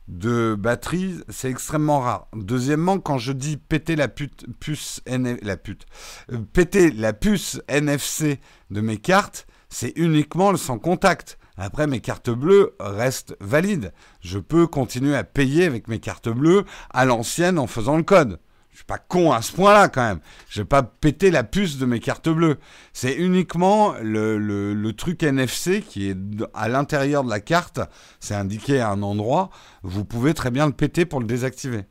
de, 0.09 0.55
batterie, 0.55 1.21
c'est 1.29 1.49
extrêmement 1.49 2.01
rare. 2.01 2.27
Deuxièmement, 2.35 2.99
quand 2.99 3.17
je 3.17 3.31
dis 3.31 3.55
péter 3.55 3.95
la 3.95 4.09
puce 4.09 5.01
euh, 5.07 6.37
péter 6.51 6.91
la 6.91 7.13
puce 7.13 7.61
NFC 7.69 8.41
de 8.71 8.81
mes 8.81 8.97
cartes, 8.97 9.47
c'est 9.69 9.93
uniquement 9.95 10.51
le 10.51 10.57
sans 10.57 10.79
contact. 10.79 11.37
Après, 11.55 11.87
mes 11.87 12.01
cartes 12.01 12.29
bleues 12.29 12.75
restent 12.81 13.37
valides. 13.39 13.93
Je 14.19 14.37
peux 14.37 14.67
continuer 14.67 15.15
à 15.15 15.23
payer 15.23 15.63
avec 15.63 15.87
mes 15.87 15.99
cartes 15.99 16.27
bleues 16.27 16.65
à 16.89 17.05
l'ancienne 17.05 17.57
en 17.57 17.67
faisant 17.67 17.95
le 17.95 18.03
code. 18.03 18.37
Je 18.73 18.79
suis 18.79 18.85
pas 18.85 18.97
con 18.97 19.31
à 19.31 19.43
ce 19.43 19.51
point-là 19.51 19.87
quand 19.87 20.01
même. 20.01 20.19
Je 20.49 20.61
vais 20.61 20.65
pas 20.65 20.81
péter 20.81 21.29
la 21.29 21.43
puce 21.43 21.77
de 21.77 21.85
mes 21.85 21.99
cartes 21.99 22.27
bleues. 22.27 22.57
C'est 22.91 23.13
uniquement 23.13 23.93
le, 24.01 24.91
truc 24.97 25.21
NFC 25.21 25.83
qui 25.87 26.09
est 26.09 26.17
à 26.55 26.67
l'intérieur 26.67 27.23
de 27.23 27.29
la 27.29 27.39
carte. 27.39 27.79
C'est 28.19 28.33
indiqué 28.33 28.79
à 28.79 28.89
un 28.89 29.03
endroit. 29.03 29.51
Vous 29.83 30.05
pouvez 30.05 30.33
très 30.33 30.49
bien 30.49 30.65
le 30.65 30.73
péter 30.73 31.05
pour 31.05 31.19
le 31.19 31.27
désactiver. 31.27 31.85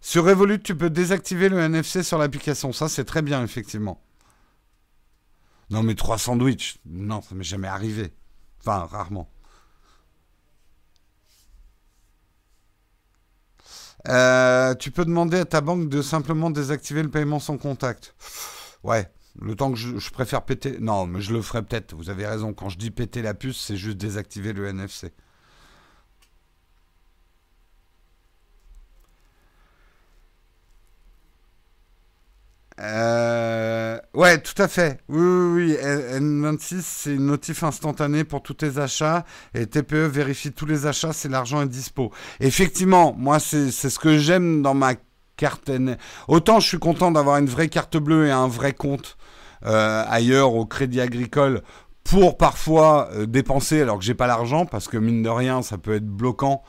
Sur 0.00 0.24
Revolut, 0.24 0.62
tu 0.62 0.74
peux 0.74 0.90
désactiver 0.90 1.50
le 1.50 1.58
NFC 1.58 2.02
sur 2.02 2.16
l'application. 2.16 2.72
Ça, 2.72 2.88
c'est 2.88 3.04
très 3.04 3.20
bien, 3.20 3.44
effectivement. 3.44 4.02
Non, 5.68 5.82
mais 5.82 5.94
trois 5.94 6.18
sandwichs. 6.18 6.78
Non, 6.86 7.20
ça 7.20 7.34
m'est 7.34 7.44
jamais 7.44 7.68
arrivé. 7.68 8.14
Enfin, 8.60 8.86
rarement. 8.90 9.30
Euh, 14.08 14.74
tu 14.74 14.90
peux 14.90 15.04
demander 15.04 15.38
à 15.38 15.44
ta 15.44 15.60
banque 15.60 15.88
de 15.88 16.02
simplement 16.02 16.50
désactiver 16.50 17.02
le 17.02 17.10
paiement 17.10 17.38
sans 17.38 17.56
contact. 17.58 18.14
Ouais, 18.82 19.08
Le 19.40 19.54
temps 19.54 19.70
que 19.70 19.78
je, 19.78 20.10
préfère 20.10 20.42
péter. 20.42 20.78
Non, 20.80 21.06
mais 21.06 21.20
je 21.20 21.32
le 21.32 21.40
ferai 21.40 21.62
peut-être. 21.62 21.94
Vous 21.94 22.10
avez 22.10 22.26
raison. 22.26 22.52
Quand 22.52 22.68
je 22.68 22.78
dis 22.78 22.90
péter 22.90 23.22
la 23.22 23.34
puce, 23.34 23.60
c'est 23.60 23.76
juste 23.76 23.96
désactiver 23.96 24.52
le 24.52 24.66
NFC. 24.66 25.12
Euh, 32.80 33.98
ouais, 34.14 34.38
tout 34.40 34.60
à 34.60 34.68
fait. 34.68 35.00
Oui, 35.08 35.20
oui, 35.20 35.64
oui. 35.64 35.76
N26, 35.82 36.80
c'est 36.82 37.14
une 37.14 37.26
notif 37.26 37.62
instantanée 37.62 38.24
pour 38.24 38.42
tous 38.42 38.54
tes 38.54 38.78
achats. 38.78 39.24
Et 39.54 39.66
TPE 39.66 40.06
vérifie 40.06 40.52
tous 40.52 40.66
les 40.66 40.86
achats 40.86 41.12
si 41.12 41.28
l'argent 41.28 41.62
est 41.62 41.68
dispo. 41.68 42.10
Effectivement, 42.40 43.14
moi, 43.16 43.38
c'est 43.40 43.70
ce 43.70 43.98
que 43.98 44.18
j'aime 44.18 44.62
dans 44.62 44.74
ma 44.74 44.94
carte. 45.36 45.70
Autant 46.28 46.60
je 46.60 46.68
suis 46.68 46.78
content 46.78 47.10
d'avoir 47.10 47.38
une 47.38 47.46
vraie 47.46 47.68
carte 47.68 47.96
bleue 47.96 48.26
et 48.26 48.30
un 48.30 48.48
vrai 48.48 48.72
compte 48.72 49.16
euh, 49.64 50.04
ailleurs 50.08 50.54
au 50.54 50.66
Crédit 50.66 51.00
Agricole 51.00 51.62
pour 52.04 52.36
parfois 52.36 53.08
euh, 53.12 53.26
dépenser 53.26 53.80
alors 53.80 53.98
que 53.98 54.04
j'ai 54.04 54.14
pas 54.14 54.26
l'argent 54.26 54.66
parce 54.66 54.88
que 54.88 54.96
mine 54.96 55.22
de 55.22 55.28
rien 55.28 55.62
ça 55.62 55.78
peut 55.78 55.94
être 55.94 56.06
bloquant 56.06 56.62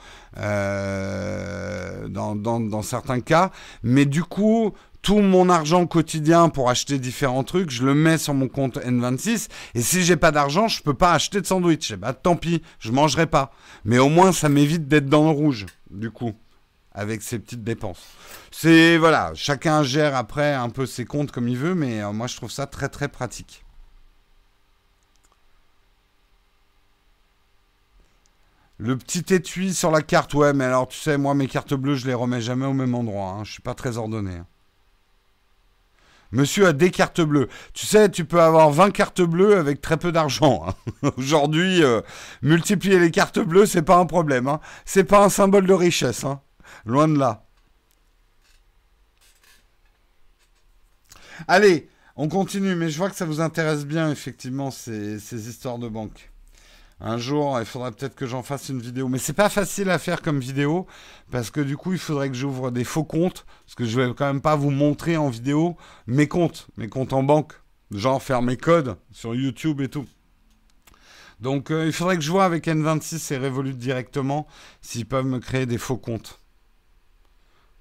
dans, 2.08 2.82
certains 2.82 3.20
cas 3.20 3.52
mais 3.84 4.06
du 4.06 4.24
coup 4.24 4.74
tout 5.04 5.20
mon 5.20 5.50
argent 5.50 5.86
quotidien 5.86 6.50
pour 6.50 6.70
acheter 6.70 6.98
différents 6.98 7.44
trucs, 7.44 7.70
je 7.70 7.86
le 7.86 7.94
mets 7.94 8.18
sur 8.18 8.34
mon 8.34 8.48
compte 8.48 8.78
N26. 8.78 9.50
Et 9.76 9.82
si 9.82 10.02
j'ai 10.02 10.16
pas 10.16 10.32
d'argent, 10.32 10.68
je 10.70 10.82
peux 10.82 10.94
pas 10.94 11.14
acheter 11.14 11.42
de 11.42 11.46
sandwich. 11.46 11.92
Et 11.92 11.94
eh 11.94 11.98
bah 11.98 12.14
ben, 12.14 12.20
tant 12.24 12.36
pis, 12.38 12.64
je 12.80 12.92
mangerai 12.92 13.28
pas. 13.28 13.52
Mais 13.84 14.00
au 14.00 14.10
moins, 14.10 14.32
ça 14.32 14.50
m'évite 14.50 14.88
d'être 14.88 15.08
dans 15.08 15.26
le 15.26 15.32
rouge, 15.32 15.66
du 15.92 16.10
coup, 16.10 16.34
avec 16.94 17.22
ces 17.22 17.38
petites 17.38 17.66
dépenses. 17.66 18.02
C'est 18.50 18.98
voilà, 18.98 19.34
chacun 19.36 19.84
gère 19.84 20.16
après 20.16 20.54
un 20.54 20.70
peu 20.70 20.86
ses 20.86 21.06
comptes 21.06 21.32
comme 21.32 21.50
il 21.50 21.58
veut, 21.58 21.76
mais 21.76 22.02
euh, 22.02 22.14
moi 22.14 22.28
je 22.28 22.38
trouve 22.38 22.52
ça 22.52 22.66
très 22.66 22.88
très 22.88 23.10
pratique. 23.10 23.66
Le 28.78 28.98
petit 28.98 29.34
étui 29.34 29.74
sur 29.74 29.92
la 29.92 30.02
carte, 30.02 30.34
ouais, 30.34 30.54
mais 30.54 30.66
alors 30.66 30.88
tu 30.88 30.98
sais, 30.98 31.18
moi 31.18 31.34
mes 31.34 31.48
cartes 31.48 31.74
bleues, 31.74 31.96
je 31.96 32.08
les 32.08 32.14
remets 32.14 32.42
jamais 32.42 32.66
au 32.66 32.74
même 32.74 32.96
endroit. 32.96 33.32
Hein. 33.32 33.44
Je 33.44 33.52
suis 33.52 33.62
pas 33.62 33.74
très 33.76 33.98
ordonné. 33.98 34.36
Hein. 34.36 34.46
Monsieur 36.34 36.66
a 36.66 36.74
des 36.74 36.90
cartes 36.90 37.22
bleues. 37.22 37.48
Tu 37.74 37.86
sais, 37.86 38.10
tu 38.10 38.26
peux 38.26 38.42
avoir 38.42 38.72
20 38.72 38.90
cartes 38.90 39.22
bleues 39.22 39.56
avec 39.56 39.82
très 39.82 39.98
peu 39.98 40.12
d'argent. 40.12 40.66
Hein. 40.68 41.12
Aujourd'hui, 41.18 41.84
euh, 41.84 42.02
multiplier 42.42 42.98
les 42.98 43.12
cartes 43.12 43.38
bleues, 43.38 43.68
c'est 43.68 43.84
pas 43.84 43.98
un 43.98 44.08
problème. 44.08 44.48
Hein. 44.48 44.60
C'est 44.84 45.04
pas 45.04 45.24
un 45.24 45.30
symbole 45.30 45.68
de 45.68 45.74
richesse. 45.74 46.24
Hein. 46.24 46.42
Loin 46.86 47.08
de 47.08 47.20
là. 47.20 47.46
Allez, 51.48 51.88
on 52.16 52.28
continue, 52.28 52.74
mais 52.74 52.90
je 52.90 52.98
vois 52.98 53.12
que 53.12 53.16
ça 53.16 53.26
vous 53.26 53.40
intéresse 53.40 53.86
bien, 53.86 54.10
effectivement, 54.10 54.72
ces, 54.72 55.20
ces 55.20 55.50
histoires 55.50 55.78
de 55.78 55.88
banque. 55.88 56.33
Un 57.06 57.18
jour, 57.18 57.60
il 57.60 57.66
faudrait 57.66 57.92
peut-être 57.92 58.16
que 58.16 58.26
j'en 58.26 58.44
fasse 58.44 58.70
une 58.70 58.80
vidéo. 58.80 59.10
Mais 59.10 59.18
c'est 59.18 59.34
pas 59.34 59.50
facile 59.50 59.90
à 59.90 60.00
faire 60.00 60.22
comme 60.22 60.40
vidéo, 60.40 60.88
parce 61.32 61.52
que 61.52 61.60
du 61.60 61.76
coup, 61.76 61.92
il 61.92 62.00
faudrait 62.00 62.30
que 62.30 62.36
j'ouvre 62.36 62.72
des 62.72 62.86
faux 62.86 63.04
comptes, 63.04 63.46
parce 63.66 63.76
que 63.76 63.84
je 63.84 64.00
vais 64.00 64.14
quand 64.14 64.26
même 64.26 64.42
pas 64.42 64.56
vous 64.56 64.70
montrer 64.72 65.18
en 65.18 65.30
vidéo 65.30 65.76
mes 66.08 66.30
comptes, 66.30 66.68
mes 66.78 66.88
comptes 66.88 67.12
en 67.12 67.22
banque. 67.22 67.54
Genre 67.92 68.24
faire 68.24 68.42
mes 68.42 68.58
codes 68.58 68.96
sur 69.12 69.36
YouTube 69.36 69.82
et 69.82 69.90
tout. 69.90 70.08
Donc 71.42 71.72
euh, 71.72 71.86
il 71.86 71.92
faudrait 71.92 72.16
que 72.16 72.24
je 72.24 72.32
vois 72.32 72.46
avec 72.46 72.68
N26 72.68 73.34
et 73.34 73.38
Revolut 73.38 73.74
directement 73.74 74.48
s'ils 74.82 75.06
peuvent 75.06 75.26
me 75.26 75.40
créer 75.40 75.66
des 75.66 75.78
faux 75.78 75.98
comptes 75.98 76.40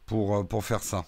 pour, 0.04 0.36
euh, 0.36 0.42
pour 0.42 0.64
faire 0.64 0.82
ça. 0.82 1.04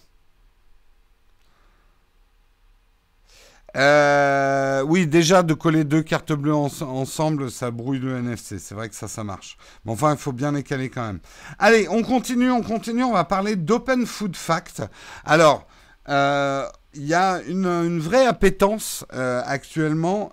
Euh, 3.76 4.82
oui, 4.82 5.06
déjà 5.06 5.42
de 5.42 5.54
coller 5.54 5.84
deux 5.84 6.02
cartes 6.02 6.32
bleues 6.32 6.54
ensemble, 6.54 7.50
ça 7.50 7.70
brouille 7.70 7.98
le 7.98 8.16
NFC. 8.16 8.58
C'est 8.58 8.74
vrai 8.74 8.88
que 8.88 8.94
ça, 8.94 9.08
ça 9.08 9.24
marche. 9.24 9.56
Mais 9.84 9.92
enfin, 9.92 10.12
il 10.12 10.18
faut 10.18 10.32
bien 10.32 10.52
les 10.52 10.62
caler 10.62 10.90
quand 10.90 11.06
même. 11.06 11.20
Allez, 11.58 11.88
on 11.88 12.02
continue, 12.02 12.50
on 12.50 12.62
continue. 12.62 13.02
On 13.02 13.12
va 13.12 13.24
parler 13.24 13.56
d'Open 13.56 14.06
Food 14.06 14.36
Fact. 14.36 14.82
Alors, 15.24 15.66
euh, 16.08 16.66
il 16.94 17.06
y 17.06 17.14
a 17.14 17.40
une, 17.48 17.98
vraie 17.98 18.26
appétence 18.26 19.04
euh, 19.14 19.42
actuellement 19.44 20.30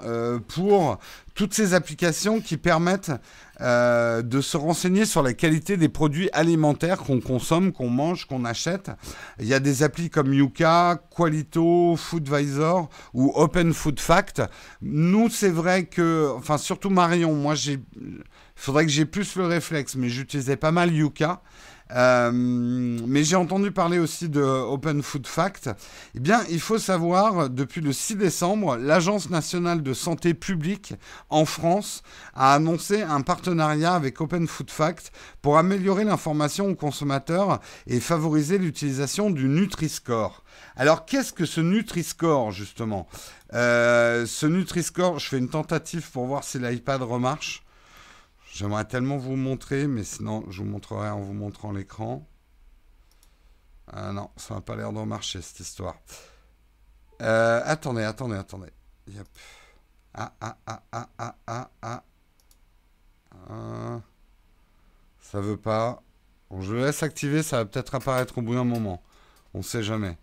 pour 0.47 0.99
toutes 1.33 1.53
ces 1.53 1.73
applications 1.73 2.39
qui 2.39 2.57
permettent 2.57 3.11
euh, 3.61 4.21
de 4.21 4.41
se 4.41 4.57
renseigner 4.57 5.05
sur 5.05 5.21
la 5.21 5.33
qualité 5.33 5.77
des 5.77 5.89
produits 5.89 6.29
alimentaires 6.33 6.99
qu'on 6.99 7.19
consomme, 7.19 7.71
qu'on 7.71 7.89
mange, 7.89 8.25
qu'on 8.25 8.43
achète. 8.43 8.91
Il 9.39 9.45
y 9.45 9.53
a 9.53 9.59
des 9.59 9.83
applis 9.83 10.09
comme 10.09 10.33
Yuka, 10.33 11.01
Qualito, 11.15 11.95
Foodvisor 11.95 12.89
ou 13.13 13.31
Open 13.35 13.73
Food 13.73 13.99
Fact. 13.99 14.41
Nous, 14.81 15.29
c'est 15.29 15.49
vrai 15.49 15.85
que, 15.85 16.31
enfin 16.35 16.57
surtout 16.57 16.89
Marion, 16.89 17.35
moi 17.35 17.55
j'ai, 17.55 17.79
faudrait 18.55 18.85
que 18.85 18.91
j'ai 18.91 19.05
plus 19.05 19.35
le 19.35 19.45
réflexe, 19.45 19.95
mais 19.95 20.09
j'utilisais 20.09 20.57
pas 20.57 20.71
mal 20.71 20.91
Yuka. 20.93 21.41
Euh, 21.93 22.31
mais 22.33 23.23
j'ai 23.23 23.35
entendu 23.35 23.71
parler 23.71 23.99
aussi 23.99 24.29
de 24.29 24.41
Open 24.41 25.01
Food 25.01 25.27
Fact. 25.27 25.69
Eh 26.15 26.19
bien, 26.19 26.43
il 26.49 26.59
faut 26.59 26.77
savoir, 26.77 27.49
depuis 27.49 27.81
le 27.81 27.91
6 27.93 28.15
décembre, 28.15 28.77
l'Agence 28.77 29.29
nationale 29.29 29.83
de 29.83 29.93
santé 29.93 30.33
publique 30.33 30.93
en 31.29 31.45
France 31.45 32.03
a 32.33 32.53
annoncé 32.53 33.01
un 33.01 33.21
partenariat 33.21 33.93
avec 33.93 34.21
Open 34.21 34.47
Food 34.47 34.69
Fact 34.71 35.11
pour 35.41 35.57
améliorer 35.57 36.03
l'information 36.03 36.69
aux 36.69 36.75
consommateurs 36.75 37.59
et 37.87 37.99
favoriser 37.99 38.57
l'utilisation 38.57 39.29
du 39.29 39.47
Nutri-Score. 39.49 40.43
Alors, 40.75 41.05
qu'est-ce 41.05 41.33
que 41.33 41.45
ce 41.45 41.61
Nutri-Score, 41.61 42.51
justement? 42.51 43.07
Euh, 43.53 44.25
Ce 44.25 44.45
Nutri-Score, 44.45 45.19
je 45.19 45.27
fais 45.27 45.37
une 45.37 45.49
tentative 45.49 46.09
pour 46.11 46.25
voir 46.25 46.43
si 46.43 46.59
l'iPad 46.59 47.01
remarche. 47.01 47.63
J'aimerais 48.53 48.85
tellement 48.85 49.17
vous 49.17 49.37
montrer, 49.37 49.87
mais 49.87 50.03
sinon 50.03 50.43
je 50.49 50.61
vous 50.61 50.69
montrerai 50.69 51.09
en 51.09 51.21
vous 51.21 51.33
montrant 51.33 51.71
l'écran. 51.71 52.27
Ah 53.87 54.11
non, 54.11 54.29
ça 54.35 54.55
n'a 54.55 54.61
pas 54.61 54.75
l'air 54.75 54.91
de 54.91 55.01
marcher 55.03 55.41
cette 55.41 55.61
histoire. 55.61 55.95
Euh, 57.21 57.61
attendez, 57.63 58.03
attendez, 58.03 58.35
attendez. 58.35 58.71
Yep. 59.07 59.27
Ah, 60.13 60.33
ah, 60.41 60.57
ah, 60.67 60.83
ah, 60.91 61.09
ah, 61.17 61.35
ah, 61.47 61.69
ah. 61.81 62.03
ah. 63.49 64.01
Ça 65.19 65.39
veut 65.39 65.57
pas. 65.57 66.03
Bon, 66.49 66.61
je 66.61 66.73
le 66.73 66.85
laisse 66.85 67.03
activer, 67.03 67.43
ça 67.43 67.57
va 67.57 67.65
peut-être 67.65 67.95
apparaître 67.95 68.37
au 68.37 68.41
bout 68.41 68.55
d'un 68.55 68.65
moment. 68.65 69.01
On 69.53 69.61
sait 69.61 69.83
jamais, 69.83 70.17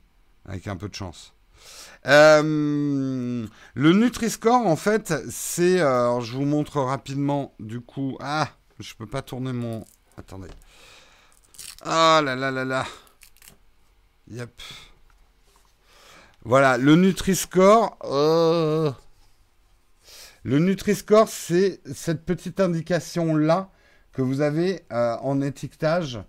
avec 0.45 0.67
un 0.67 0.77
peu 0.77 0.89
de 0.89 0.95
chance. 0.95 1.33
Euh, 2.09 3.47
le 3.75 3.93
Nutri-Score, 3.93 4.67
en 4.67 4.77
fait, 4.77 5.13
c'est. 5.31 5.81
Euh, 5.81 6.21
je 6.21 6.37
vous 6.37 6.45
montre 6.45 6.81
rapidement, 6.81 7.55
du 7.61 7.81
coup. 7.81 8.17
Ah, 8.21 8.49
je 8.79 8.95
peux 8.95 9.07
pas 9.07 9.21
tourner 9.21 9.53
mon. 9.53 9.85
Attendez. 10.17 10.49
Ah 11.83 12.23
là 12.25 12.35
là 12.35 12.51
là 12.51 12.65
là. 12.65 12.87
Yep. 14.31 14.51
Voilà, 16.45 16.79
le 16.79 16.97
Nutri-Score. 16.97 17.99
Euh, 18.05 18.91
le 20.45 20.59
Nutri-Score, 20.61 21.29
c'est 21.29 21.81
cette 21.93 22.25
petite 22.25 22.59
indication-là 22.59 23.71
que 24.13 24.23
vous 24.23 24.41
avez 24.41 24.83
en 24.91 25.43
étiquetage 25.43 26.21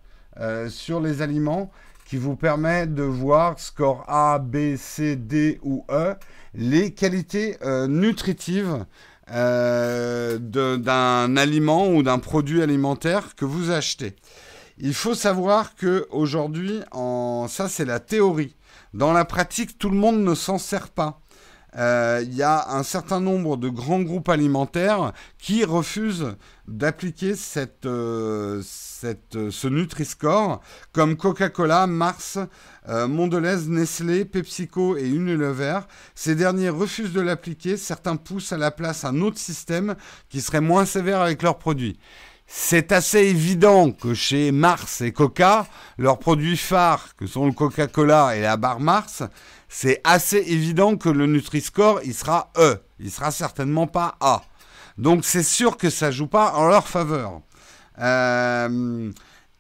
sur 0.67 0.99
les 0.99 1.21
aliments 1.21 1.71
qui 2.09 2.17
vous 2.17 2.35
permet 2.35 2.87
de 2.87 3.03
voir 3.03 3.59
score 3.59 4.03
A, 4.07 4.39
B, 4.39 4.75
C, 4.77 5.15
D 5.15 5.59
ou 5.61 5.85
E, 5.91 6.15
les 6.55 6.91
qualités 6.91 7.57
euh, 7.61 7.85
nutritives 7.87 8.83
euh, 9.31 10.39
d'un 10.39 11.37
aliment 11.37 11.87
ou 11.87 12.01
d'un 12.01 12.17
produit 12.17 12.63
alimentaire 12.63 13.35
que 13.35 13.45
vous 13.45 13.69
achetez. 13.69 14.15
Il 14.79 14.95
faut 14.95 15.13
savoir 15.13 15.75
que 15.75 16.07
aujourd'hui, 16.09 16.79
ça 17.47 17.69
c'est 17.69 17.85
la 17.85 17.99
théorie. 17.99 18.55
Dans 18.95 19.13
la 19.13 19.23
pratique, 19.23 19.77
tout 19.77 19.91
le 19.91 19.97
monde 19.97 20.23
ne 20.23 20.33
s'en 20.33 20.57
sert 20.57 20.89
pas. 20.89 21.21
Euh, 21.77 22.23
il 22.25 22.33
y 22.33 22.41
a 22.41 22.71
un 22.71 22.83
certain 22.83 23.19
nombre 23.19 23.55
de 23.55 23.69
grands 23.69 24.01
groupes 24.01 24.29
alimentaires 24.29 25.13
qui 25.37 25.63
refusent 25.63 26.35
d'appliquer 26.67 27.35
cette, 27.35 27.85
euh, 27.85 28.61
cette, 28.63 29.49
ce 29.51 29.67
Nutri-Score, 29.67 30.61
comme 30.93 31.15
Coca-Cola, 31.15 31.85
Mars, 31.85 32.39
euh, 32.87 33.07
Mondelez, 33.07 33.67
Nestlé, 33.67 34.25
PepsiCo 34.25 34.97
et 34.97 35.07
Unilever. 35.07 35.81
Ces 36.15 36.35
derniers 36.35 36.69
refusent 36.69 37.13
de 37.13 37.21
l'appliquer, 37.21 37.77
certains 37.77 38.15
poussent 38.15 38.51
à 38.51 38.57
la 38.57 38.71
place 38.71 39.05
un 39.05 39.21
autre 39.21 39.37
système 39.37 39.95
qui 40.29 40.41
serait 40.41 40.61
moins 40.61 40.85
sévère 40.85 41.21
avec 41.21 41.43
leurs 41.43 41.59
produits. 41.59 41.99
C'est 42.51 42.91
assez 42.91 43.19
évident 43.19 43.91
que 43.91 44.15
chez 44.15 44.51
Mars 44.51 45.01
et 45.01 45.11
Coca, 45.11 45.67
leurs 45.99 46.17
produits 46.17 46.57
phares, 46.57 47.15
que 47.15 47.27
sont 47.27 47.45
le 47.45 47.51
Coca-Cola 47.51 48.35
et 48.35 48.41
la 48.41 48.57
barre 48.57 48.79
Mars, 48.79 49.21
c'est 49.69 50.01
assez 50.03 50.37
évident 50.37 50.97
que 50.97 51.07
le 51.09 51.25
Nutri-Score, 51.27 52.01
il 52.03 52.13
sera 52.13 52.51
E. 52.57 52.81
Il 52.99 53.09
sera 53.11 53.31
certainement 53.31 53.87
pas 53.87 54.17
A. 54.19 54.41
Donc 54.97 55.23
c'est 55.23 55.43
sûr 55.43 55.77
que 55.77 55.89
ça 55.89 56.11
joue 56.11 56.27
pas 56.27 56.53
en 56.55 56.67
leur 56.67 56.87
faveur. 56.87 57.41
Euh, 57.99 59.11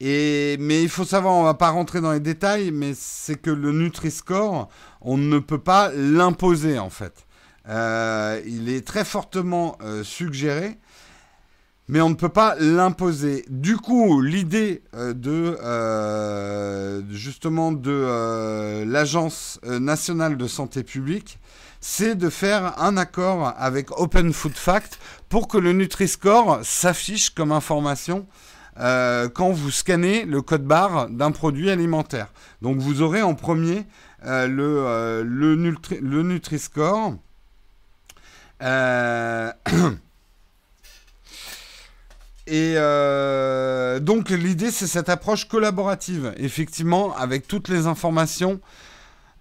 Et, 0.01 0.55
mais 0.59 0.81
il 0.81 0.89
faut 0.89 1.03
savoir, 1.03 1.33
on 1.33 1.43
va 1.43 1.55
pas 1.55 1.71
rentrer 1.71 1.99
dans 1.99 2.13
les 2.13 2.21
détails, 2.21 2.71
mais 2.71 2.93
c'est 2.95 3.35
que 3.35 3.51
le 3.51 3.71
Nutri-Score, 3.73 4.69
on 5.01 5.17
ne 5.17 5.39
peut 5.39 5.59
pas 5.59 5.91
l'imposer 5.93 6.79
en 6.79 6.89
fait. 6.89 7.25
Euh, 7.67 8.41
il 8.45 8.69
est 8.69 8.87
très 8.87 9.03
fortement 9.03 9.77
euh, 9.81 10.03
suggéré, 10.03 10.79
mais 11.89 11.99
on 12.01 12.09
ne 12.09 12.15
peut 12.15 12.29
pas 12.29 12.55
l'imposer. 12.59 13.43
Du 13.49 13.75
coup, 13.75 14.21
l'idée 14.21 14.83
euh, 14.93 15.13
de 15.13 17.03
justement 17.11 17.71
de 17.71 18.85
l'Agence 18.85 19.59
nationale 19.63 20.37
de 20.37 20.47
santé 20.47 20.83
publique, 20.83 21.39
c'est 21.81 22.15
de 22.15 22.29
faire 22.29 22.79
un 22.79 22.95
accord 22.95 23.53
avec 23.57 23.91
Open 23.99 24.31
Food 24.31 24.53
Fact 24.53 24.99
pour 25.27 25.47
que 25.47 25.57
le 25.57 25.73
Nutri-Score 25.73 26.59
s'affiche 26.63 27.31
comme 27.31 27.51
information 27.51 28.27
quand 28.77 29.51
vous 29.51 29.71
scannez 29.71 30.23
le 30.25 30.41
code 30.41 30.63
barre 30.63 31.09
d'un 31.09 31.31
produit 31.31 31.69
alimentaire. 31.69 32.27
Donc 32.61 32.77
vous 32.77 33.01
aurez 33.01 33.21
en 33.21 33.35
premier 33.35 33.85
le, 34.23 35.23
le, 35.23 36.23
Nutri-Score 36.23 37.15
euh, 38.61 39.51
et 42.49 42.73
euh, 42.77 43.99
donc 43.99 44.31
l'idée, 44.31 44.71
c'est 44.71 44.87
cette 44.87 45.07
approche 45.07 45.47
collaborative, 45.47 46.33
effectivement, 46.37 47.15
avec 47.15 47.47
toutes 47.47 47.67
les 47.67 47.85
informations. 47.85 48.59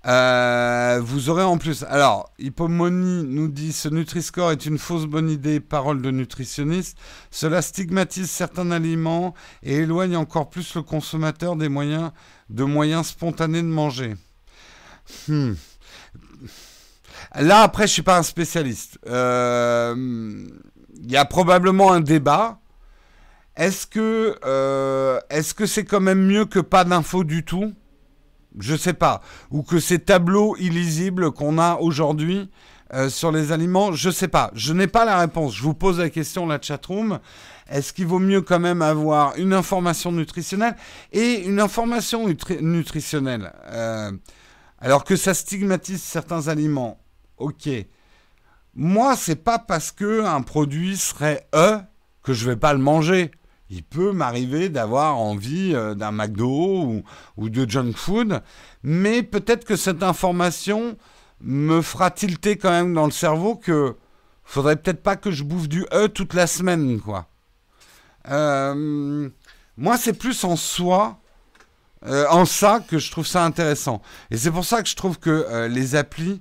Euh, 0.07 1.01
vous 1.03 1.31
aurez 1.31 1.43
en 1.43 1.57
plus. 1.57 1.85
Alors, 1.89 2.31
Hippomoni 2.39 3.25
nous 3.25 3.49
dit 3.49 3.73
ce 3.73 3.89
Nutri-Score 3.89 4.53
est 4.53 4.67
une 4.67 4.77
fausse 4.77 5.07
bonne 5.07 5.31
idée, 5.31 5.59
parole 5.59 6.03
de 6.03 6.11
nutritionniste. 6.11 6.99
Cela 7.31 7.63
stigmatise 7.63 8.31
certains 8.31 8.71
aliments 8.71 9.33
et 9.63 9.77
éloigne 9.77 10.17
encore 10.17 10.51
plus 10.51 10.75
le 10.75 10.83
consommateur 10.83 11.57
des 11.57 11.71
moyens 11.71 12.11
de 12.51 12.65
moyens 12.65 13.07
spontanés 13.07 13.63
de 13.63 13.69
manger. 13.69 14.17
Hmm. 15.29 15.55
Là, 17.35 17.63
après, 17.63 17.87
je 17.87 17.93
suis 17.95 18.03
pas 18.03 18.19
un 18.19 18.23
spécialiste. 18.23 18.99
Euh, 19.07 20.47
il 21.03 21.11
y 21.11 21.17
a 21.17 21.25
probablement 21.25 21.93
un 21.93 22.01
débat. 22.01 22.61
Est-ce 23.59 23.89
que 23.89 24.39
euh, 24.45 25.21
que 25.57 25.67
c'est 25.67 25.85
quand 25.85 26.01
même 26.01 26.25
mieux 26.25 26.45
que 26.45 26.61
pas 26.61 26.85
d'infos 26.85 27.25
du 27.25 27.45
tout? 27.45 27.75
Je 28.59 28.77
sais 28.77 28.95
pas. 28.95 29.21
Ou 29.51 29.63
que 29.63 29.81
ces 29.81 29.99
tableaux 29.99 30.57
illisibles 30.59 31.33
qu'on 31.33 31.59
a 31.59 31.77
aujourd'hui 31.77 32.51
euh, 32.95 33.11
sur 33.11 33.33
les 33.33 33.51
aliments, 33.51 33.93
je 33.93 34.11
sais 34.11 34.29
pas. 34.29 34.53
Je 34.55 34.73
n'ai 34.73 34.87
pas 34.87 35.05
la 35.05 35.19
réponse. 35.19 35.57
Je 35.57 35.63
vous 35.65 35.75
pose 35.75 35.99
la 35.99 36.09
question, 36.09 36.47
la 36.47 36.61
chatroom. 36.63 37.19
Est-ce 37.69 37.93
qu'il 37.93 38.07
vaut 38.07 38.21
mieux 38.21 38.43
quand 38.43 38.61
même 38.61 38.81
avoir 38.81 39.37
une 39.37 39.53
information 39.53 40.13
nutritionnelle 40.13 40.77
et 41.13 41.45
une 41.45 41.61
information 41.61 42.27
nutritionnelle 42.61 43.53
alors 44.81 45.03
que 45.03 45.17
ça 45.17 45.35
stigmatise 45.35 46.01
certains 46.01 46.47
aliments? 46.47 47.01
Ok. 47.37 47.69
Moi, 48.75 49.17
c'est 49.17 49.43
pas 49.43 49.59
parce 49.59 49.91
que 49.91 50.25
un 50.25 50.43
produit 50.43 50.97
serait 50.97 51.49
E 51.55 51.81
que 52.23 52.33
je 52.33 52.49
vais 52.49 52.57
pas 52.57 52.73
le 52.73 52.79
manger. 52.79 53.33
Il 53.71 53.83
peut 53.83 54.13
m'arriver 54.13 54.71
d'avoir 54.71 55.19
envie 55.19 55.75
euh, 55.75 55.95
d'un 55.95 56.11
McDo 56.11 57.03
ou, 57.37 57.51
de 57.51 57.69
junk 57.69 57.93
food, 57.95 58.43
mais 58.83 59.23
peut-être 59.23 59.65
que 59.65 59.77
cette 59.77 60.03
information 60.03 60.97
me 61.41 61.83
fera 61.83 62.11
tilter 62.11 62.57
quand 62.57 62.71
même 62.71 62.95
dans 62.95 63.05
le 63.05 63.13
cerveau 63.13 63.57
que 63.57 63.95
faudrait 64.45 64.77
peut-être 64.77 65.03
pas 65.03 65.17
que 65.17 65.31
je 65.31 65.45
bouffe 65.45 65.69
du 65.69 65.85
E 65.93 66.09
toute 66.09 66.33
la 66.33 66.47
semaine. 66.47 66.99
Euh, 68.31 69.29
moi, 69.77 69.99
c'est 69.99 70.15
plus 70.15 70.43
en 70.45 70.57
soi, 70.57 71.21
euh, 72.07 72.27
en 72.31 72.47
ça, 72.47 72.81
que 72.89 72.99
je 72.99 73.11
trouve 73.11 73.27
ça 73.27 73.45
intéressant. 73.45 74.01
Et 74.31 74.39
c'est 74.39 74.51
pour 74.51 74.65
ça 74.65 74.83
que 74.83 74.89
je 74.89 74.97
trouve 74.97 75.19
que 75.19 75.67
les 75.69 75.95
applis 75.95 76.41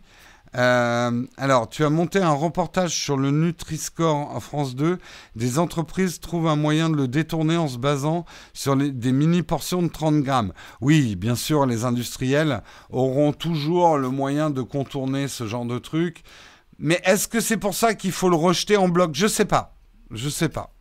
euh, 0.58 1.24
alors, 1.38 1.70
tu 1.70 1.86
as 1.86 1.90
monté 1.90 2.20
un 2.20 2.32
reportage 2.32 2.96
sur 2.96 3.16
le 3.16 3.30
Nutri-Score 3.30 4.16
en 4.36 4.40
France 4.40 4.76
2. 4.76 4.98
Des 5.36 5.60
entreprises 5.60 6.20
trouvent 6.20 6.48
un 6.48 6.56
moyen 6.56 6.90
de 6.90 6.96
le 6.96 7.08
détourner 7.08 7.58
en 7.58 7.68
se 7.68 7.78
basant 7.78 8.26
sur 8.54 8.76
des 8.76 9.12
mini-portions 9.12 9.84
de 9.84 9.88
30 9.88 10.22
grammes. 10.24 10.54
Oui, 10.82 11.16
bien 11.16 11.36
sûr, 11.36 11.68
les 11.68 11.86
industriels 11.86 12.64
auront 12.90 13.34
toujours 13.34 13.98
le 13.98 14.10
moyen 14.10 14.50
de 14.50 14.64
contourner 14.64 15.28
ce 15.28 15.46
genre 15.46 15.66
de 15.66 15.78
truc. 15.78 16.24
Mais 16.80 17.00
est-ce 17.04 17.28
que 17.28 17.40
c'est 17.40 17.58
pour 17.58 17.76
ça 17.76 17.94
qu'il 17.94 18.12
faut 18.12 18.30
le 18.30 18.36
rejeter 18.36 18.78
en 18.78 18.90
bloc? 18.90 19.12
Je 19.14 19.28
sais 19.28 19.46
pas. 19.46 19.76
Je 20.10 20.30
sais 20.30 20.50
pas. 20.50 20.74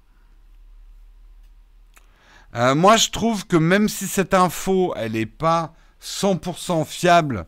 Euh, 2.54 2.74
moi, 2.74 2.96
je 2.96 3.10
trouve 3.10 3.46
que 3.46 3.56
même 3.56 3.90
si 3.90 4.06
cette 4.06 4.32
info, 4.32 4.94
elle 4.96 5.12
n'est 5.12 5.26
pas 5.26 5.74
100% 6.02 6.86
fiable, 6.86 7.46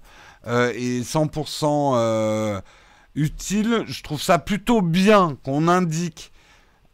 euh, 0.49 0.73
et 0.75 1.03
100% 1.03 1.93
euh, 1.95 2.61
utile. 3.15 3.85
Je 3.87 4.03
trouve 4.03 4.21
ça 4.21 4.39
plutôt 4.39 4.81
bien 4.81 5.37
qu'on 5.45 5.69
indique 5.69 6.33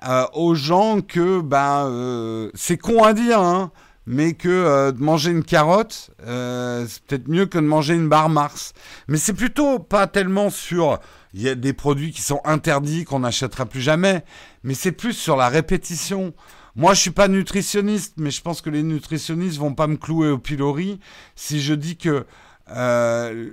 euh, 0.07 0.27
aux 0.35 0.55
gens 0.55 1.01
que 1.01 1.41
ben, 1.41 2.51
c'est 2.55 2.79
con 2.79 3.05
à 3.05 3.13
dire, 3.13 3.41
hein, 3.41 3.71
mais 4.07 4.35
que 4.35 4.91
de 4.91 5.03
manger 5.03 5.31
une 5.31 5.45
carotte, 5.45 6.11
c'est 6.19 7.03
peut-être 7.05 7.29
mieux 7.29 7.47
que 7.47 7.59
de 7.59 7.65
manger 7.65 7.95
une 7.95 8.09
barre 8.09 8.29
Mars. 8.29 8.73
Mais 9.09 9.19
c'est 9.19 9.35
plutôt 9.35 9.79
pas 9.79 10.07
tellement 10.09 10.51
sur 10.51 10.99
il 11.33 11.43
y 11.43 11.49
a 11.49 11.55
des 11.55 11.73
produits 11.73 12.13
qui 12.13 12.23
sont 12.23 12.41
interdits 12.45 13.05
qu'on 13.05 13.21
n'achètera 13.21 13.67
plus 13.67 13.81
jamais, 13.81 14.25
mais 14.63 14.75
c'est 14.75 14.93
plus 14.93 15.15
sur 15.15 15.37
la 15.37 15.49
répétition. 15.49 16.33
Moi, 16.77 16.95
je 16.95 17.01
suis 17.01 17.11
pas 17.11 17.29
nutritionniste, 17.29 18.15
mais 18.17 18.31
je 18.31 18.43
pense 18.43 18.61
que 18.61 18.71
les 18.71 18.83
nutritionnistes 18.83 19.59
vont 19.59 19.75
pas 19.75 19.87
me 19.87 19.97
clouer 19.97 20.29
au 20.29 20.39
pilori 20.39 20.99
si 21.37 21.61
je 21.61 21.75
dis 21.75 21.97
que 21.97 22.27
euh, 22.71 23.51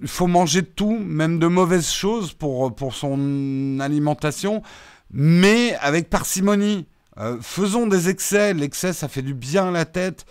il 0.00 0.08
faut 0.08 0.26
manger 0.26 0.62
de 0.62 0.66
tout, 0.66 0.98
même 0.98 1.38
de 1.38 1.46
mauvaises 1.46 1.90
choses 1.90 2.32
pour, 2.32 2.74
pour 2.74 2.94
son 2.94 3.78
alimentation, 3.80 4.62
mais 5.10 5.74
avec 5.80 6.10
parcimonie. 6.10 6.86
Euh, 7.18 7.38
faisons 7.40 7.86
des 7.86 8.08
excès. 8.08 8.54
L'excès, 8.54 8.92
ça 8.92 9.08
fait 9.08 9.22
du 9.22 9.34
bien 9.34 9.68
à 9.68 9.70
la 9.70 9.84
tête. 9.84 10.24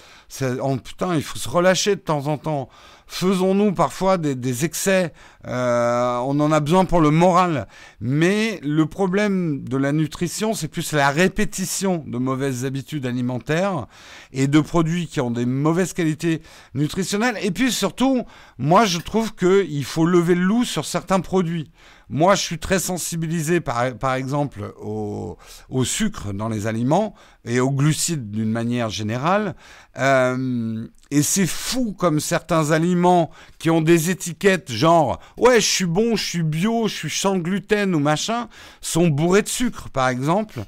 Oh, 0.61 0.77
putain, 0.77 1.15
il 1.15 1.23
faut 1.23 1.37
se 1.37 1.49
relâcher 1.49 1.95
de 1.95 2.01
temps 2.01 2.27
en 2.27 2.37
temps 2.37 2.69
faisons-nous 3.11 3.73
parfois 3.73 4.17
des, 4.17 4.65
excès, 4.65 5.13
euh, 5.45 6.17
on 6.19 6.39
en 6.39 6.51
a 6.51 6.61
besoin 6.61 6.85
pour 6.85 7.01
le 7.01 7.11
moral. 7.11 7.67
Mais 7.99 8.59
le 8.63 8.85
problème 8.85 9.65
de 9.65 9.75
la 9.75 9.91
nutrition, 9.91 10.53
c'est 10.53 10.69
plus 10.69 10.93
la 10.93 11.09
répétition 11.09 12.05
de 12.07 12.17
mauvaises 12.17 12.63
habitudes 12.63 13.05
alimentaires 13.05 13.87
et 14.31 14.47
de 14.47 14.59
produits 14.61 15.07
qui 15.07 15.19
ont 15.19 15.29
des 15.29 15.45
mauvaises 15.45 15.91
qualités 15.91 16.41
nutritionnelles. 16.73 17.37
Et 17.43 17.51
puis 17.51 17.71
surtout, 17.71 18.23
moi 18.57 18.85
je 18.85 18.99
trouve 18.99 19.35
qu'il 19.35 19.83
faut 19.83 20.05
lever 20.05 20.35
le 20.35 20.43
loup 20.43 20.63
sur 20.63 20.85
certains 20.85 21.19
produits. 21.19 21.69
Moi, 22.13 22.35
je 22.35 22.41
suis 22.41 22.59
très 22.59 22.77
sensibilisé, 22.77 23.61
par, 23.61 23.97
par 23.97 24.15
exemple, 24.15 24.73
au, 24.81 25.37
sucre 25.85 26.33
dans 26.33 26.49
les 26.49 26.67
aliments 26.67 27.15
et 27.45 27.61
aux 27.61 27.71
glucides 27.71 28.31
d'une 28.31 28.51
manière 28.51 28.89
générale. 28.89 29.55
Euh, 29.97 30.85
et 31.09 31.23
c'est 31.23 31.47
fou 31.47 31.95
comme 31.97 32.19
certains 32.19 32.71
aliments 32.71 33.31
qui 33.59 33.69
ont 33.69 33.81
des 33.81 34.09
étiquettes 34.09 34.71
genre 34.71 35.21
ouais, 35.37 35.61
je 35.61 35.65
suis 35.65 35.85
bon, 35.85 36.17
je 36.17 36.23
suis 36.23 36.43
bio, 36.43 36.89
je 36.89 36.95
suis 36.95 37.09
sans 37.09 37.37
gluten 37.37 37.95
ou 37.95 37.99
machin, 37.99 38.49
sont 38.81 39.07
bourrés 39.07 39.43
de 39.43 39.49
sucre, 39.49 39.89
par 39.89 40.09
exemple. 40.09 40.59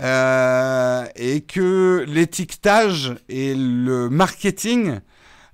Euh, 0.00 1.06
et 1.14 1.42
que 1.42 2.04
l'étiquetage 2.08 3.14
et 3.28 3.54
le 3.54 4.08
marketing 4.08 4.98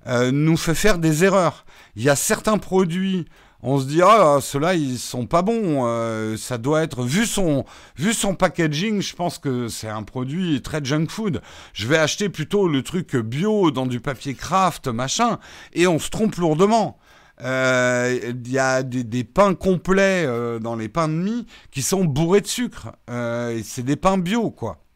euh, 0.07 0.31
nous 0.31 0.57
fait 0.57 0.75
faire 0.75 0.97
des 0.97 1.23
erreurs. 1.23 1.65
Il 1.95 2.01
y 2.01 2.09
a 2.09 2.15
certains 2.15 2.57
produits 2.57 3.27
on 3.63 3.79
se 3.79 3.85
dit 3.85 4.01
ah 4.01 4.37
ceux-là 4.41 4.75
ils 4.75 4.99
sont 4.99 5.25
pas 5.25 5.41
bons 5.41 5.85
euh, 5.85 6.37
ça 6.37 6.57
doit 6.57 6.83
être 6.83 7.03
vu 7.03 7.25
son 7.25 7.65
vu 7.95 8.13
son 8.13 8.35
packaging 8.35 9.01
je 9.01 9.15
pense 9.15 9.39
que 9.39 9.67
c'est 9.67 9.89
un 9.89 10.03
produit 10.03 10.61
très 10.61 10.83
junk 10.83 11.07
food. 11.09 11.41
Je 11.73 11.87
vais 11.87 11.97
acheter 11.97 12.29
plutôt 12.29 12.67
le 12.67 12.83
truc 12.83 13.15
bio 13.15 13.71
dans 13.71 13.85
du 13.85 13.99
papier 13.99 14.35
craft 14.35 14.87
machin 14.87 15.39
et 15.73 15.87
on 15.87 15.99
se 15.99 16.09
trompe 16.09 16.35
lourdement. 16.35 16.99
Euh, 17.43 18.19
il 18.23 18.51
y 18.51 18.57
a 18.57 18.81
des, 18.81 19.23
pains 19.23 19.53
complets 19.53 20.25
euh, 20.25 20.57
dans 20.57 20.75
les 20.75 20.89
pains 20.89 21.07
de 21.07 21.13
mie 21.13 21.45
qui 21.69 21.83
sont 21.83 22.03
bourrés 22.03 22.41
de 22.41 22.47
sucre. 22.47 22.93
C'est 23.07 23.83
des 23.83 23.95
pains 23.95 24.17
bio 24.17 24.49
quoi 24.49 24.86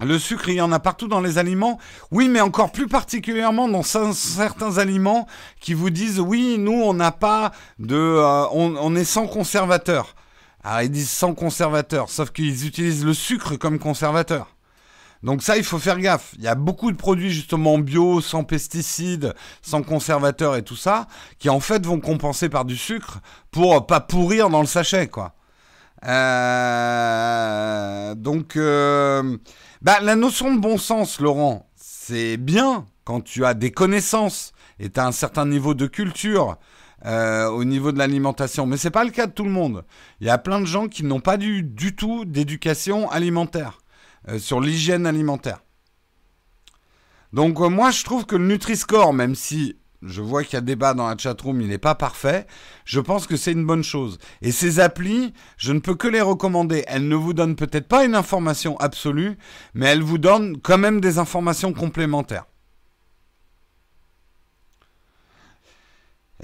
Le 0.00 0.16
sucre, 0.18 0.48
il 0.48 0.54
y 0.54 0.60
en 0.60 0.70
a 0.70 0.78
partout 0.78 1.08
dans 1.08 1.20
les 1.20 1.38
aliments. 1.38 1.78
Oui, 2.12 2.28
mais 2.28 2.40
encore 2.40 2.70
plus 2.70 2.86
particulièrement 2.86 3.68
dans 3.68 3.82
certains 3.82 4.78
aliments 4.78 5.26
qui 5.60 5.74
vous 5.74 5.90
disent 5.90 6.20
oui, 6.20 6.56
nous, 6.58 6.72
on 6.72 6.94
n'a 6.94 7.10
pas 7.10 7.50
de, 7.80 7.96
euh, 7.96 8.46
on, 8.52 8.94
est 8.94 9.04
sans 9.04 9.26
conservateur. 9.26 10.14
Alors 10.62 10.82
ils 10.82 10.90
disent 10.90 11.10
sans 11.10 11.34
conservateur, 11.34 12.10
sauf 12.10 12.30
qu'ils 12.30 12.66
utilisent 12.66 13.04
le 13.04 13.14
sucre 13.14 13.56
comme 13.56 13.80
conservateur. 13.80 14.54
Donc 15.24 15.42
ça, 15.42 15.56
il 15.56 15.64
faut 15.64 15.78
faire 15.78 15.98
gaffe. 15.98 16.32
Il 16.38 16.44
y 16.44 16.48
a 16.48 16.54
beaucoup 16.54 16.92
de 16.92 16.96
produits 16.96 17.32
justement 17.32 17.76
bio, 17.78 18.20
sans 18.20 18.44
pesticides, 18.44 19.34
sans 19.62 19.82
conservateurs 19.82 20.54
et 20.54 20.62
tout 20.62 20.76
ça, 20.76 21.08
qui 21.40 21.48
en 21.48 21.58
fait 21.58 21.84
vont 21.84 21.98
compenser 21.98 22.48
par 22.48 22.64
du 22.64 22.76
sucre 22.76 23.18
pour 23.50 23.84
pas 23.86 23.98
pourrir 23.98 24.48
dans 24.48 24.60
le 24.60 24.66
sachet, 24.66 25.08
quoi. 25.08 25.34
Euh, 26.06 27.74
donc, 28.14 28.56
euh, 28.56 29.36
bah, 29.82 30.00
la 30.00 30.16
notion 30.16 30.54
de 30.54 30.60
bon 30.60 30.78
sens, 30.78 31.20
Laurent, 31.20 31.68
c'est 31.76 32.36
bien 32.36 32.86
quand 33.04 33.20
tu 33.20 33.44
as 33.44 33.54
des 33.54 33.70
connaissances 33.70 34.52
et 34.78 34.90
tu 34.90 35.00
as 35.00 35.06
un 35.06 35.12
certain 35.12 35.46
niveau 35.46 35.74
de 35.74 35.86
culture. 35.86 36.56
Euh, 37.06 37.46
au 37.46 37.62
niveau 37.62 37.92
de 37.92 37.98
l'alimentation, 37.98 38.66
mais 38.66 38.76
c'est 38.76 38.90
pas 38.90 39.04
le 39.04 39.12
cas 39.12 39.28
de 39.28 39.32
tout 39.32 39.44
le 39.44 39.50
monde. 39.50 39.84
Il 40.20 40.26
y 40.26 40.30
a 40.30 40.38
plein 40.38 40.60
de 40.60 40.64
gens 40.66 40.88
qui 40.88 41.04
n'ont 41.04 41.20
pas 41.20 41.36
du, 41.36 41.62
du 41.62 41.94
tout 41.94 42.24
d'éducation 42.24 43.08
alimentaire. 43.08 43.78
Sur 44.38 44.60
l'hygiène 44.60 45.06
alimentaire. 45.06 45.60
Donc 47.32 47.60
moi 47.60 47.92
je 47.92 48.02
trouve 48.02 48.26
que 48.26 48.34
le 48.34 48.46
Nutri-Score, 48.48 49.12
même 49.12 49.36
si 49.36 49.76
je 50.02 50.22
vois 50.22 50.44
qu'il 50.44 50.54
y 50.54 50.56
a 50.56 50.60
débat 50.60 50.94
dans 50.94 51.08
la 51.08 51.16
chatroom, 51.16 51.60
il 51.60 51.68
n'est 51.68 51.78
pas 51.78 51.94
parfait, 51.94 52.46
je 52.84 53.00
pense 53.00 53.26
que 53.26 53.36
c'est 53.36 53.52
une 53.52 53.66
bonne 53.66 53.82
chose. 53.82 54.18
Et 54.42 54.52
ces 54.52 54.80
applis, 54.80 55.32
je 55.56 55.72
ne 55.72 55.80
peux 55.80 55.94
que 55.94 56.08
les 56.08 56.20
recommander. 56.20 56.84
Elles 56.86 57.08
ne 57.08 57.16
vous 57.16 57.34
donnent 57.34 57.56
peut-être 57.56 57.88
pas 57.88 58.04
une 58.04 58.14
information 58.14 58.76
absolue, 58.78 59.38
mais 59.74 59.86
elles 59.86 60.02
vous 60.02 60.18
donnent 60.18 60.58
quand 60.60 60.78
même 60.78 61.00
des 61.00 61.18
informations 61.18 61.72
complémentaires. 61.72 62.46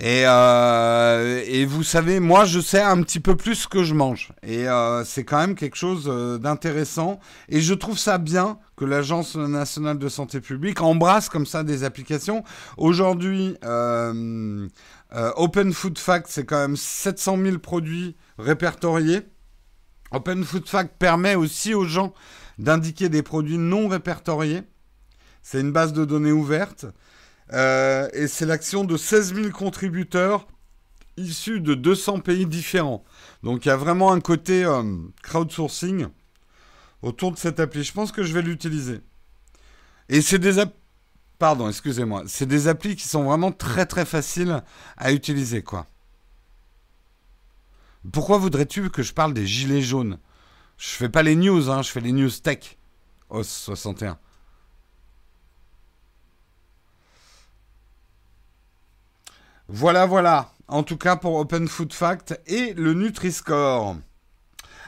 Et, 0.00 0.24
euh, 0.26 1.40
et, 1.46 1.64
vous 1.64 1.84
savez, 1.84 2.18
moi, 2.18 2.44
je 2.44 2.58
sais 2.58 2.82
un 2.82 3.00
petit 3.02 3.20
peu 3.20 3.36
plus 3.36 3.54
ce 3.54 3.68
que 3.68 3.84
je 3.84 3.94
mange. 3.94 4.32
Et 4.42 4.68
euh, 4.68 5.04
c'est 5.04 5.24
quand 5.24 5.38
même 5.38 5.54
quelque 5.54 5.76
chose 5.76 6.06
euh, 6.08 6.36
d'intéressant. 6.36 7.20
Et 7.48 7.60
je 7.60 7.74
trouve 7.74 7.96
ça 7.96 8.18
bien 8.18 8.58
que 8.76 8.84
l'Agence 8.84 9.36
nationale 9.36 9.98
de 9.98 10.08
santé 10.08 10.40
publique 10.40 10.80
embrasse 10.80 11.28
comme 11.28 11.46
ça 11.46 11.62
des 11.62 11.84
applications. 11.84 12.42
Aujourd'hui, 12.76 13.56
Open 15.12 15.72
Food 15.72 15.98
Fact, 15.98 16.26
c'est 16.28 16.44
quand 16.44 16.58
même 16.58 16.76
700 16.76 17.38
000 17.40 17.58
produits 17.58 18.16
répertoriés. 18.36 19.20
Open 20.10 20.42
Food 20.42 20.68
Fact 20.68 20.94
permet 20.98 21.36
aussi 21.36 21.72
aux 21.72 21.84
gens 21.84 22.14
d'indiquer 22.58 23.08
des 23.08 23.22
produits 23.22 23.58
non 23.58 23.86
répertoriés. 23.86 24.62
C'est 25.42 25.60
une 25.60 25.70
base 25.70 25.92
de 25.92 26.04
données 26.04 26.32
ouverte. 26.32 26.86
Euh, 27.52 28.08
et 28.12 28.26
c'est 28.26 28.46
l'action 28.46 28.84
de 28.84 28.96
16 28.96 29.34
000 29.34 29.50
contributeurs 29.50 30.46
issus 31.16 31.60
de 31.60 31.74
200 31.74 32.20
pays 32.20 32.46
différents. 32.46 33.04
Donc 33.42 33.64
il 33.64 33.68
y 33.68 33.70
a 33.70 33.76
vraiment 33.76 34.12
un 34.12 34.20
côté 34.20 34.64
euh, 34.64 34.82
crowdsourcing 35.22 36.06
autour 37.02 37.32
de 37.32 37.38
cette 37.38 37.60
appli. 37.60 37.84
Je 37.84 37.92
pense 37.92 38.12
que 38.12 38.22
je 38.22 38.32
vais 38.32 38.42
l'utiliser. 38.42 39.00
Et 40.08 40.20
c'est 40.20 40.38
des. 40.38 40.62
Pardon, 41.38 41.68
excusez-moi. 41.68 42.24
C'est 42.26 42.46
des 42.46 42.68
applis 42.68 42.96
qui 42.96 43.06
sont 43.06 43.24
vraiment 43.24 43.52
très 43.52 43.86
très 43.86 44.04
faciles 44.04 44.62
à 44.96 45.12
utiliser, 45.12 45.62
quoi. 45.62 45.86
Pourquoi 48.12 48.38
voudrais-tu 48.38 48.90
que 48.90 49.02
je 49.02 49.12
parle 49.12 49.34
des 49.34 49.46
gilets 49.46 49.82
jaunes? 49.82 50.18
Je 50.76 50.88
fais 50.88 51.08
pas 51.08 51.22
les 51.22 51.36
news, 51.36 51.70
hein, 51.70 51.82
je 51.82 51.90
fais 51.90 52.00
les 52.00 52.12
news 52.12 52.30
tech. 52.30 52.76
OS 53.30 53.48
61. 53.48 54.18
Voilà, 59.68 60.04
voilà. 60.04 60.52
En 60.68 60.82
tout 60.82 60.98
cas 60.98 61.16
pour 61.16 61.36
Open 61.36 61.68
Food 61.68 61.94
Fact 61.94 62.38
et 62.46 62.74
le 62.74 62.92
Nutri-Score. 62.92 63.96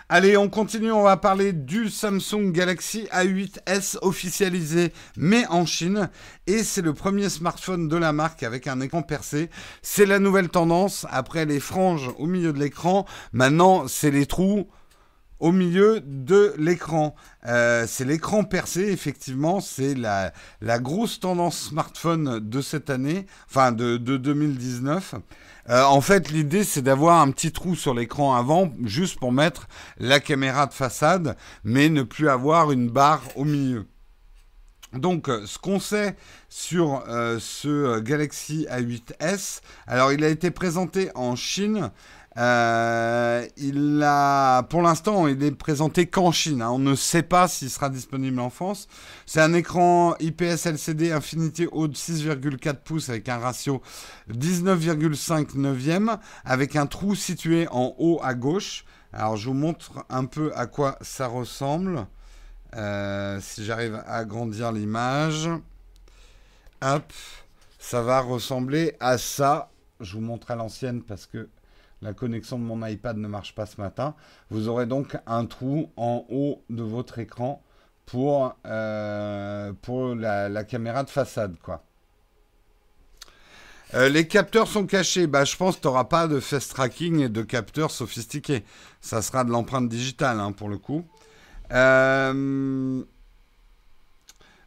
Allez, 0.08 0.36
on 0.36 0.48
continue, 0.48 0.92
on 0.92 1.02
va 1.02 1.16
parler 1.16 1.52
du 1.52 1.88
Samsung 1.88 2.52
Galaxy 2.52 3.08
A8s 3.10 3.96
officialisé, 4.02 4.92
mais 5.16 5.46
en 5.48 5.64
Chine. 5.64 6.10
Et 6.46 6.62
c'est 6.62 6.82
le 6.82 6.92
premier 6.92 7.28
smartphone 7.30 7.88
de 7.88 7.96
la 7.96 8.12
marque 8.12 8.42
avec 8.42 8.66
un 8.66 8.80
écran 8.80 9.02
percé. 9.02 9.48
C'est 9.80 10.06
la 10.06 10.18
nouvelle 10.18 10.50
tendance. 10.50 11.06
Après 11.10 11.46
les 11.46 11.58
franges 11.58 12.10
au 12.18 12.26
milieu 12.26 12.52
de 12.52 12.58
l'écran, 12.58 13.06
maintenant 13.32 13.88
c'est 13.88 14.10
les 14.10 14.26
trous 14.26 14.68
au 15.40 15.52
milieu 15.52 16.00
de 16.00 16.54
l'écran. 16.58 17.14
Euh, 17.46 17.84
c'est 17.86 18.04
l'écran 18.04 18.44
percé, 18.44 18.90
effectivement, 18.90 19.60
c'est 19.60 19.94
la, 19.94 20.32
grosse 20.78 21.20
tendance 21.20 21.58
smartphone 21.58 22.40
de 22.40 22.60
cette 22.60 22.90
année, 22.90 23.26
enfin 23.48 23.72
de, 23.72 23.96
2019. 23.96 25.14
Euh, 25.68 25.82
en 25.84 26.00
fait, 26.00 26.30
l'idée, 26.30 26.64
c'est 26.64 26.82
d'avoir 26.82 27.20
un 27.20 27.30
petit 27.30 27.52
trou 27.52 27.74
sur 27.74 27.94
l'écran 27.94 28.34
avant, 28.34 28.70
juste 28.84 29.18
pour 29.18 29.32
mettre 29.32 29.68
la 29.98 30.20
caméra 30.20 30.66
de 30.66 30.72
façade, 30.72 31.36
mais 31.64 31.88
ne 31.88 32.02
plus 32.02 32.28
avoir 32.28 32.72
une 32.72 32.88
barre 32.88 33.22
au 33.34 33.44
milieu. 33.44 33.86
Donc, 34.92 35.28
euh, 35.28 35.44
ce 35.44 35.58
qu'on 35.58 35.80
sait 35.80 36.16
sur 36.48 37.04
ce 37.38 37.98
Galaxy 38.00 38.66
A8s, 38.70 39.60
alors 39.86 40.12
il 40.12 40.24
a 40.24 40.28
été 40.28 40.50
présenté 40.50 41.10
en 41.14 41.36
Chine 41.36 41.90
euh, 42.38 43.46
il 43.56 44.02
a, 44.04 44.62
pour 44.64 44.82
l'instant, 44.82 45.26
il 45.26 45.42
est 45.42 45.52
présenté 45.52 46.06
qu'en 46.06 46.32
Chine. 46.32 46.60
Hein. 46.60 46.70
On 46.70 46.78
ne 46.78 46.94
sait 46.94 47.22
pas 47.22 47.48
s'il 47.48 47.70
sera 47.70 47.88
disponible 47.88 48.40
en 48.40 48.50
France. 48.50 48.88
C'est 49.24 49.40
un 49.40 49.54
écran 49.54 50.14
IPS 50.20 50.66
LCD 50.66 51.12
Infinity 51.12 51.66
haut 51.72 51.88
de 51.88 51.94
6,4 51.94 52.74
pouces 52.76 53.08
avec 53.08 53.28
un 53.28 53.38
ratio 53.38 53.80
19,5 54.30 55.56
neuvième, 55.56 56.18
avec 56.44 56.76
un 56.76 56.86
trou 56.86 57.14
situé 57.14 57.68
en 57.70 57.94
haut 57.98 58.20
à 58.22 58.34
gauche. 58.34 58.84
Alors, 59.12 59.36
je 59.36 59.48
vous 59.48 59.54
montre 59.54 60.04
un 60.10 60.26
peu 60.26 60.52
à 60.54 60.66
quoi 60.66 60.98
ça 61.00 61.26
ressemble. 61.26 62.06
Euh, 62.74 63.38
si 63.40 63.64
j'arrive 63.64 63.94
à 63.94 64.16
agrandir 64.16 64.72
l'image. 64.72 65.48
Hop, 66.82 67.10
ça 67.78 68.02
va 68.02 68.20
ressembler 68.20 68.94
à 69.00 69.16
ça. 69.16 69.70
Je 70.00 70.14
vous 70.16 70.20
montre 70.20 70.50
à 70.50 70.56
l'ancienne 70.56 71.02
parce 71.02 71.24
que 71.24 71.48
la 72.06 72.14
connexion 72.14 72.56
de 72.56 72.62
mon 72.62 72.86
iPad 72.86 73.16
ne 73.16 73.26
marche 73.26 73.52
pas 73.56 73.66
ce 73.66 73.80
matin. 73.80 74.14
Vous 74.50 74.68
aurez 74.68 74.86
donc 74.86 75.18
un 75.26 75.44
trou 75.44 75.90
en 75.96 76.24
haut 76.30 76.62
de 76.70 76.84
votre 76.84 77.18
écran 77.18 77.64
pour, 78.06 78.56
euh, 78.64 79.72
la, 80.14 80.64
caméra 80.64 81.02
de 81.02 81.10
façade. 81.10 81.56
quoi. 81.60 81.82
Euh, 83.94 84.08
les 84.08 84.28
capteurs 84.28 84.68
sont 84.68 84.86
cachés. 84.86 85.26
Bah, 85.26 85.44
je 85.44 85.56
pense 85.56 85.76
que 85.76 85.80
tu 85.80 85.88
n'auras 85.88 86.04
pas 86.04 86.28
de 86.28 86.38
face 86.38 86.68
tracking 86.68 87.22
et 87.22 87.28
de 87.28 87.42
capteurs 87.42 87.90
sophistiqués. 87.90 88.64
Ça 89.00 89.20
sera 89.20 89.42
de 89.42 89.50
l'empreinte 89.50 89.88
digitale 89.88 90.38
hein, 90.38 90.52
pour 90.52 90.68
le 90.68 90.78
coup. 90.78 91.04
Euh, 91.72 93.02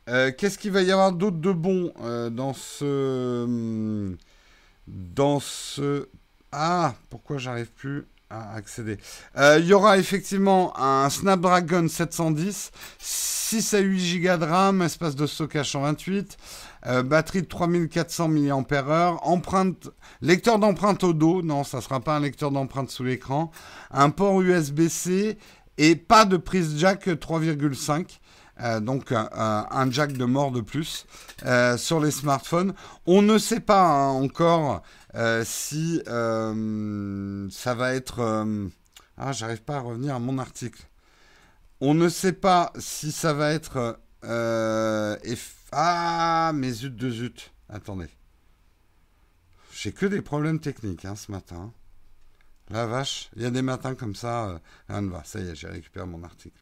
qu'est-ce 0.06 0.58
qu'il 0.58 0.72
va 0.72 0.82
y 0.82 0.92
avoir 0.92 1.14
d'autre 1.14 1.38
de 1.38 1.54
bon 1.54 1.94
dans 2.32 2.54
ce 2.54 4.18
dans 4.88 5.40
ce 5.40 6.10
ah, 6.52 6.96
pourquoi 7.10 7.38
j'arrive 7.38 7.72
plus 7.72 8.06
à 8.30 8.54
accéder? 8.56 8.98
Euh, 9.38 9.58
Il 9.60 9.68
y 9.68 9.74
aura 9.74 9.98
effectivement 9.98 10.78
un 10.80 11.10
Snapdragon 11.10 11.88
710, 11.88 12.72
6 12.98 13.74
à 13.74 13.80
8 13.80 14.20
Go 14.22 14.38
de 14.38 14.46
RAM, 14.46 14.82
espace 14.82 15.16
de 15.16 15.28
stockage 15.28 15.72
128, 15.72 16.38
euh, 16.88 17.04
batterie 17.04 17.42
de 17.42 17.48
3400 17.48 18.28
mAh, 18.30 19.18
empreinte, 19.22 19.90
lecteur 20.22 20.60
d'empreinte 20.60 21.04
au 21.04 21.14
dos, 21.14 21.42
non, 21.42 21.64
ça 21.64 21.78
ne 21.78 21.82
sera 21.84 22.00
pas 22.00 22.16
un 22.16 22.20
lecteur 22.20 22.52
d'empreinte 22.52 22.90
sous 22.90 23.04
l'écran, 23.04 23.52
un 23.92 24.10
port 24.10 24.42
USB-C 24.42 25.38
et 25.78 25.96
pas 25.96 26.26
de 26.26 26.38
prise 26.38 26.78
jack 26.78 27.08
3,5. 27.08 28.20
Euh, 28.62 28.80
donc 28.80 29.12
un, 29.12 29.92
jack 29.92 30.14
de 30.14 30.26
mort 30.26 30.52
de 30.52 30.62
plus 30.62 31.06
sur 31.78 32.00
les 32.00 32.12
smartphones. 32.12 32.74
On 33.06 33.22
ne 33.22 33.38
sait 33.38 33.62
pas 33.62 33.86
hein, 33.86 34.10
encore 34.10 34.84
euh, 35.16 35.44
si 35.46 36.02
euh, 36.08 37.50
ça 37.50 37.74
va 37.74 37.94
être... 37.94 38.20
Euh, 38.20 38.68
ah, 39.18 39.32
j'arrive 39.32 39.64
pas 39.64 39.78
à 39.78 39.80
revenir 39.80 40.16
à 40.16 40.20
mon 40.20 40.38
article. 40.38 40.84
On 41.82 41.94
ne 41.94 42.10
sait 42.10 42.34
pas 42.34 42.72
si 42.78 43.12
ça 43.12 43.34
va 43.34 43.52
être... 43.52 44.00
Ah, 45.72 46.52
mais 46.54 46.72
zut 46.72 46.96
de 46.96 47.10
zut. 47.10 47.52
Attendez. 47.70 48.10
J'ai 49.72 49.92
que 49.92 50.06
des 50.06 50.22
problèmes 50.22 50.60
techniques 50.60 51.06
hein, 51.06 51.16
ce 51.16 51.32
matin. 51.32 51.72
La 52.72 52.86
vache, 52.86 53.32
il 53.36 53.42
y 53.42 53.46
a 53.46 53.50
des 53.50 53.64
matins 53.64 53.96
comme 53.96 54.14
ça, 54.14 54.46
euh, 54.46 54.60
rien 54.88 55.02
ne 55.02 55.10
va. 55.10 55.24
Ça 55.26 55.40
y 55.40 55.50
est, 55.50 55.56
j'ai 55.56 55.68
récupéré 55.68 56.06
mon 56.06 56.24
article. 56.24 56.56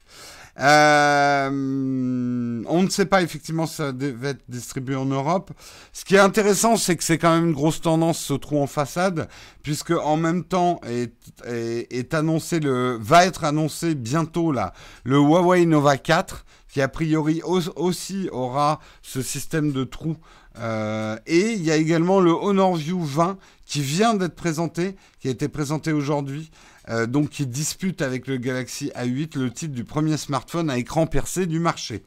Euh, 0.58 2.64
on 2.66 2.84
ne 2.84 2.90
sait 2.90 3.06
pas 3.06 3.22
effectivement 3.22 3.68
si 3.68 3.76
ça 3.76 3.92
va 3.92 4.30
être 4.30 4.44
distribué 4.48 4.96
en 4.96 5.06
Europe. 5.06 5.52
Ce 5.92 6.06
qui 6.06 6.16
est 6.16 6.20
intéressant, 6.20 6.78
c'est 6.78 6.96
que 6.96 7.04
c'est 7.04 7.18
quand 7.18 7.36
même 7.36 7.48
une 7.48 7.54
grosse 7.54 7.82
tendance 7.82 8.20
ce 8.20 8.34
trou 8.34 8.62
en 8.62 8.68
façade, 8.68 9.28
puisque 9.64 9.92
en 9.92 10.16
même 10.16 10.46
temps 10.46 10.80
est, 10.88 11.14
est, 11.46 12.14
annoncé 12.14 12.62
le, 12.62 12.98
va 13.02 13.26
être 13.26 13.44
annoncé 13.44 13.94
bientôt 13.94 14.54
là, 14.54 14.74
le 15.04 15.18
Huawei 15.18 15.66
Nova 15.66 15.98
4, 15.98 16.46
qui 16.70 16.82
a 16.82 16.88
priori 16.88 17.42
aussi 17.44 18.30
aura 18.32 18.80
ce 19.02 19.22
système 19.22 19.74
de 19.74 19.84
trou 19.84 20.16
euh, 20.60 21.18
et 21.28 21.54
il 21.54 21.64
y 21.64 21.72
a 21.72 21.76
également 21.76 22.20
le 22.20 22.32
Honor 22.32 22.76
View 22.76 23.04
20 23.04 23.38
qui 23.66 23.82
vient 23.82 24.14
d'être 24.14 24.36
présenté, 24.36 24.96
qui 25.20 25.28
a 25.28 25.32
été 25.32 25.48
présenté 25.48 25.92
aujourd'hui, 25.92 26.52
euh, 26.90 27.06
donc 27.06 27.30
qui 27.30 27.46
dispute 27.46 28.02
avec 28.02 28.28
le 28.28 28.38
Galaxy 28.38 28.92
A8 28.96 29.38
le 29.38 29.52
titre 29.52 29.74
du 29.74 29.84
premier 29.84 30.18
smartphone 30.18 30.70
à 30.70 30.78
écran 30.78 31.06
percé 31.06 31.46
du 31.46 31.60
marché. 31.60 32.04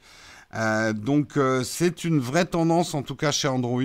Euh, 0.55 0.93
donc 0.93 1.39
c'est 1.65 2.05
une 2.05 2.19
vraie 2.19 2.47
tendance, 2.47 2.95
en 2.95 3.03
tout 3.03 3.15
cas 3.15 3.31
chez 3.31 3.47
Android, 3.47 3.83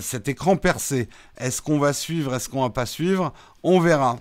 cet 0.00 0.28
écran 0.28 0.56
percé. 0.56 1.08
Est-ce 1.36 1.60
qu'on 1.60 1.78
va 1.78 1.92
suivre, 1.92 2.34
est-ce 2.34 2.48
qu'on 2.48 2.62
va 2.62 2.70
pas 2.70 2.86
suivre? 2.86 3.34
On 3.62 3.80
verra. 3.80 4.18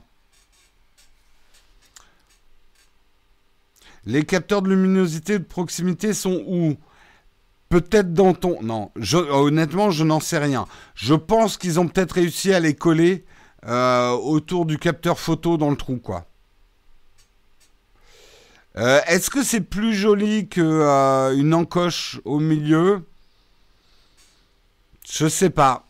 Les 4.05 4.23
capteurs 4.23 4.61
de 4.61 4.69
luminosité 4.69 5.39
de 5.39 5.43
proximité 5.43 6.13
sont 6.13 6.43
où? 6.47 6.75
Peut-être 7.75 8.13
dans 8.13 8.33
ton... 8.33 8.61
Non, 8.61 8.89
honnêtement, 9.31 9.91
je 9.91 10.05
n'en 10.05 10.21
sais 10.21 10.37
rien. 10.37 10.65
Je 10.93 11.13
pense 11.13 11.57
qu'ils 11.57 11.77
ont 11.77 11.89
peut-être 11.89 12.13
réussi 12.13 12.53
à 12.53 12.61
les 12.61 12.73
coller 12.73 13.25
autour 13.67 14.65
du 14.65 14.77
capteur 14.77 15.19
photo 15.19 15.57
dans 15.57 15.69
le 15.69 15.75
trou, 15.75 15.97
quoi. 15.97 16.25
Euh, 18.77 19.01
est-ce 19.07 19.29
que 19.29 19.43
c'est 19.43 19.59
plus 19.59 19.93
joli 19.93 20.47
qu'une 20.47 20.63
euh, 20.63 21.51
encoche 21.51 22.21
au 22.23 22.39
milieu? 22.39 23.03
Je 25.09 25.27
sais 25.27 25.49
pas. 25.49 25.85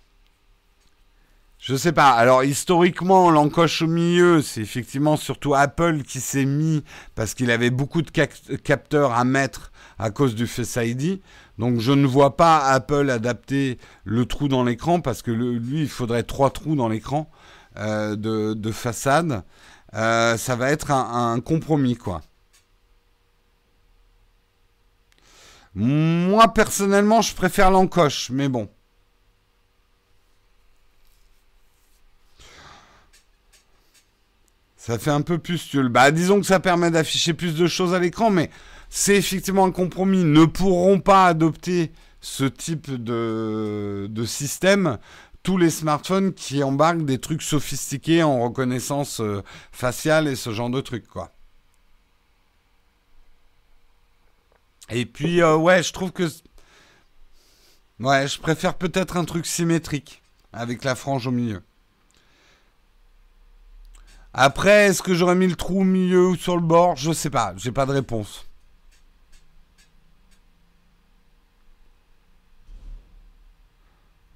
Je 1.58 1.76
sais 1.76 1.94
pas. 1.94 2.12
Alors 2.12 2.44
historiquement, 2.44 3.32
l'encoche 3.32 3.82
au 3.82 3.88
milieu, 3.88 4.44
c'est 4.44 4.62
effectivement 4.62 5.18
surtout 5.18 5.56
Apple 5.56 6.04
qui 6.04 6.20
s'est 6.20 6.46
mis 6.46 6.84
parce 7.16 7.34
qu'il 7.34 7.50
avait 7.50 7.72
beaucoup 7.72 8.04
de 8.04 8.12
capteurs 8.12 9.14
à 9.14 9.24
mettre 9.24 9.72
à 9.98 10.12
cause 10.12 10.36
du 10.36 10.46
Face 10.46 10.78
ID. 10.80 11.22
Donc 11.58 11.80
je 11.80 11.92
ne 11.92 12.06
vois 12.06 12.36
pas 12.36 12.60
Apple 12.66 13.10
adapter 13.10 13.78
le 14.04 14.26
trou 14.26 14.48
dans 14.48 14.64
l'écran 14.64 15.00
parce 15.02 15.22
que 15.22 15.32
lui, 15.32 15.82
il 15.82 15.90
faudrait 15.90 16.24
trois 16.24 16.50
trous 16.50 16.76
dans 16.76 16.90
l'écran 16.90 17.30
euh, 17.78 18.16
de, 18.16 18.72
façade. 18.72 19.44
ça 19.94 20.56
va 20.58 20.72
être 20.72 20.92
un 20.92 21.40
compromis, 21.40 21.96
quoi. 21.96 22.22
Moi, 25.76 26.54
personnellement, 26.54 27.22
je 27.22 27.36
préfère 27.36 27.70
l'encoche, 27.70 28.30
mais 28.32 28.48
bon. 28.48 28.70
Ça 34.78 34.98
fait 34.98 35.12
un 35.12 35.22
peu 35.22 35.38
pustule. 35.38 35.90
Bah, 35.90 36.12
disons 36.12 36.40
que 36.40 36.46
ça 36.46 36.62
permet 36.62 36.92
d'afficher 36.92 37.34
plus 37.34 37.56
de 37.56 37.68
choses 37.68 37.94
à 37.94 38.00
l'écran, 38.00 38.30
mais 38.30 38.50
c'est 38.90 39.16
effectivement 39.16 39.66
un 39.66 39.72
compromis. 39.72 40.24
Ne 40.24 40.46
pourront 40.46 41.00
pas 41.00 41.28
adopter 41.28 41.92
ce 42.22 42.44
type 42.46 42.92
de, 42.92 44.10
système 44.26 44.98
tous 45.44 45.58
les 45.58 45.70
smartphones 45.70 46.34
qui 46.34 46.64
embarquent 46.64 47.06
des 47.06 47.20
trucs 47.20 47.44
sophistiqués 47.44 48.24
en 48.24 48.42
reconnaissance 48.42 49.20
euh, 49.20 49.44
faciale 49.72 50.28
et 50.28 50.36
ce 50.36 50.52
genre 50.52 50.72
de 50.72 50.82
trucs. 50.82 51.06
Et 54.90 55.06
puis, 55.06 55.42
euh, 55.42 55.56
ouais, 55.56 55.84
je 55.84 55.94
trouve 55.94 56.12
que. 56.12 56.28
Ouais, 58.00 58.28
je 58.28 58.40
préfère 58.40 58.74
peut-être 58.74 59.18
un 59.18 59.26
truc 59.26 59.46
symétrique, 59.46 60.24
avec 60.52 60.84
la 60.84 60.96
frange 60.96 61.28
au 61.28 61.32
milieu. 61.32 61.62
Après, 64.34 64.88
est-ce 64.88 65.02
que 65.02 65.14
j'aurais 65.14 65.36
mis 65.36 65.48
le 65.48 65.56
trou 65.56 65.82
au 65.82 65.86
milieu 65.86 66.28
ou 66.30 66.36
sur 66.36 66.56
le 66.56 66.62
bord? 66.62 66.98
Je 66.98 67.14
sais 67.14 67.30
pas, 67.30 67.54
j'ai 67.56 67.72
pas 67.72 67.86
de 67.86 67.92
réponse. 67.92 68.46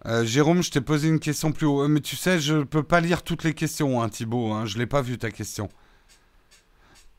Euh, 0.06 0.24
Jérôme, 0.24 0.64
je 0.64 0.72
t'ai 0.72 0.82
posé 0.82 1.08
une 1.08 1.20
question 1.20 1.52
plus 1.52 1.66
haut. 1.66 1.84
Euh, 1.84 1.88
mais 1.88 2.00
tu 2.00 2.16
sais, 2.16 2.40
je 2.40 2.64
peux 2.64 2.84
pas 2.84 3.02
lire 3.02 3.24
toutes 3.24 3.44
les 3.44 3.54
questions, 3.54 4.02
hein, 4.02 4.10
Thibaut. 4.10 4.52
Hein, 4.52 4.66
je 4.66 4.78
l'ai 4.78 4.88
pas 4.88 5.02
vu 5.02 5.18
ta 5.18 5.32
question. 5.32 5.70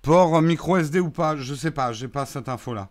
Port 0.03 0.41
micro 0.41 0.79
SD 0.79 1.01
ou 1.01 1.11
pas? 1.11 1.37
Je 1.37 1.55
sais 1.55 1.71
pas, 1.71 1.93
j'ai 1.93 2.09
pas 2.09 2.25
cette 2.25 2.49
info 2.49 2.73
là. 2.73 2.89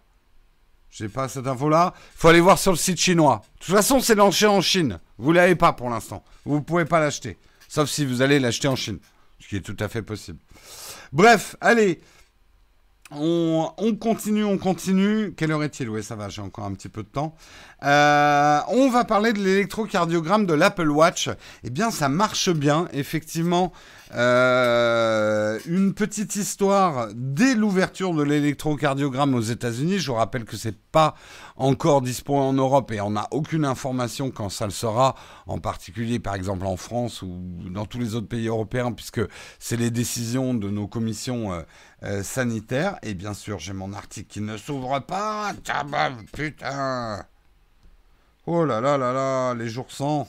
J'ai 0.92 1.10
pas 1.10 1.28
cette 1.28 1.48
info-là. 1.48 1.94
Faut 2.16 2.28
aller 2.30 2.40
voir 2.40 2.58
sur 2.58 2.72
le 2.72 2.78
site 2.78 3.00
chinois. 3.00 3.42
De 3.60 3.66
toute 3.66 3.76
façon, 3.76 4.00
c'est 4.00 4.16
lancé 4.16 4.46
en 4.46 4.62
Chine. 4.62 5.00
Vous 5.18 5.32
l'avez 5.32 5.56
pas 5.56 5.74
pour 5.74 5.90
l'instant. 5.90 6.24
Vous 6.46 6.62
pouvez 6.62 6.86
pas 6.86 7.00
l'acheter. 7.00 7.38
Sauf 7.68 7.90
si 7.90 8.06
vous 8.06 8.22
allez 8.22 8.40
l'acheter 8.40 8.68
en 8.68 8.76
Chine. 8.76 9.00
Ce 9.40 9.48
qui 9.48 9.56
est 9.56 9.62
tout 9.62 9.78
à 9.80 9.88
fait 9.88 10.02
possible. 10.02 10.40
Bref, 11.14 11.56
allez. 11.62 12.02
On, 13.12 13.96
continue, 14.00 14.44
on 14.44 14.58
continue. 14.58 15.34
Quelle 15.36 15.52
heure 15.52 15.64
est-il? 15.64 15.90
Oui, 15.90 16.04
ça 16.04 16.16
va, 16.16 16.30
j'ai 16.30 16.42
encore 16.42 16.66
un 16.66 16.74
petit 16.74 16.90
peu 16.90 17.02
de 17.02 17.08
temps. 17.08 17.36
Euh, 17.84 18.60
on 18.68 18.90
va 18.90 19.04
parler 19.04 19.34
de 19.34 19.40
l'électrocardiogramme 19.40 20.46
de 20.46 20.54
l'Apple 20.54 20.90
Watch. 20.90 21.30
Eh 21.64 21.70
bien, 21.72 21.90
ça 21.90 22.08
marche 22.08 22.50
bien. 22.50 22.88
Effectivement, 22.94 23.74
euh, 24.16 25.60
une 25.68 25.94
petite 25.94 26.36
histoire 26.36 27.10
dès 27.14 27.54
l'ouverture 27.54 28.14
de 28.14 28.24
l'électrocardiogramme 28.24 29.36
aux 29.36 29.42
États-Unis. 29.42 30.00
Je 30.00 30.10
vous 30.10 30.18
rappelle 30.18 30.46
que 30.46 30.58
c'est 30.58 30.78
pas 30.78 31.16
encore 31.58 32.02
disponible 32.02 32.44
en 32.44 32.54
Europe 32.54 32.92
et 32.92 33.02
on 33.02 33.12
n'a 33.12 33.28
aucune 33.32 33.66
information 33.66 34.32
quand 34.32 34.50
ça 34.50 34.66
le 34.66 34.72
sera, 34.72 35.16
en 35.46 35.60
particulier 35.60 36.20
par 36.20 36.36
exemple 36.36 36.66
en 36.66 36.76
France 36.78 37.22
ou 37.22 37.40
dans 37.70 37.86
tous 37.86 38.00
les 38.00 38.16
autres 38.16 38.28
pays 38.28 38.48
européens, 38.48 38.92
puisque 38.92 39.22
c'est 39.60 39.78
les 39.78 39.92
décisions 39.92 40.54
de 40.54 40.70
nos 40.70 40.88
commissions 40.88 41.54
euh, 41.54 41.62
euh, 42.04 42.24
sanitaires. 42.24 42.98
Et 43.04 43.14
bien 43.14 43.34
sûr, 43.34 43.60
j'ai 43.60 43.74
mon 43.74 43.94
article 43.94 44.28
qui 44.28 44.42
ne 44.42 44.58
s'ouvre 44.58 45.00
pas. 45.00 45.54
Putain. 46.34 47.26
Oh 48.48 48.66
là 48.66 48.82
là 48.82 48.98
là 48.98 49.14
là, 49.14 49.54
les 49.54 49.70
jours 49.70 49.92
sans. 49.92 50.28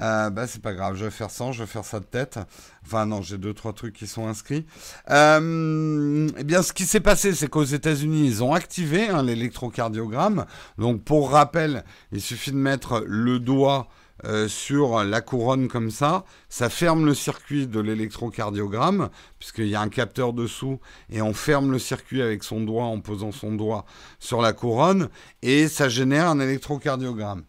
Euh, 0.00 0.30
bah, 0.30 0.46
c'est 0.46 0.60
pas 0.60 0.74
grave, 0.74 0.96
je 0.96 1.04
vais 1.04 1.10
faire 1.10 1.30
ça, 1.30 1.52
je 1.52 1.62
vais 1.62 1.66
faire 1.66 1.84
ça 1.84 2.00
de 2.00 2.04
tête. 2.04 2.38
Enfin, 2.84 3.06
non, 3.06 3.22
j'ai 3.22 3.38
deux, 3.38 3.54
trois 3.54 3.72
trucs 3.72 3.94
qui 3.94 4.06
sont 4.06 4.26
inscrits. 4.26 4.66
Euh, 5.10 6.28
eh 6.36 6.44
bien, 6.44 6.62
ce 6.62 6.72
qui 6.72 6.84
s'est 6.84 7.00
passé, 7.00 7.34
c'est 7.34 7.48
qu'aux 7.48 7.64
États-Unis, 7.64 8.26
ils 8.26 8.44
ont 8.44 8.52
activé 8.52 9.08
hein, 9.08 9.22
l'électrocardiogramme. 9.22 10.46
Donc, 10.78 11.02
pour 11.02 11.30
rappel, 11.30 11.84
il 12.12 12.20
suffit 12.20 12.52
de 12.52 12.56
mettre 12.56 13.04
le 13.06 13.38
doigt 13.38 13.88
euh, 14.24 14.48
sur 14.48 15.04
la 15.04 15.20
couronne 15.20 15.68
comme 15.68 15.90
ça, 15.90 16.24
ça 16.48 16.70
ferme 16.70 17.04
le 17.04 17.12
circuit 17.12 17.66
de 17.66 17.80
l'électrocardiogramme, 17.80 19.10
puisqu'il 19.38 19.66
y 19.66 19.74
a 19.74 19.80
un 19.82 19.90
capteur 19.90 20.32
dessous, 20.32 20.80
et 21.10 21.20
on 21.20 21.34
ferme 21.34 21.70
le 21.70 21.78
circuit 21.78 22.22
avec 22.22 22.42
son 22.42 22.62
doigt 22.62 22.84
en 22.84 23.00
posant 23.00 23.30
son 23.30 23.52
doigt 23.52 23.84
sur 24.18 24.40
la 24.40 24.54
couronne, 24.54 25.10
et 25.42 25.68
ça 25.68 25.90
génère 25.90 26.28
un 26.28 26.40
électrocardiogramme. 26.40 27.44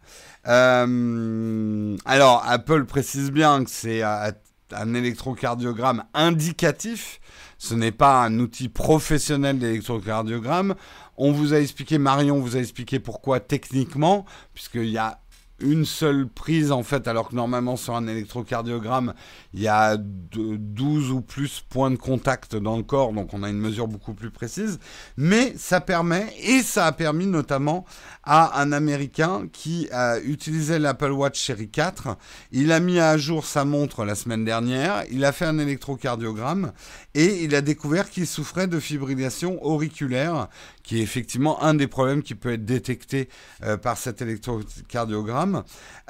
Euh, 0.47 1.97
alors, 2.05 2.43
Apple 2.47 2.85
précise 2.85 3.31
bien 3.31 3.63
que 3.63 3.69
c'est 3.69 4.01
un 4.03 4.93
électrocardiogramme 4.93 6.03
indicatif. 6.13 7.19
Ce 7.57 7.73
n'est 7.73 7.91
pas 7.91 8.23
un 8.23 8.39
outil 8.39 8.69
professionnel 8.69 9.59
d'électrocardiogramme. 9.59 10.75
On 11.17 11.31
vous 11.31 11.53
a 11.53 11.59
expliqué, 11.59 11.97
Marion 11.97 12.39
vous 12.39 12.55
a 12.55 12.59
expliqué 12.59 12.99
pourquoi 12.99 13.39
techniquement, 13.39 14.25
puisqu'il 14.53 14.89
y 14.89 14.97
a 14.97 15.19
une 15.59 15.85
seule 15.85 16.27
prise 16.27 16.71
en 16.71 16.83
fait, 16.83 17.07
alors 17.07 17.29
que 17.29 17.35
normalement 17.35 17.77
sur 17.77 17.95
un 17.95 18.07
électrocardiogramme, 18.07 19.13
il 19.53 19.61
y 19.61 19.67
a 19.67 19.97
12 19.97 21.11
ou 21.11 21.21
plus 21.21 21.63
points 21.67 21.91
de 21.91 21.95
contact 21.95 22.55
dans 22.55 22.77
le 22.77 22.83
corps, 22.83 23.13
donc 23.13 23.33
on 23.33 23.43
a 23.43 23.49
une 23.49 23.57
mesure 23.57 23.87
beaucoup 23.87 24.13
plus 24.13 24.29
précise. 24.29 24.79
Mais 25.17 25.53
ça 25.57 25.81
permet, 25.81 26.27
et 26.43 26.61
ça 26.61 26.85
a 26.85 26.91
permis 26.91 27.25
notamment 27.25 27.85
à 28.23 28.61
un 28.61 28.71
Américain 28.71 29.47
qui 29.51 29.87
a 29.91 30.19
utilisé 30.19 30.79
l'Apple 30.79 31.11
Watch 31.11 31.43
Série 31.43 31.69
4. 31.69 32.17
Il 32.51 32.71
a 32.71 32.79
mis 32.79 32.99
à 32.99 33.17
jour 33.17 33.45
sa 33.45 33.65
montre 33.65 34.05
la 34.05 34.15
semaine 34.15 34.45
dernière, 34.45 35.03
il 35.11 35.25
a 35.25 35.31
fait 35.31 35.45
un 35.45 35.57
électrocardiogramme 35.57 36.71
et 37.15 37.43
il 37.43 37.55
a 37.55 37.61
découvert 37.61 38.09
qu'il 38.09 38.27
souffrait 38.27 38.67
de 38.67 38.79
fibrillation 38.79 39.63
auriculaire, 39.65 40.49
qui 40.83 40.99
est 40.99 41.01
effectivement 41.01 41.63
un 41.63 41.73
des 41.73 41.87
problèmes 41.87 42.21
qui 42.21 42.35
peut 42.35 42.53
être 42.53 42.65
détecté 42.65 43.29
euh, 43.63 43.77
par 43.77 43.97
cet 43.97 44.21
électrocardiogramme. 44.21 45.46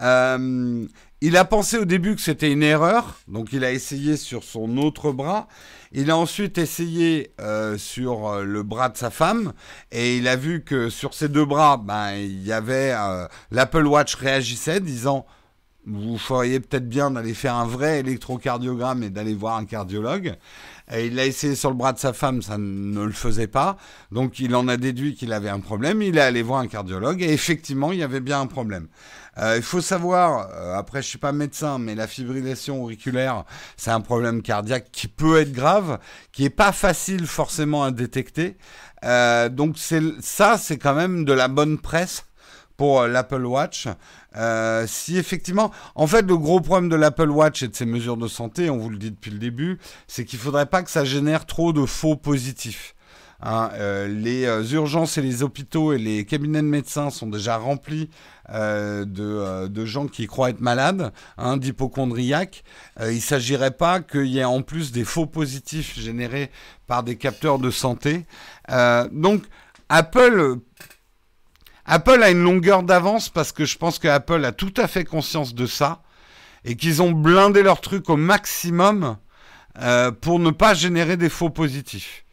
Euh, 0.02 0.86
il 1.22 1.38
a 1.38 1.46
pensé 1.46 1.78
au 1.78 1.86
début 1.86 2.16
que 2.16 2.22
c'était 2.22 2.52
une 2.52 2.64
erreur, 2.64 3.20
donc 3.28 3.52
il 3.52 3.64
a 3.64 3.72
essayé 3.72 4.18
sur 4.18 4.44
son 4.44 4.78
autre 4.78 5.12
bras. 5.12 5.48
Il 5.92 6.12
a 6.12 6.18
ensuite 6.18 6.58
essayé 6.58 7.32
euh, 7.40 7.78
sur 7.78 8.44
le 8.44 8.64
bras 8.64 8.90
de 8.90 8.98
sa 8.98 9.10
femme 9.10 9.54
et 9.92 10.18
il 10.18 10.28
a 10.28 10.36
vu 10.36 10.64
que 10.64 10.90
sur 10.90 11.14
ces 11.14 11.30
deux 11.30 11.46
bras, 11.46 11.78
ben, 11.78 12.12
il 12.12 12.46
y 12.46 12.52
avait 12.52 12.94
l'Apple 13.52 13.88
Watch 13.88 14.16
réagissait, 14.16 14.80
disant 14.80 15.26
vous 15.88 16.18
feriez 16.18 16.60
peut-être 16.60 16.88
bien 16.88 17.12
d'aller 17.12 17.34
faire 17.34 17.56
un 17.56 17.66
vrai 17.66 18.02
électrocardiogramme 18.02 19.04
et 19.04 19.10
d'aller 19.10 19.34
voir 19.34 19.56
un 19.56 19.66
cardiologue. 19.66 20.36
Et 20.92 21.08
il 21.08 21.16
l'a 21.16 21.26
essayé 21.26 21.56
sur 21.56 21.70
le 21.70 21.76
bras 21.76 21.94
de 21.94 22.00
sa 22.00 22.14
femme, 22.14 22.42
ça 22.42 22.58
ne 22.58 23.04
le 23.04 23.12
faisait 23.12 23.48
pas. 23.48 23.78
Donc 24.12 24.40
il 24.40 24.56
en 24.56 24.68
a 24.68 24.78
déduit 24.78 25.16
qu'il 25.16 25.34
avait 25.34 25.50
un 25.50 25.60
problème. 25.60 26.02
Il 26.02 26.18
est 26.18 26.22
allé 26.22 26.42
voir 26.42 26.60
un 26.60 26.68
cardiologue 26.68 27.22
et 27.22 27.32
effectivement, 27.32 27.92
il 27.92 28.00
y 28.00 28.04
avait 28.04 28.20
bien 28.20 28.42
un 28.42 28.48
problème. 28.48 28.88
Euh, 29.38 29.56
il 29.58 29.64
faut 29.64 29.82
savoir, 29.82 30.50
euh, 30.54 30.76
après 30.76 31.02
je 31.02 31.08
suis 31.08 31.18
pas 31.18 31.32
médecin, 31.32 31.78
mais 31.78 31.96
la 31.96 32.08
fibrillation 32.08 32.84
auriculaire, 32.84 33.46
c'est 33.76 33.92
un 33.92 34.02
problème 34.02 34.42
cardiaque 34.42 34.90
qui 34.92 35.08
peut 35.08 35.40
être 35.40 35.52
grave, 35.52 36.00
qui 36.32 36.46
est 36.46 36.50
pas 36.50 36.72
facile 36.72 37.28
forcément 37.28 37.84
à 37.84 37.92
détecter. 37.92 38.58
Euh, 39.04 39.48
donc 39.50 39.78
c'est 39.78 40.02
ça, 40.22 40.58
c'est 40.58 40.78
quand 40.78 40.96
même 40.96 41.24
de 41.24 41.34
la 41.34 41.48
bonne 41.48 41.78
presse 41.78 42.27
pour 42.78 43.08
l'Apple 43.08 43.46
Watch. 43.46 43.88
Euh, 44.36 44.86
si 44.88 45.18
effectivement, 45.18 45.72
en 45.96 46.08
fait, 46.08 46.22
le 46.22 46.38
gros 46.38 46.62
problème 46.62 46.90
de 46.90 46.96
l'Apple 46.96 47.30
Watch 47.30 47.64
et 47.64 47.68
de 47.68 47.76
ses 47.76 47.86
mesures 47.86 48.18
de 48.18 48.28
santé, 48.28 48.70
on 48.70 48.78
vous 48.78 48.90
le 48.90 48.98
dit 48.98 49.12
depuis 49.12 49.32
le 49.32 49.40
début, 49.40 49.80
c'est 50.08 50.24
qu'il 50.24 50.40
faudrait 50.40 50.68
pas 50.68 50.84
que 50.84 50.92
ça 50.92 51.04
génère 51.04 51.46
trop 51.46 51.74
de 51.74 51.86
faux 51.86 52.16
positifs. 52.16 52.96
Hein, 53.40 53.70
euh, 53.74 54.08
les 54.08 54.46
euh, 54.46 54.64
urgences 54.64 55.20
et 55.20 55.22
les 55.22 55.44
hôpitaux 55.44 55.94
et 55.94 56.00
les 56.00 56.26
cabinets 56.26 56.64
de 56.64 56.68
médecins 56.68 57.12
sont 57.12 57.28
déjà 57.28 57.58
remplis 57.58 58.10
euh, 58.50 59.06
de, 59.06 59.86
gens 59.86 60.08
qui 60.08 60.26
croient 60.26 60.50
être 60.50 60.60
malades, 60.60 61.14
hein, 61.38 61.58
d'hypochondriaques. 61.58 62.64
il 63.00 63.16
ne 63.16 63.20
s'agirait 63.20 63.72
pas 63.72 64.00
qu'il 64.00 64.26
y 64.26 64.40
ait 64.40 64.44
en 64.44 64.64
plus 64.64 64.92
des 64.92 65.04
faux 65.04 65.28
positifs 65.28 66.00
générés 66.00 66.50
par 66.88 67.04
des 67.04 67.16
capteurs 67.16 67.60
de 67.60 67.70
santé. 67.70 68.26
donc 69.12 69.44
Apple 69.90 70.58
Apple 71.88 72.22
a 72.22 72.30
une 72.30 72.44
longueur 72.44 72.84
d'avance 72.84 73.30
parce 73.30 73.52
que 73.52 73.66
je 73.66 73.78
pense 73.78 73.98
que 73.98 74.08
Apple 74.08 74.44
a 74.46 74.52
tout 74.52 74.74
à 74.78 74.88
fait 74.88 75.06
conscience 75.06 75.56
de 75.56 75.66
ça 75.66 76.02
et 76.66 76.76
qu'ils 76.76 77.02
ont 77.02 77.12
blindé 77.12 77.64
leur 77.64 77.82
truc 77.82 78.10
au 78.10 78.18
maximum 78.18 79.18
pour 80.22 80.40
ne 80.40 80.50
pas 80.50 80.74
générer 80.74 81.18
des 81.18 81.30
faux 81.30 81.52
positifs. 81.52 82.26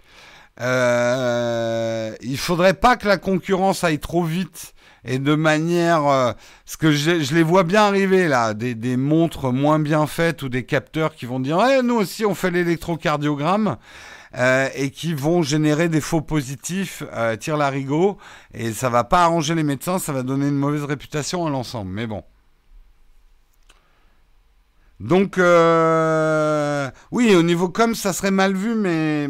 Euh, 0.60 2.14
il 2.20 2.38
faudrait 2.38 2.74
pas 2.74 2.96
que 2.96 3.08
la 3.08 3.18
concurrence 3.18 3.82
aille 3.82 3.98
trop 3.98 4.22
vite 4.22 4.74
et 5.04 5.18
de 5.18 5.34
manière, 5.34 6.06
euh, 6.06 6.32
ce 6.64 6.76
que 6.76 6.92
je, 6.92 7.34
les 7.34 7.42
vois 7.42 7.64
bien 7.64 7.82
arriver 7.82 8.28
là, 8.28 8.54
des, 8.54 8.96
montres 8.96 9.52
moins 9.52 9.78
bien 9.78 10.06
faites 10.06 10.42
ou 10.42 10.48
des 10.48 10.64
capteurs 10.64 11.14
qui 11.14 11.26
vont 11.26 11.40
dire, 11.40 11.58
eh, 11.60 11.82
nous 11.82 11.96
aussi 11.96 12.24
on 12.24 12.34
fait 12.34 12.50
l'électrocardiogramme. 12.50 13.76
Euh, 14.36 14.68
et 14.74 14.90
qui 14.90 15.14
vont 15.14 15.42
générer 15.42 15.88
des 15.88 16.00
faux 16.00 16.20
positifs, 16.20 17.04
euh, 17.12 17.36
tire 17.36 17.56
l'arigot, 17.56 18.18
et 18.52 18.72
ça 18.72 18.90
va 18.90 19.04
pas 19.04 19.22
arranger 19.22 19.54
les 19.54 19.62
médecins, 19.62 20.00
ça 20.00 20.12
va 20.12 20.24
donner 20.24 20.48
une 20.48 20.56
mauvaise 20.56 20.82
réputation 20.82 21.46
à 21.46 21.50
l'ensemble. 21.50 21.92
Mais 21.92 22.08
bon. 22.08 22.24
Donc, 24.98 25.38
euh, 25.38 26.90
oui, 27.12 27.34
au 27.36 27.44
niveau 27.44 27.68
com, 27.68 27.94
ça 27.94 28.12
serait 28.12 28.32
mal 28.32 28.54
vu, 28.54 28.74
mais 28.74 29.28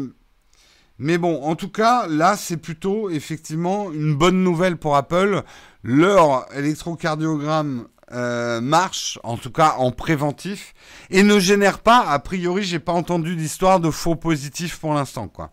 mais 0.97 1.17
bon, 1.17 1.43
en 1.43 1.55
tout 1.55 1.69
cas, 1.69 2.07
là, 2.07 2.37
c'est 2.37 2.57
plutôt 2.57 3.09
effectivement 3.09 3.91
une 3.91 4.15
bonne 4.15 4.43
nouvelle 4.43 4.77
pour 4.77 4.95
Apple. 4.95 5.43
Leur 5.83 6.47
électrocardiogramme 6.55 7.87
euh, 8.11 8.61
marche, 8.61 9.19
en 9.23 9.37
tout 9.37 9.51
cas 9.51 9.75
en 9.77 9.91
préventif, 9.91 10.73
et 11.09 11.23
ne 11.23 11.39
génère 11.39 11.79
pas, 11.79 12.01
a 12.01 12.19
priori, 12.19 12.63
j'ai 12.63 12.79
pas 12.79 12.93
entendu 12.93 13.35
d'histoire 13.35 13.79
de 13.79 13.89
faux 13.89 14.15
positifs 14.15 14.79
pour 14.79 14.93
l'instant, 14.93 15.27
quoi. 15.27 15.51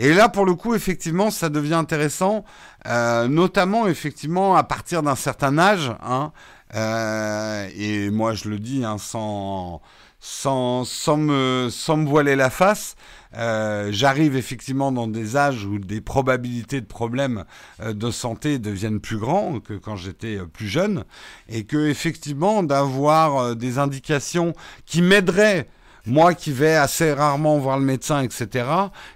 Et 0.00 0.14
là, 0.14 0.28
pour 0.28 0.46
le 0.46 0.54
coup, 0.54 0.74
effectivement, 0.74 1.30
ça 1.32 1.48
devient 1.48 1.74
intéressant, 1.74 2.44
euh, 2.86 3.26
notamment, 3.26 3.88
effectivement, 3.88 4.54
à 4.54 4.62
partir 4.62 5.02
d'un 5.02 5.16
certain 5.16 5.58
âge. 5.58 5.92
Hein, 6.00 6.32
euh, 6.76 7.68
et 7.74 8.08
moi, 8.10 8.32
je 8.32 8.48
le 8.48 8.60
dis 8.60 8.84
hein, 8.84 8.98
sans, 8.98 9.80
sans, 10.20 10.84
me, 11.16 11.68
sans 11.70 11.96
me 11.96 12.08
voiler 12.08 12.36
la 12.36 12.50
face, 12.50 12.96
euh, 13.34 13.88
j'arrive 13.92 14.36
effectivement 14.36 14.90
dans 14.90 15.06
des 15.06 15.36
âges 15.36 15.64
où 15.64 15.78
des 15.78 16.00
probabilités 16.00 16.80
de 16.80 16.86
problèmes 16.86 17.44
euh, 17.80 17.92
de 17.92 18.10
santé 18.10 18.58
deviennent 18.58 19.00
plus 19.00 19.18
grands 19.18 19.60
que 19.60 19.74
quand 19.74 19.96
j'étais 19.96 20.38
euh, 20.38 20.46
plus 20.46 20.66
jeune, 20.68 21.04
et 21.48 21.64
que 21.64 21.88
effectivement 21.88 22.62
d'avoir 22.62 23.54
des 23.54 23.78
indications 23.78 24.54
qui 24.86 25.02
m'aideraient 25.02 25.68
moi 26.06 26.32
qui 26.32 26.52
vais 26.52 26.74
assez 26.74 27.12
rarement 27.12 27.58
voir 27.58 27.78
le 27.78 27.84
médecin, 27.84 28.22
etc., 28.22 28.66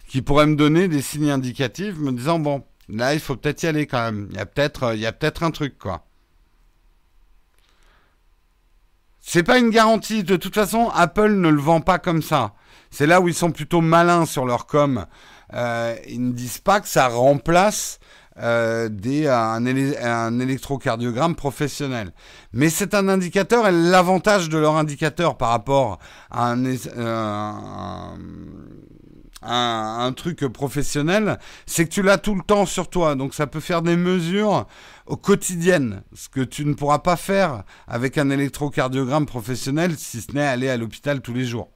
qui 0.08 0.20
pourraient 0.20 0.46
me 0.46 0.56
donner 0.56 0.88
des 0.88 1.00
signes 1.00 1.30
indicatifs, 1.30 1.96
me 1.96 2.12
disant 2.12 2.38
bon, 2.38 2.64
là 2.88 3.14
il 3.14 3.20
faut 3.20 3.34
peut-être 3.36 3.62
y 3.62 3.66
aller 3.66 3.86
quand 3.86 4.02
même. 4.04 4.28
Il 4.30 4.36
y 4.36 4.40
a 4.40 4.46
peut-être, 4.46 4.94
peut-être 5.18 5.42
un 5.42 5.50
truc 5.50 5.78
quoi. 5.78 6.04
C'est 9.22 9.44
pas 9.44 9.58
une 9.58 9.70
garantie. 9.70 10.24
De 10.24 10.36
toute 10.36 10.54
façon, 10.54 10.90
Apple 10.94 11.30
ne 11.30 11.48
le 11.48 11.60
vend 11.60 11.80
pas 11.80 11.98
comme 11.98 12.22
ça. 12.22 12.52
C'est 12.90 13.06
là 13.06 13.20
où 13.20 13.28
ils 13.28 13.34
sont 13.34 13.52
plutôt 13.52 13.80
malins 13.80 14.26
sur 14.26 14.44
leur 14.44 14.66
com. 14.66 15.06
Euh, 15.54 15.96
ils 16.08 16.22
ne 16.22 16.32
disent 16.32 16.58
pas 16.58 16.80
que 16.80 16.88
ça 16.88 17.08
remplace 17.08 18.00
euh, 18.38 18.88
des, 18.88 19.28
un, 19.28 19.64
électrocardiogramme 20.40 21.34
professionnel. 21.34 22.12
Mais 22.52 22.68
c'est 22.68 22.94
un 22.94 23.08
indicateur 23.08 23.68
et 23.68 23.72
l'avantage 23.72 24.48
de 24.48 24.58
leur 24.58 24.76
indicateur 24.76 25.36
par 25.36 25.50
rapport 25.50 25.98
à 26.30 26.50
un, 26.50 26.64
euh, 26.64 27.52
un, 29.42 30.12
truc 30.12 30.46
professionnel, 30.48 31.38
c'est 31.66 31.84
que 31.84 31.90
tu 31.90 32.02
l'as 32.02 32.18
tout 32.18 32.34
le 32.34 32.42
temps 32.42 32.66
sur 32.66 32.88
toi. 32.88 33.14
Donc 33.14 33.34
ça 33.34 33.46
peut 33.46 33.60
faire 33.60 33.82
des 33.82 33.96
mesures 33.96 34.66
au 35.12 35.16
quotidiennes, 35.18 36.02
ce 36.14 36.30
que 36.30 36.40
tu 36.40 36.64
ne 36.64 36.72
pourras 36.72 37.00
pas 37.00 37.16
faire 37.16 37.64
avec 37.86 38.16
un 38.16 38.30
électrocardiogramme 38.30 39.26
professionnel, 39.26 39.98
si 39.98 40.22
ce 40.22 40.32
n'est 40.32 40.40
aller 40.40 40.70
à 40.70 40.78
l'hôpital 40.78 41.20
tous 41.20 41.34
les 41.34 41.44
jours. 41.44 41.68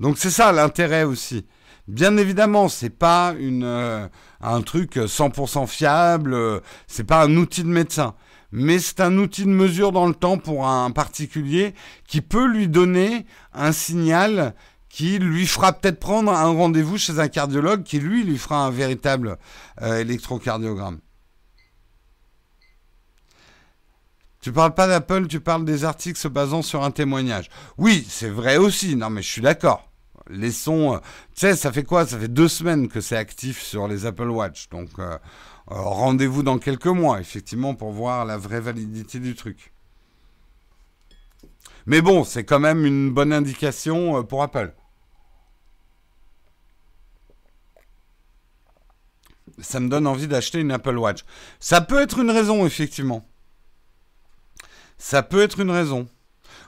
Donc 0.00 0.18
c'est 0.18 0.32
ça 0.32 0.50
l'intérêt 0.50 1.04
aussi. 1.04 1.46
Bien 1.86 2.16
évidemment, 2.16 2.68
c'est 2.68 2.90
pas 2.90 3.36
une, 3.38 3.62
euh, 3.62 4.08
un 4.40 4.62
truc 4.62 4.96
100% 4.96 5.68
fiable, 5.68 6.34
euh, 6.34 6.58
c'est 6.88 7.04
pas 7.04 7.22
un 7.22 7.36
outil 7.36 7.62
de 7.62 7.68
médecin, 7.68 8.16
mais 8.50 8.80
c'est 8.80 8.98
un 8.98 9.16
outil 9.16 9.44
de 9.44 9.50
mesure 9.50 9.92
dans 9.92 10.08
le 10.08 10.14
temps 10.14 10.38
pour 10.38 10.66
un 10.66 10.90
particulier 10.90 11.74
qui 12.08 12.20
peut 12.20 12.48
lui 12.48 12.66
donner 12.66 13.26
un 13.54 13.70
signal 13.70 14.56
qui 14.88 15.20
lui 15.20 15.46
fera 15.46 15.72
peut-être 15.72 16.00
prendre 16.00 16.32
un 16.32 16.48
rendez-vous 16.48 16.98
chez 16.98 17.20
un 17.20 17.28
cardiologue 17.28 17.84
qui 17.84 18.00
lui 18.00 18.24
lui 18.24 18.38
fera 18.38 18.66
un 18.66 18.70
véritable 18.70 19.38
euh, 19.82 20.00
électrocardiogramme. 20.00 20.98
Tu 24.40 24.52
parles 24.52 24.74
pas 24.74 24.86
d'Apple, 24.86 25.26
tu 25.26 25.40
parles 25.40 25.64
des 25.64 25.84
articles 25.84 26.18
se 26.18 26.28
basant 26.28 26.62
sur 26.62 26.82
un 26.82 26.90
témoignage. 26.90 27.50
Oui, 27.76 28.06
c'est 28.08 28.30
vrai 28.30 28.56
aussi. 28.56 28.96
Non, 28.96 29.10
mais 29.10 29.22
je 29.22 29.28
suis 29.28 29.42
d'accord. 29.42 29.90
Les 30.28 30.52
sons, 30.52 30.94
euh, 30.94 30.98
tu 31.34 31.40
sais, 31.40 31.56
ça 31.56 31.72
fait 31.72 31.84
quoi? 31.84 32.06
Ça 32.06 32.18
fait 32.18 32.28
deux 32.28 32.48
semaines 32.48 32.88
que 32.88 33.00
c'est 33.00 33.16
actif 33.16 33.62
sur 33.62 33.88
les 33.88 34.06
Apple 34.06 34.28
Watch. 34.28 34.68
Donc, 34.70 34.88
euh, 34.98 35.18
rendez-vous 35.66 36.42
dans 36.42 36.58
quelques 36.58 36.86
mois, 36.86 37.20
effectivement, 37.20 37.74
pour 37.74 37.92
voir 37.92 38.24
la 38.24 38.38
vraie 38.38 38.60
validité 38.60 39.18
du 39.18 39.34
truc. 39.34 39.72
Mais 41.86 42.00
bon, 42.00 42.24
c'est 42.24 42.44
quand 42.44 42.60
même 42.60 42.86
une 42.86 43.10
bonne 43.10 43.32
indication 43.32 44.22
pour 44.24 44.42
Apple. 44.42 44.72
ça 49.62 49.80
me 49.80 49.88
donne 49.88 50.06
envie 50.06 50.28
d'acheter 50.28 50.60
une 50.60 50.72
Apple 50.72 50.96
Watch. 50.96 51.24
Ça 51.58 51.80
peut 51.80 52.00
être 52.00 52.18
une 52.18 52.30
raison, 52.30 52.66
effectivement. 52.66 53.26
Ça 55.00 55.22
peut 55.22 55.40
être 55.40 55.60
une 55.60 55.70
raison. 55.70 56.06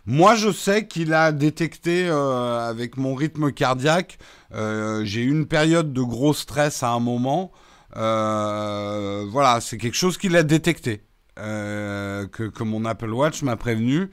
Moi, 0.07 0.37
je 0.37 0.51
sais 0.51 0.87
qu'il 0.87 1.13
a 1.13 1.33
détecté 1.33 2.09
euh, 2.09 2.67
avec 2.67 2.97
mon 2.97 3.15
rythme 3.15 3.53
cardiaque. 3.53 4.19
Euh, 4.55 5.05
j'ai 5.05 5.21
eu 5.21 5.31
une 5.31 5.47
période 5.47 5.93
de 5.93 6.01
gros 6.01 6.33
stress 6.33 6.83
à 6.83 6.93
un 6.93 6.99
moment. 6.99 7.53
Euh, 7.95 9.27
voilà, 9.29 9.61
c'est 9.61 9.77
quelque 9.77 9.99
chose 9.99 10.17
qu'il 10.17 10.35
a 10.35 10.43
détecté. 10.45 11.03
que, 11.37 12.27
que, 12.27 12.63
mon 12.63 12.87
Apple 12.87 13.13
Watch 13.13 13.43
m'a 13.43 13.57
prévenu. 13.57 14.11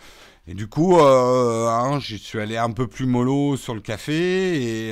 Et 0.48 0.54
du 0.54 0.68
coup, 0.68 1.00
hein, 1.00 2.00
j'y 2.02 2.18
suis 2.18 2.42
allé 2.42 2.58
un 2.58 2.72
peu 2.72 2.88
plus 2.88 3.06
mollo 3.06 3.56
sur 3.56 3.74
le 3.74 3.82
café 3.82 4.92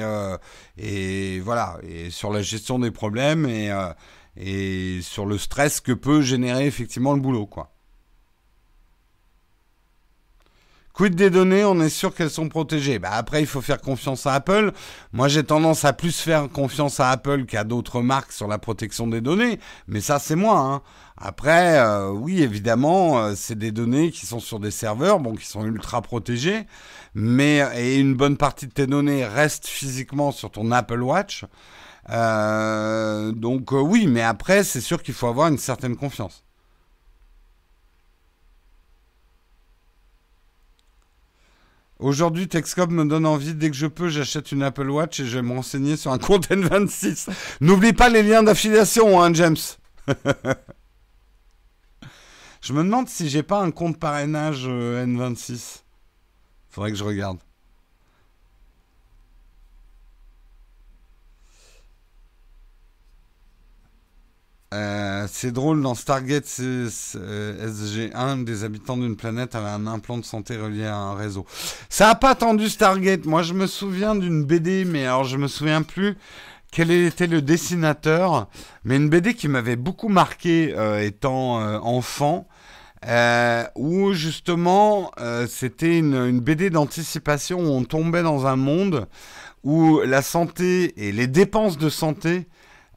et, 0.78 1.40
voilà, 1.42 1.80
et 1.84 2.12
sur 2.12 2.32
la 2.32 2.42
gestion 2.42 2.80
des 2.80 2.92
problèmes 2.92 3.46
et, 3.46 3.76
et 4.38 5.02
sur 5.02 5.26
le 5.26 5.38
stress 5.38 5.82
que 5.82 5.92
peut 5.92 6.22
générer 6.22 6.66
effectivement 6.66 7.14
le 7.14 7.20
boulot, 7.20 7.46
quoi. 7.46 7.77
Quid 10.98 11.14
des 11.14 11.30
données 11.30 11.64
On 11.64 11.80
est 11.80 11.90
sûr 11.90 12.16
qu'elles 12.16 12.32
sont 12.32 12.50
protégées. 12.50 12.98
Bah 12.98 13.12
après, 13.12 13.40
il 13.42 13.46
faut 13.46 13.62
faire 13.62 13.80
confiance 13.80 14.26
à 14.26 14.34
Apple. 14.34 14.72
Moi, 15.14 15.28
j'ai 15.28 15.44
tendance 15.44 15.86
à 15.86 15.94
plus 15.94 16.20
faire 16.20 16.50
confiance 16.50 17.00
à 17.00 17.12
Apple 17.12 17.46
qu'à 17.46 17.64
d'autres 17.64 18.02
marques 18.02 18.32
sur 18.32 18.48
la 18.48 18.58
protection 18.58 19.06
des 19.06 19.22
données. 19.22 19.60
Mais 19.88 20.02
ça, 20.02 20.18
c'est 20.18 20.36
moi. 20.36 20.58
Hein. 20.58 20.82
Après, 21.16 21.78
euh, 21.78 22.10
oui, 22.10 22.42
évidemment, 22.42 23.20
euh, 23.20 23.34
c'est 23.36 23.60
des 23.60 23.72
données 23.72 24.10
qui 24.10 24.26
sont 24.26 24.40
sur 24.40 24.60
des 24.60 24.72
serveurs, 24.72 25.20
bon, 25.20 25.36
qui 25.36 25.46
sont 25.46 25.64
ultra 25.64 26.02
protégés. 26.02 26.66
Mais 27.14 27.60
et 27.76 28.00
une 28.00 28.16
bonne 28.16 28.36
partie 28.36 28.66
de 28.66 28.74
tes 28.74 28.88
données 28.88 29.24
restent 29.24 29.68
physiquement 29.68 30.32
sur 30.32 30.50
ton 30.50 30.72
Apple 30.72 31.04
Watch. 31.04 31.46
Euh, 32.10 33.32
donc 33.34 33.72
oui, 33.72 34.08
mais 34.08 34.24
après, 34.24 34.64
c'est 34.64 34.82
sûr 34.82 35.04
qu'il 35.04 35.14
faut 35.14 35.28
avoir 35.28 35.50
une 35.50 35.60
certaine 35.60 35.96
confiance. 35.96 36.44
Aujourd'hui, 42.00 42.48
Texcom 42.48 42.92
me 42.92 43.06
donne 43.06 43.26
envie, 43.26 43.56
dès 43.56 43.72
que 43.72 43.76
je 43.76 43.88
peux, 43.88 44.08
j'achète 44.08 44.52
une 44.52 44.62
Apple 44.62 44.88
Watch 44.90 45.20
et 45.20 45.26
je 45.26 45.38
vais 45.38 45.42
me 45.42 45.54
renseigner 45.54 45.98
sur 45.98 46.12
un 46.12 46.18
compte 46.20 46.50
N26. 46.50 47.30
N'oublie 47.62 47.94
pas 47.94 48.10
les 48.10 48.22
liens 48.22 48.44
d'affiliation, 48.44 49.22
hein, 49.22 49.34
James. 49.34 49.58
je 52.62 52.74
me 52.74 52.84
demande 52.84 53.10
si 53.10 53.30
j'ai 53.30 53.42
pas 53.42 53.62
un 53.62 53.72
compte 53.72 54.00
parrainage 54.00 54.66
euh, 54.68 55.06
N26. 55.06 55.82
Faudrait 56.70 56.92
que 56.92 56.98
je 56.98 57.04
regarde. 57.04 57.40
Euh, 64.74 65.28
c'est 65.32 65.52
drôle, 65.52 65.82
dans 65.82 65.96
Stargate 65.96 66.46
SG1, 66.46 68.44
des 68.44 68.64
habitants 68.66 68.98
d'une 68.98 69.16
planète 69.16 69.56
avaient 69.56 69.70
un 69.70 69.88
implant 69.88 70.18
de 70.18 70.26
santé 70.26 70.58
relié 70.58 70.86
à 70.86 70.96
un 70.96 71.16
réseau. 71.16 71.46
Ça 71.90 72.08
n'a 72.08 72.16
pas 72.16 72.32
attendu 72.32 72.68
Stargate. 72.68 73.26
Moi, 73.26 73.44
je 73.44 73.54
me 73.54 73.66
souviens 73.66 74.14
d'une 74.14 74.44
BD, 74.44 74.84
mais 74.84 75.06
alors 75.06 75.24
je 75.24 75.38
me 75.38 75.48
souviens 75.48 75.84
plus 75.84 76.18
quel 76.72 76.92
était 76.92 77.28
le 77.28 77.42
dessinateur, 77.42 78.48
mais 78.84 78.98
une 78.98 79.10
BD 79.10 79.34
qui 79.34 79.48
m'avait 79.48 79.76
beaucoup 79.76 80.10
marqué 80.10 80.74
euh, 80.76 81.02
étant 81.02 81.62
euh, 81.62 81.80
enfant. 81.80 82.48
Euh, 83.08 83.64
où 83.76 84.14
justement 84.14 85.12
c'était 85.48 86.00
une, 86.00 86.16
une, 86.16 86.40
BD 86.40 86.72
d'anticipation 86.72 87.60
où 87.60 87.68
on 87.68 87.84
tombait 87.84 88.24
dans 88.24 88.48
un 88.48 88.56
monde 88.56 89.06
où 89.64 90.00
la 90.04 90.24
santé 90.24 91.06
et 91.06 91.12
les 91.12 91.28
dépenses 91.28 91.78
de 91.78 91.90
santé 91.90 92.48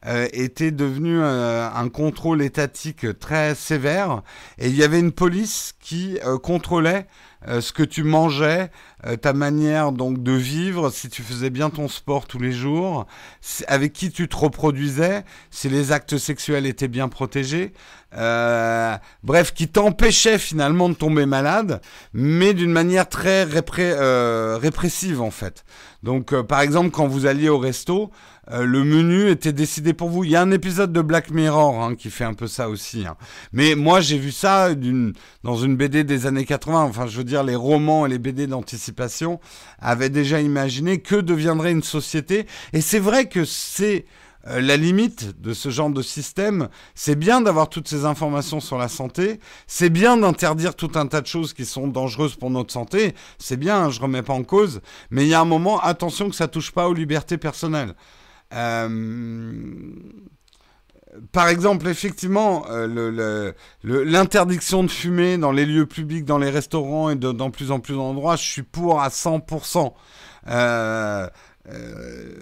euh, 0.06 0.28
était 0.32 0.70
devenu 0.70 1.20
euh, 1.20 1.68
un 1.68 1.90
contrôle 1.90 2.40
étatique 2.40 3.18
très 3.18 3.54
sévère. 3.54 4.22
Et 4.58 4.68
il 4.68 4.76
y 4.76 4.82
avait 4.82 4.98
une 4.98 5.12
police 5.12 5.74
qui 5.78 6.18
euh, 6.24 6.38
contrôlait 6.38 7.06
ce 7.48 7.72
que 7.72 7.82
tu 7.82 8.02
mangeais, 8.02 8.70
ta 9.22 9.32
manière 9.32 9.92
donc 9.92 10.22
de 10.22 10.32
vivre, 10.32 10.90
si 10.90 11.08
tu 11.08 11.22
faisais 11.22 11.48
bien 11.48 11.70
ton 11.70 11.88
sport 11.88 12.26
tous 12.26 12.38
les 12.38 12.52
jours, 12.52 13.06
avec 13.66 13.94
qui 13.94 14.10
tu 14.10 14.28
te 14.28 14.36
reproduisais, 14.36 15.24
si 15.50 15.70
les 15.70 15.90
actes 15.90 16.18
sexuels 16.18 16.66
étaient 16.66 16.86
bien 16.86 17.08
protégés, 17.08 17.72
bref, 18.12 19.52
qui 19.54 19.68
t'empêchait 19.68 20.38
finalement 20.38 20.88
de 20.88 20.94
tomber 20.94 21.26
malade, 21.26 21.80
mais 22.12 22.54
d'une 22.54 22.72
manière 22.72 23.08
très 23.08 23.44
répressive 23.44 25.20
en 25.20 25.30
fait. 25.30 25.64
Donc 26.02 26.34
par 26.42 26.60
exemple 26.60 26.90
quand 26.90 27.06
vous 27.06 27.26
alliez 27.26 27.48
au 27.48 27.58
resto, 27.58 28.10
euh, 28.52 28.64
le 28.64 28.84
menu 28.84 29.30
était 29.30 29.52
décidé 29.52 29.92
pour 29.92 30.08
vous. 30.08 30.24
Il 30.24 30.30
y 30.30 30.36
a 30.36 30.42
un 30.42 30.50
épisode 30.50 30.92
de 30.92 31.02
Black 31.02 31.30
Mirror 31.30 31.82
hein, 31.82 31.94
qui 31.94 32.10
fait 32.10 32.24
un 32.24 32.34
peu 32.34 32.46
ça 32.46 32.68
aussi. 32.68 33.06
Hein. 33.06 33.16
Mais 33.52 33.74
moi, 33.74 34.00
j'ai 34.00 34.18
vu 34.18 34.32
ça 34.32 34.70
dans 35.44 35.56
une 35.56 35.76
BD 35.76 36.04
des 36.04 36.26
années 36.26 36.44
80. 36.44 36.82
Enfin, 36.82 37.06
je 37.06 37.16
veux 37.16 37.24
dire, 37.24 37.44
les 37.44 37.54
romans 37.54 38.06
et 38.06 38.08
les 38.08 38.18
BD 38.18 38.46
d'anticipation 38.46 39.40
avaient 39.78 40.10
déjà 40.10 40.40
imaginé 40.40 40.98
que 40.98 41.16
deviendrait 41.16 41.70
une 41.70 41.82
société. 41.82 42.46
Et 42.72 42.80
c'est 42.80 42.98
vrai 42.98 43.26
que 43.26 43.44
c'est 43.44 44.04
euh, 44.46 44.60
la 44.60 44.76
limite 44.76 45.40
de 45.40 45.52
ce 45.52 45.68
genre 45.68 45.90
de 45.90 46.02
système, 46.02 46.68
c'est 46.94 47.14
bien 47.14 47.40
d'avoir 47.40 47.68
toutes 47.68 47.88
ces 47.88 48.04
informations 48.04 48.60
sur 48.60 48.78
la 48.78 48.88
santé, 48.88 49.38
c'est 49.66 49.90
bien 49.90 50.16
d'interdire 50.16 50.74
tout 50.74 50.92
un 50.94 51.06
tas 51.06 51.20
de 51.20 51.26
choses 51.26 51.52
qui 51.52 51.64
sont 51.64 51.88
dangereuses 51.88 52.36
pour 52.36 52.50
notre 52.50 52.72
santé, 52.72 53.14
c'est 53.38 53.56
bien, 53.56 53.88
je 53.90 54.00
je 54.00 54.04
remets 54.04 54.22
pas 54.22 54.32
en 54.32 54.44
cause, 54.44 54.80
mais 55.10 55.26
il 55.26 55.28
y 55.28 55.34
a 55.34 55.40
un 55.42 55.44
moment, 55.44 55.78
attention 55.78 56.30
que 56.30 56.34
ça 56.34 56.48
touche 56.48 56.70
pas 56.70 56.88
aux 56.88 56.94
libertés 56.94 57.36
personnelles. 57.36 57.94
Euh, 58.54 59.58
par 61.32 61.48
exemple, 61.48 61.88
effectivement, 61.88 62.64
euh, 62.70 63.52
l'interdiction 63.82 64.84
de 64.84 64.90
fumer 64.90 65.38
dans 65.38 65.52
les 65.52 65.66
lieux 65.66 65.86
publics, 65.86 66.24
dans 66.24 66.38
les 66.38 66.50
restaurants 66.50 67.10
et 67.10 67.16
dans 67.16 67.50
plus 67.50 67.70
en 67.70 67.80
plus 67.80 67.94
d'endroits, 67.94 68.36
je 68.36 68.44
suis 68.44 68.62
pour 68.62 69.00
à 69.02 69.08
100%. 69.08 69.92
Euh, 70.48 71.28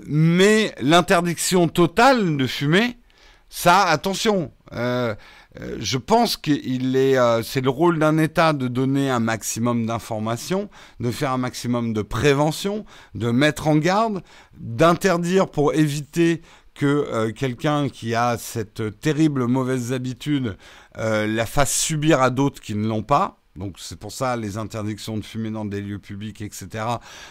mais 0.07 0.74
l'interdiction 0.81 1.68
totale 1.68 2.37
de 2.37 2.47
fumer, 2.47 2.99
ça, 3.49 3.83
attention. 3.83 4.53
je 4.72 5.97
pense 5.97 6.37
qu'il 6.37 6.97
est, 6.97 7.16
c'est 7.43 7.61
le 7.61 7.70
rôle 7.70 7.99
d'un 7.99 8.18
État 8.18 8.53
de 8.53 8.68
donner 8.68 9.11
un 9.11 9.20
maximum 9.20 9.87
d'informations, 9.87 10.68
de 11.01 11.11
faire 11.11 11.33
un 11.33 11.39
maximum 11.39 11.93
de 11.93 12.03
prévention, 12.03 12.85
de 13.14 13.31
mettre 13.31 13.68
en 13.68 13.76
garde, 13.76 14.22
d'interdire 14.59 15.49
pour 15.49 15.74
éviter 15.74 16.43
que 16.79 16.87
euh, 16.87 17.33
quelqu'un 17.33 17.89
qui 17.89 18.14
a 18.14 18.39
cette 18.39 19.01
terrible 19.01 19.47
mauvaise 19.47 19.93
habitude 19.93 20.57
euh, 20.97 21.26
la 21.26 21.45
fasse 21.45 21.76
subir 21.76 22.22
à 22.22 22.31
d'autres 22.31 22.61
qui 22.61 22.74
ne 22.74 22.87
l'ont 22.87 23.03
pas. 23.03 23.38
Donc 23.59 23.76
c'est 23.78 23.98
pour 23.98 24.12
ça 24.12 24.36
les 24.36 24.56
interdictions 24.56 25.16
de 25.16 25.24
fumer 25.24 25.50
dans 25.50 25.64
des 25.64 25.80
lieux 25.80 25.98
publics, 25.98 26.40
etc. 26.40 26.84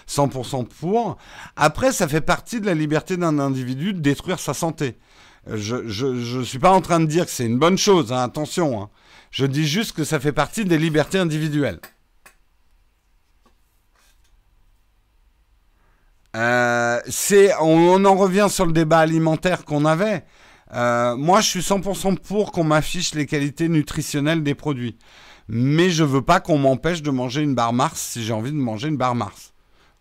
100% 0.07 0.67
pour. 0.67 1.17
Après, 1.55 1.91
ça 1.91 2.07
fait 2.07 2.21
partie 2.21 2.59
de 2.59 2.65
la 2.65 2.73
liberté 2.73 3.17
d'un 3.17 3.39
individu 3.39 3.93
de 3.93 3.99
détruire 3.99 4.39
sa 4.39 4.53
santé. 4.53 4.97
Je 5.51 5.75
ne 6.37 6.43
suis 6.43 6.59
pas 6.59 6.71
en 6.71 6.81
train 6.81 6.99
de 6.99 7.05
dire 7.05 7.25
que 7.25 7.31
c'est 7.31 7.45
une 7.45 7.57
bonne 7.57 7.77
chose, 7.77 8.11
hein, 8.11 8.23
attention. 8.23 8.81
Hein. 8.81 8.89
Je 9.31 9.45
dis 9.45 9.65
juste 9.65 9.93
que 9.93 10.03
ça 10.03 10.19
fait 10.19 10.33
partie 10.33 10.65
des 10.65 10.77
libertés 10.77 11.17
individuelles. 11.17 11.79
Euh, 16.35 16.99
on, 17.61 18.05
en 18.05 18.15
revient 18.15 18.47
sur 18.49 18.65
le 18.65 18.73
débat 18.73 18.99
alimentaire 18.99 19.65
qu'on 19.65 19.85
avait. 19.85 20.23
Euh, 20.73 21.15
moi, 21.15 21.41
je 21.41 21.47
suis 21.47 21.59
100% 21.61 22.17
pour 22.17 22.51
qu'on 22.51 22.63
m'affiche 22.63 23.15
les 23.15 23.25
qualités 23.25 23.69
nutritionnelles 23.69 24.43
des 24.43 24.53
produits. 24.53 24.97
Mais 25.49 25.89
je 25.89 26.03
veux 26.03 26.21
pas 26.21 26.39
qu'on 26.39 26.57
m'empêche 26.57 27.01
de 27.01 27.11
manger 27.11 27.41
une 27.41 27.55
barre 27.55 27.73
Mars 27.73 27.99
si 28.01 28.23
j'ai 28.23 28.33
envie 28.33 28.51
de 28.51 28.57
manger 28.57 28.89
une 28.89 28.97
barre 28.97 29.15
Mars. 29.15 29.53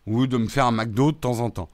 Ou 0.06 0.26
de 0.26 0.36
me 0.36 0.48
faire 0.48 0.66
un 0.66 0.72
McDo 0.72 1.12
de 1.12 1.16
temps 1.16 1.40
en 1.40 1.50
temps. 1.50 1.68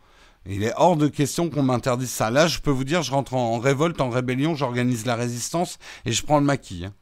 Il 0.46 0.64
est 0.64 0.72
hors 0.76 0.96
de 0.96 1.08
question 1.08 1.50
qu'on 1.50 1.62
m'interdise 1.62 2.10
ça. 2.10 2.30
Là, 2.30 2.46
je 2.46 2.58
peux 2.58 2.70
vous 2.70 2.84
dire, 2.84 3.02
je 3.02 3.12
rentre 3.12 3.34
en, 3.34 3.58
révolte, 3.58 4.00
en 4.00 4.10
rébellion, 4.10 4.54
j'organise 4.54 5.06
la 5.06 5.14
résistance 5.14 5.78
et 6.04 6.12
je 6.12 6.24
prends 6.24 6.38
le 6.38 6.44
maquis. 6.44 6.84
Hein. 6.86 6.92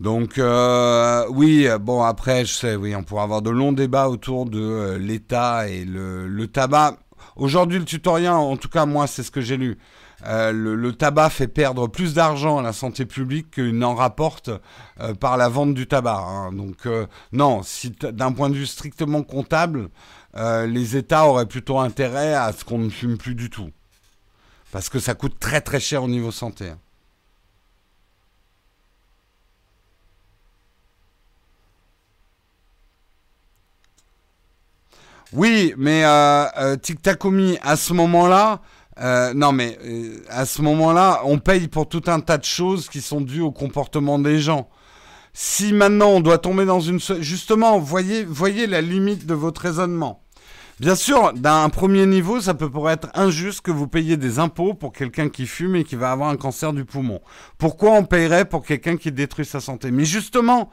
Donc 0.00 0.38
euh, 0.38 1.24
oui, 1.30 1.66
bon 1.80 2.02
après, 2.02 2.44
je 2.44 2.52
sais, 2.52 2.76
oui, 2.76 2.94
on 2.94 3.02
pourrait 3.02 3.22
avoir 3.22 3.40
de 3.40 3.50
longs 3.50 3.72
débats 3.72 4.08
autour 4.08 4.44
de 4.44 4.60
euh, 4.60 4.98
l'État 4.98 5.68
et 5.68 5.84
le, 5.86 6.46
tabac. 6.48 6.98
Aujourd'hui, 7.36 7.78
le 7.78 7.84
tutoriel, 7.84 8.32
en 8.32 8.56
tout 8.56 8.68
cas 8.68 8.84
moi, 8.84 9.06
c'est 9.06 9.22
ce 9.22 9.30
que 9.30 9.40
j'ai 9.40 9.56
lu. 9.56 9.78
Euh, 10.24 10.50
le, 10.50 10.92
tabac 10.94 11.30
fait 11.30 11.48
perdre 11.48 11.88
plus 11.88 12.14
d'argent 12.14 12.58
à 12.58 12.62
la 12.62 12.72
santé 12.72 13.04
publique 13.04 13.50
qu'il 13.50 13.76
n'en 13.76 13.94
rapporte 13.94 14.50
par 15.20 15.36
la 15.36 15.48
vente 15.48 15.74
du 15.74 15.86
tabac. 15.86 16.24
Hein. 16.26 16.52
Donc 16.52 16.88
non, 17.32 17.62
si 17.62 17.90
d'un 17.90 18.32
point 18.32 18.48
de 18.48 18.54
vue 18.54 18.66
strictement 18.66 19.22
comptable, 19.22 19.90
les 20.34 20.96
États 20.96 21.26
auraient 21.26 21.46
plutôt 21.46 21.78
intérêt 21.78 22.34
à 22.34 22.52
ce 22.52 22.64
qu'on 22.64 22.78
ne 22.78 22.88
fume 22.88 23.18
plus 23.18 23.34
du 23.34 23.50
tout. 23.50 23.70
Parce 24.72 24.88
que 24.88 24.98
ça 24.98 25.14
coûte 25.14 25.38
très 25.38 25.60
très 25.60 25.80
cher 25.80 26.02
au 26.02 26.08
niveau 26.08 26.30
santé. 26.30 26.70
Hein. 26.70 26.78
Oui, 35.32 35.74
mais 35.76 36.04
euh, 36.04 36.46
euh, 36.58 36.76
à 37.62 37.76
ce 37.76 37.92
moment-là, 37.92 38.60
euh, 39.00 39.34
non 39.34 39.52
mais 39.52 39.78
euh, 39.84 40.22
à 40.28 40.46
ce 40.46 40.62
moment-là, 40.62 41.20
on 41.24 41.38
paye 41.38 41.68
pour 41.68 41.88
tout 41.88 42.02
un 42.06 42.20
tas 42.20 42.38
de 42.38 42.44
choses 42.44 42.88
qui 42.88 43.00
sont 43.00 43.20
dues 43.20 43.42
au 43.42 43.52
comportement 43.52 44.18
des 44.18 44.40
gens. 44.40 44.68
Si 45.32 45.72
maintenant 45.72 46.08
on 46.08 46.20
doit 46.20 46.38
tomber 46.38 46.64
dans 46.64 46.80
une... 46.80 46.98
Justement, 47.20 47.78
voyez, 47.78 48.24
voyez 48.24 48.66
la 48.66 48.80
limite 48.80 49.26
de 49.26 49.34
votre 49.34 49.60
raisonnement. 49.60 50.22
Bien 50.78 50.94
sûr, 50.94 51.32
d'un 51.32 51.70
premier 51.70 52.04
niveau, 52.04 52.40
ça 52.40 52.52
peut 52.52 52.70
paraître 52.70 53.08
injuste 53.14 53.62
que 53.62 53.70
vous 53.70 53.88
payiez 53.88 54.18
des 54.18 54.38
impôts 54.38 54.74
pour 54.74 54.92
quelqu'un 54.92 55.30
qui 55.30 55.46
fume 55.46 55.76
et 55.76 55.84
qui 55.84 55.96
va 55.96 56.12
avoir 56.12 56.28
un 56.28 56.36
cancer 56.36 56.74
du 56.74 56.84
poumon. 56.84 57.20
Pourquoi 57.56 57.92
on 57.92 58.04
payerait 58.04 58.44
pour 58.44 58.62
quelqu'un 58.62 58.98
qui 58.98 59.10
détruit 59.10 59.46
sa 59.46 59.60
santé? 59.60 59.90
Mais 59.90 60.04
justement, 60.04 60.70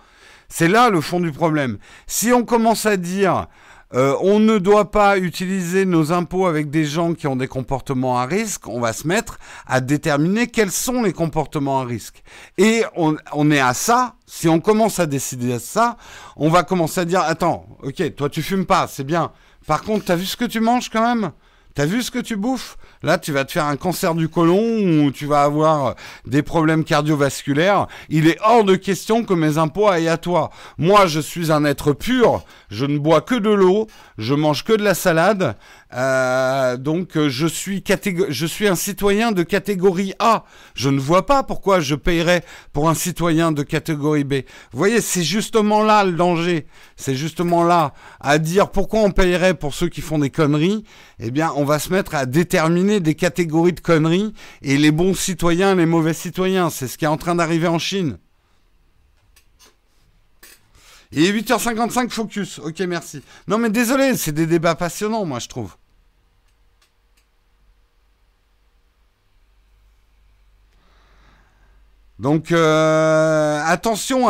c'est 0.49 0.67
là 0.67 0.89
le 0.89 0.99
fond 0.99 1.21
du 1.21 1.31
problème. 1.31 1.77
Si 2.05 2.33
on 2.33 2.43
commence 2.43 2.85
à 2.85 2.97
dire 2.97 3.47
euh, 3.93 4.15
on 4.21 4.39
ne 4.39 4.57
doit 4.57 4.91
pas 4.91 5.17
utiliser 5.17 5.85
nos 5.85 6.11
impôts 6.11 6.47
avec 6.47 6.69
des 6.69 6.85
gens 6.85 7.13
qui 7.13 7.27
ont 7.27 7.35
des 7.35 7.47
comportements 7.47 8.17
à 8.17 8.25
risque. 8.25 8.67
On 8.67 8.79
va 8.79 8.93
se 8.93 9.07
mettre 9.07 9.39
à 9.67 9.81
déterminer 9.81 10.47
quels 10.47 10.71
sont 10.71 11.03
les 11.03 11.13
comportements 11.13 11.81
à 11.81 11.85
risque. 11.85 12.23
Et 12.57 12.83
on, 12.95 13.15
on 13.33 13.51
est 13.51 13.59
à 13.59 13.73
ça. 13.73 14.15
Si 14.25 14.49
on 14.49 14.59
commence 14.59 14.99
à 14.99 15.05
décider 15.05 15.59
ça, 15.59 15.97
on 16.35 16.49
va 16.49 16.63
commencer 16.63 17.01
à 17.01 17.05
dire, 17.05 17.21
attends, 17.21 17.65
ok, 17.83 18.15
toi 18.15 18.29
tu 18.29 18.41
fumes 18.41 18.65
pas, 18.65 18.87
c'est 18.87 19.03
bien. 19.03 19.31
Par 19.67 19.83
contre, 19.83 20.05
t'as 20.05 20.15
vu 20.15 20.25
ce 20.25 20.37
que 20.37 20.45
tu 20.45 20.59
manges 20.59 20.89
quand 20.89 21.15
même? 21.15 21.31
T'as 21.75 21.85
vu 21.85 22.03
ce 22.03 22.11
que 22.11 22.19
tu 22.19 22.35
bouffes? 22.35 22.77
Là, 23.03 23.17
tu 23.17 23.33
vas 23.33 23.43
te 23.43 23.51
faire 23.51 23.65
un 23.65 23.75
cancer 23.75 24.15
du 24.15 24.29
côlon 24.29 25.03
ou 25.03 25.11
tu 25.11 25.25
vas 25.25 25.43
avoir 25.43 25.95
des 26.25 26.41
problèmes 26.41 26.85
cardiovasculaires. 26.85 27.87
Il 28.07 28.27
est 28.27 28.37
hors 28.41 28.63
de 28.63 28.75
question 28.75 29.25
que 29.25 29.33
mes 29.33 29.57
impôts 29.57 29.89
aillent 29.89 30.07
à 30.07 30.17
toi. 30.17 30.51
Moi, 30.77 31.05
je 31.07 31.19
suis 31.19 31.51
un 31.51 31.65
être 31.65 31.91
pur. 31.91 32.45
Je 32.69 32.85
ne 32.85 32.97
bois 32.97 33.19
que 33.19 33.35
de 33.35 33.49
l'eau. 33.49 33.87
Je 34.17 34.33
mange 34.33 34.63
que 34.63 34.71
de 34.71 34.83
la 34.83 34.93
salade. 34.93 35.57
Euh, 35.95 36.77
donc 36.77 37.17
euh, 37.17 37.29
je 37.29 37.45
suis 37.47 38.67
un 38.67 38.75
citoyen 38.75 39.31
de 39.31 39.43
catégorie 39.43 40.13
A. 40.19 40.43
Je 40.73 40.89
ne 40.89 40.99
vois 40.99 41.25
pas 41.25 41.43
pourquoi 41.43 41.79
je 41.79 41.95
payerais 41.95 42.43
pour 42.71 42.89
un 42.89 42.95
citoyen 42.95 43.51
de 43.51 43.61
catégorie 43.63 44.23
B. 44.23 44.33
Vous 44.71 44.77
voyez, 44.79 45.01
c'est 45.01 45.23
justement 45.23 45.83
là 45.83 46.03
le 46.03 46.13
danger. 46.13 46.65
C'est 46.95 47.15
justement 47.15 47.63
là 47.63 47.93
à 48.19 48.39
dire 48.39 48.71
pourquoi 48.71 49.01
on 49.01 49.11
payerait 49.11 49.53
pour 49.53 49.73
ceux 49.73 49.89
qui 49.89 50.01
font 50.01 50.19
des 50.19 50.31
conneries. 50.31 50.83
Eh 51.19 51.29
bien, 51.29 51.51
on 51.55 51.63
va 51.63 51.77
se 51.79 51.91
mettre 51.91 52.15
à 52.15 52.25
déterminer 52.25 52.99
des 52.99 53.15
catégories 53.15 53.73
de 53.73 53.79
conneries 53.79 54.33
et 54.61 54.77
les 54.77 54.91
bons 54.91 55.13
citoyens, 55.13 55.75
les 55.75 55.85
mauvais 55.85 56.13
citoyens. 56.13 56.69
C'est 56.69 56.87
ce 56.87 56.97
qui 56.97 57.05
est 57.05 57.09
en 57.09 57.17
train 57.17 57.35
d'arriver 57.35 57.67
en 57.67 57.79
Chine. 57.79 58.17
Et 61.15 61.31
8h55 61.31 62.09
focus. 62.09 62.57
Ok, 62.57 62.79
merci. 62.79 63.21
Non 63.47 63.59
mais 63.59 63.69
désolé, 63.69 64.17
c'est 64.17 64.31
des 64.31 64.47
débats 64.47 64.73
passionnants, 64.73 65.25
moi 65.25 65.37
je 65.37 65.47
trouve. 65.47 65.75
Donc 72.19 72.51
euh, 72.51 73.61
attention, 73.65 74.27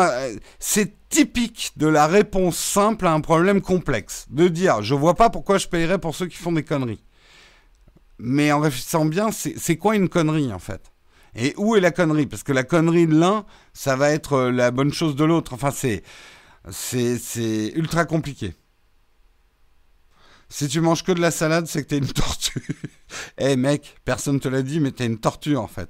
c'est 0.60 0.94
typique 1.10 1.74
de 1.78 1.88
la 1.88 2.08
réponse 2.08 2.58
simple 2.58 3.06
à 3.06 3.14
un 3.14 3.22
problème 3.22 3.62
complexe. 3.62 4.26
De 4.30 4.48
dire, 4.48 4.82
je 4.82 4.96
vois 4.96 5.16
pas 5.16 5.30
pourquoi 5.30 5.58
je 5.58 5.68
payerais 5.68 6.00
pour 6.00 6.16
ceux 6.16 6.28
qui 6.28 6.38
font 6.38 6.52
des 6.52 6.64
conneries. 6.64 7.04
Mais 8.20 8.52
en 8.52 8.60
réfléchissant 8.60 9.06
bien, 9.06 9.30
c'est 9.32 9.78
quoi 9.78 9.96
une 9.96 10.10
connerie 10.10 10.54
en 10.54 10.60
fait? 10.60 10.92
Et 11.36 11.54
où 11.58 11.76
est 11.76 11.82
la 11.82 11.92
connerie? 11.92 12.28
Parce 12.28 12.44
que 12.44 12.54
la 12.54 12.64
connerie 12.64 13.08
de 13.08 13.20
l'un, 13.20 13.46
ça 13.74 13.96
va 13.96 14.12
être 14.12 14.44
la 14.44 14.72
bonne 14.72 14.94
chose 14.94 15.16
de 15.16 15.24
l'autre. 15.24 15.54
Enfin, 15.54 15.72
c'est 15.72 16.04
c'est 16.72 17.74
ultra 17.76 18.06
compliqué. 18.06 18.56
Si 20.50 20.68
tu 20.68 20.82
manges 20.82 21.04
que 21.04 21.12
de 21.12 21.20
la 21.20 21.32
salade, 21.32 21.66
c'est 21.66 21.84
que 21.84 21.88
t'es 21.90 21.98
une 21.98 22.12
tortue. 22.12 22.68
Eh 23.38 23.56
mec, 23.56 23.96
personne 24.06 24.40
te 24.40 24.48
l'a 24.48 24.62
dit, 24.64 24.80
mais 24.80 24.92
t'es 24.92 25.06
une 25.06 25.20
tortue 25.20 25.58
en 25.58 25.68
fait. 25.68 25.90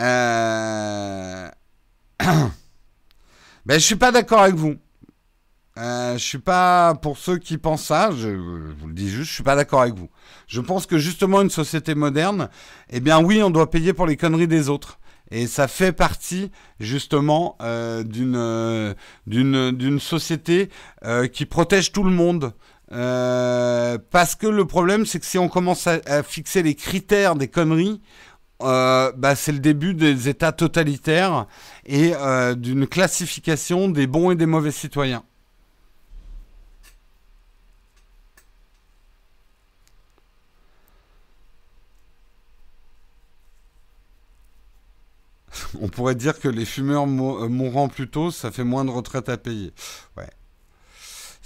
Euh... 0.00 1.48
ben, 2.20 2.50
je 3.68 3.78
suis 3.78 3.96
pas 3.96 4.12
d'accord 4.12 4.40
avec 4.42 4.54
vous. 4.54 4.76
Euh, 5.78 6.14
je 6.14 6.24
suis 6.24 6.38
pas 6.38 6.94
pour 6.94 7.18
ceux 7.18 7.38
qui 7.38 7.58
pensent 7.58 7.84
ça. 7.84 8.10
Je, 8.10 8.28
vous 8.28 8.86
le 8.86 8.94
dis 8.94 9.08
juste, 9.08 9.28
je 9.28 9.34
suis 9.34 9.42
pas 9.42 9.56
d'accord 9.56 9.82
avec 9.82 9.94
vous. 9.94 10.08
Je 10.46 10.60
pense 10.60 10.86
que 10.86 10.98
justement 10.98 11.42
une 11.42 11.50
société 11.50 11.94
moderne, 11.94 12.48
eh 12.90 13.00
bien 13.00 13.22
oui, 13.22 13.42
on 13.42 13.50
doit 13.50 13.70
payer 13.70 13.92
pour 13.92 14.06
les 14.06 14.16
conneries 14.16 14.48
des 14.48 14.68
autres. 14.68 14.98
Et 15.30 15.46
ça 15.46 15.66
fait 15.66 15.92
partie 15.92 16.50
justement 16.78 17.56
euh, 17.60 18.04
d'une 18.04 18.36
euh, 18.36 18.94
d'une 19.26 19.98
société 19.98 20.70
euh, 21.04 21.26
qui 21.26 21.46
protège 21.46 21.92
tout 21.92 22.04
le 22.04 22.10
monde. 22.10 22.52
parce 22.88 24.36
que 24.36 24.46
le 24.46 24.64
problème, 24.64 25.04
c'est 25.06 25.18
que 25.18 25.26
si 25.26 25.38
on 25.38 25.48
commence 25.48 25.88
à, 25.88 26.22
fixer 26.22 26.62
les 26.62 26.76
critères 26.76 27.34
des 27.34 27.48
conneries, 27.48 28.00
bah, 28.60 29.34
c'est 29.36 29.52
le 29.52 29.58
début 29.58 29.94
des 29.94 30.28
États 30.28 30.52
totalitaires 30.52 31.46
et 31.84 32.12
d'une 32.56 32.86
classification 32.86 33.88
des 33.88 34.06
bons 34.06 34.30
et 34.30 34.36
des 34.36 34.46
mauvais 34.46 34.70
citoyens. 34.72 35.22
On 45.80 45.88
pourrait 45.88 46.14
dire 46.14 46.38
que 46.38 46.48
les 46.48 46.64
fumeurs 46.64 47.04
euh, 47.04 47.48
mourant 47.48 47.88
plus 47.88 48.08
tôt, 48.08 48.30
ça 48.30 48.50
fait 48.50 48.64
moins 48.64 48.84
de 48.84 48.90
retraite 48.90 49.28
à 49.28 49.36
payer. 49.36 49.72
Ouais. 50.16 50.28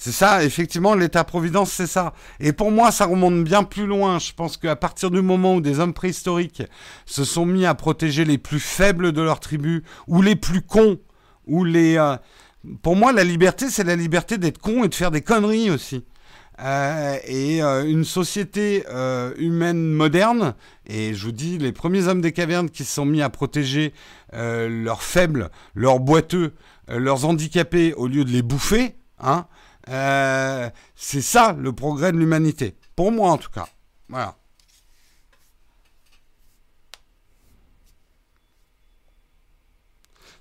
C'est 0.02 0.12
ça, 0.12 0.42
effectivement, 0.42 0.94
l'État-providence, 0.94 1.70
c'est 1.72 1.86
ça. 1.86 2.14
Et 2.40 2.54
pour 2.54 2.70
moi, 2.70 2.90
ça 2.90 3.04
remonte 3.04 3.44
bien 3.44 3.64
plus 3.64 3.86
loin. 3.86 4.18
Je 4.18 4.32
pense 4.32 4.56
qu'à 4.56 4.74
partir 4.74 5.10
du 5.10 5.20
moment 5.20 5.56
où 5.56 5.60
des 5.60 5.78
hommes 5.78 5.92
préhistoriques 5.92 6.62
se 7.04 7.22
sont 7.22 7.44
mis 7.44 7.66
à 7.66 7.74
protéger 7.74 8.24
les 8.24 8.38
plus 8.38 8.60
faibles 8.60 9.12
de 9.12 9.20
leur 9.20 9.40
tribu, 9.40 9.84
ou 10.06 10.22
les 10.22 10.36
plus 10.36 10.62
cons, 10.62 10.98
ou 11.46 11.64
les... 11.64 11.98
Euh, 11.98 12.16
pour 12.80 12.96
moi, 12.96 13.12
la 13.12 13.24
liberté, 13.24 13.68
c'est 13.68 13.84
la 13.84 13.94
liberté 13.94 14.38
d'être 14.38 14.56
con 14.56 14.84
et 14.84 14.88
de 14.88 14.94
faire 14.94 15.10
des 15.10 15.20
conneries 15.20 15.70
aussi. 15.70 16.02
Euh, 16.62 17.18
et 17.26 17.62
euh, 17.62 17.84
une 17.84 18.06
société 18.06 18.84
humaine 19.36 19.84
moderne, 19.92 20.54
et 20.86 21.12
je 21.12 21.26
vous 21.26 21.32
dis, 21.32 21.58
les 21.58 21.72
premiers 21.72 22.08
hommes 22.08 22.22
des 22.22 22.32
cavernes 22.32 22.70
qui 22.70 22.84
se 22.84 22.94
sont 22.94 23.04
mis 23.04 23.20
à 23.20 23.28
protéger 23.28 23.92
leurs 24.32 25.02
faibles, 25.02 25.50
leurs 25.74 26.00
boiteux, 26.00 26.54
leurs 26.88 27.26
handicapés, 27.26 27.92
au 27.92 28.06
lieu 28.06 28.24
de 28.24 28.30
les 28.30 28.40
bouffer, 28.40 28.96
hein, 29.18 29.44
c'est 29.90 31.22
ça 31.22 31.52
le 31.52 31.72
progrès 31.72 32.12
de 32.12 32.16
l'humanité. 32.16 32.76
Pour 32.94 33.10
moi 33.12 33.32
en 33.32 33.38
tout 33.38 33.50
cas. 33.50 33.68
Voilà. 34.08 34.36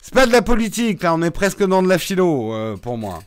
C'est 0.01 0.13
pas 0.13 0.25
de 0.25 0.31
la 0.31 0.41
politique, 0.41 1.03
là, 1.03 1.13
on 1.13 1.21
est 1.21 1.29
presque 1.29 1.63
dans 1.63 1.83
de 1.83 1.87
la 1.87 1.99
philo, 1.99 2.77
pour 2.77 2.97
moi. 2.97 3.21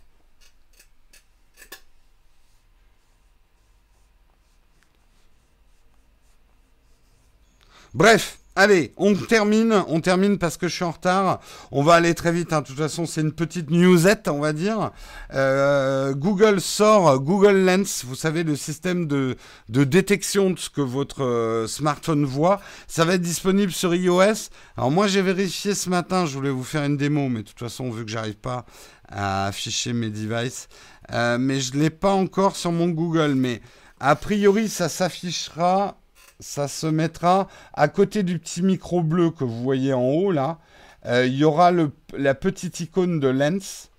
Bref, 7.94 8.38
allez, 8.56 8.92
on 8.96 9.14
termine, 9.14 9.82
on 9.88 10.00
termine 10.00 10.38
parce 10.38 10.56
que 10.56 10.68
je 10.68 10.74
suis 10.74 10.84
en 10.84 10.90
retard. 10.90 11.40
On 11.70 11.82
va 11.82 11.94
aller 11.94 12.14
très 12.14 12.32
vite. 12.32 12.52
Hein. 12.52 12.60
De 12.60 12.66
toute 12.66 12.76
façon, 12.78 13.06
c'est 13.06 13.20
une 13.20 13.32
petite 13.32 13.70
newsette, 13.70 14.28
on 14.28 14.40
va 14.40 14.52
dire. 14.52 14.90
Euh, 15.34 16.14
Google 16.14 16.60
sort 16.60 17.20
Google 17.20 17.64
Lens. 17.64 18.04
Vous 18.04 18.14
savez 18.14 18.42
le 18.42 18.56
système 18.56 19.06
de, 19.06 19.36
détection 19.68 20.50
de 20.50 20.58
ce 20.58 20.70
que 20.70 20.80
votre 20.80 21.24
euh, 21.24 21.66
smartphone 21.66 22.24
voit. 22.24 22.60
Ça 22.86 23.04
va 23.04 23.14
être 23.14 23.22
disponible 23.22 23.72
sur 23.72 23.94
iOS. 23.94 24.50
Alors 24.76 24.90
moi, 24.90 25.06
j'ai 25.06 25.22
vérifié 25.22 25.74
ce 25.74 25.88
matin. 25.88 26.26
Je 26.26 26.34
voulais 26.34 26.50
vous 26.50 26.64
faire 26.64 26.84
une 26.84 26.96
démo, 26.96 27.28
mais 27.28 27.42
de 27.42 27.48
toute 27.48 27.58
façon, 27.58 27.90
vu 27.90 28.04
que 28.04 28.10
j'arrive 28.10 28.36
pas 28.36 28.64
à 29.08 29.46
afficher 29.46 29.92
mes 29.92 30.08
devices, 30.08 30.68
euh, 31.12 31.36
mais 31.38 31.60
je 31.60 31.74
l'ai 31.74 31.90
pas 31.90 32.12
encore 32.12 32.56
sur 32.56 32.72
mon 32.72 32.88
Google. 32.88 33.34
Mais 33.34 33.60
a 34.00 34.16
priori, 34.16 34.68
ça 34.68 34.88
s'affichera 34.88 36.01
ça 36.42 36.68
se 36.68 36.86
mettra 36.86 37.48
à 37.72 37.88
côté 37.88 38.22
du 38.22 38.38
petit 38.38 38.62
micro 38.62 39.02
bleu 39.02 39.30
que 39.30 39.44
vous 39.44 39.62
voyez 39.62 39.92
en 39.92 40.02
haut 40.02 40.32
là. 40.32 40.58
Euh, 41.06 41.26
il 41.26 41.34
y 41.34 41.44
aura 41.44 41.72
la 42.16 42.34
petite 42.34 42.80
icône 42.80 43.20
de 43.20 43.28
Lens. 43.28 43.90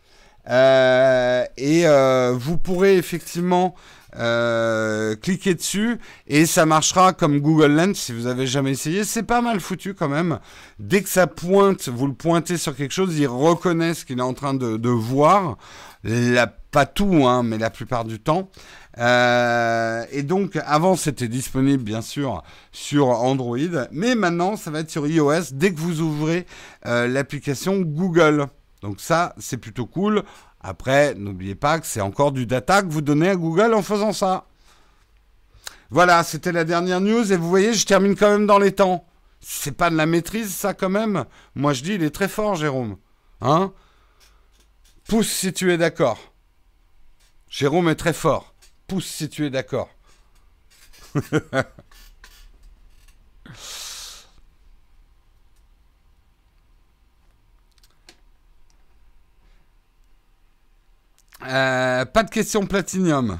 Euh, 0.50 1.46
et 1.56 1.88
euh, 1.88 2.34
vous 2.38 2.58
pourrez 2.58 2.98
effectivement 2.98 3.76
cliquer 4.14 5.56
dessus 5.56 5.98
et 6.28 6.46
ça 6.46 6.66
marchera 6.66 7.14
comme 7.14 7.40
Google 7.40 7.72
Lens 7.74 7.98
si 7.98 8.14
vous 8.14 8.28
avez 8.28 8.48
jamais 8.48 8.72
essayé. 8.72 9.04
C'est 9.04 9.24
pas 9.24 9.42
mal 9.42 9.60
foutu 9.60 9.94
quand 9.94 10.10
même. 10.10 10.40
Dès 10.80 11.02
que 11.02 11.10
ça 11.10 11.28
pointe, 11.28 11.90
vous 11.90 12.08
le 12.08 12.14
pointez 12.14 12.58
sur 12.58 12.76
quelque 12.76 12.94
chose, 12.94 13.18
il 13.18 13.28
reconnaît 13.28 13.94
ce 13.94 14.06
qu'il 14.06 14.20
est 14.20 14.24
en 14.24 14.34
train 14.34 14.54
de, 14.54 14.90
voir. 14.90 15.58
pas 16.72 16.86
tout, 16.86 17.26
hein, 17.26 17.44
mais 17.44 17.58
la 17.58 17.70
plupart 17.70 18.06
du 18.06 18.20
temps. 18.20 18.50
Euh, 19.00 20.06
et 20.12 20.24
donc, 20.24 20.58
avant, 20.66 20.96
c'était 20.96 21.28
disponible, 21.28 21.84
bien 21.84 22.02
sûr, 22.02 22.44
sur 22.72 23.08
Android, 23.08 23.58
mais 23.92 24.16
maintenant, 24.16 24.56
ça 24.56 24.72
va 24.72 24.80
être 24.80 24.92
sur 24.92 25.08
iOS 25.08 25.52
dès 25.54 25.74
que 25.74 25.80
vous 25.80 26.02
ouvrez 26.02 26.46
euh, 26.86 27.08
l'application 27.08 27.82
Google. 27.82 28.48
Donc 28.82 29.00
ça, 29.00 29.34
c'est 29.40 29.58
plutôt 29.58 29.86
cool. 29.86 30.24
Après, 30.64 31.14
n'oubliez 31.16 31.56
pas 31.56 31.80
que 31.80 31.86
c'est 31.86 32.02
encore 32.02 32.32
du 32.32 32.46
data 32.46 32.82
que 32.82 32.88
vous 32.88 33.02
donnez 33.02 33.30
à 33.30 33.36
Google 33.36 33.74
en 33.74 33.82
faisant 33.82 34.14
ça. 34.14 34.48
Voilà, 35.90 36.24
c'était 36.24 36.52
la 36.52 36.64
dernière 36.64 37.02
news. 37.02 37.32
Et 37.32 37.38
vous 37.38 37.50
voyez, 37.50 37.74
je 37.74 37.86
termine 37.86 38.16
quand 38.16 38.30
même 38.30 38.48
dans 38.48 38.60
les 38.60 38.72
temps. 38.72 39.06
C'est 39.42 39.76
pas 39.76 39.90
de 39.90 39.96
la 39.96 40.06
maîtrise, 40.06 40.54
ça, 40.54 40.74
quand 40.74 40.90
même. 40.90 41.26
Moi, 41.54 41.74
je 41.74 41.84
dis, 41.84 41.96
il 41.96 42.04
est 42.04 42.16
très 42.16 42.30
fort, 42.30 42.56
Jérôme. 42.56 42.98
Hein? 43.42 43.74
Pousse 45.08 45.30
si 45.30 45.52
tu 45.52 45.72
es 45.72 45.78
d'accord. 45.78 46.18
Jérôme 47.50 47.90
est 47.90 47.96
très 47.96 48.14
fort 48.14 48.54
pouce 48.94 49.08
si 49.08 49.28
tu 49.28 49.46
es 49.46 49.50
d'accord. 49.50 49.90
Euh, 61.48 62.06
pas 62.06 62.24
de 62.24 62.30
question 62.30 62.66
platinium. 62.66 63.40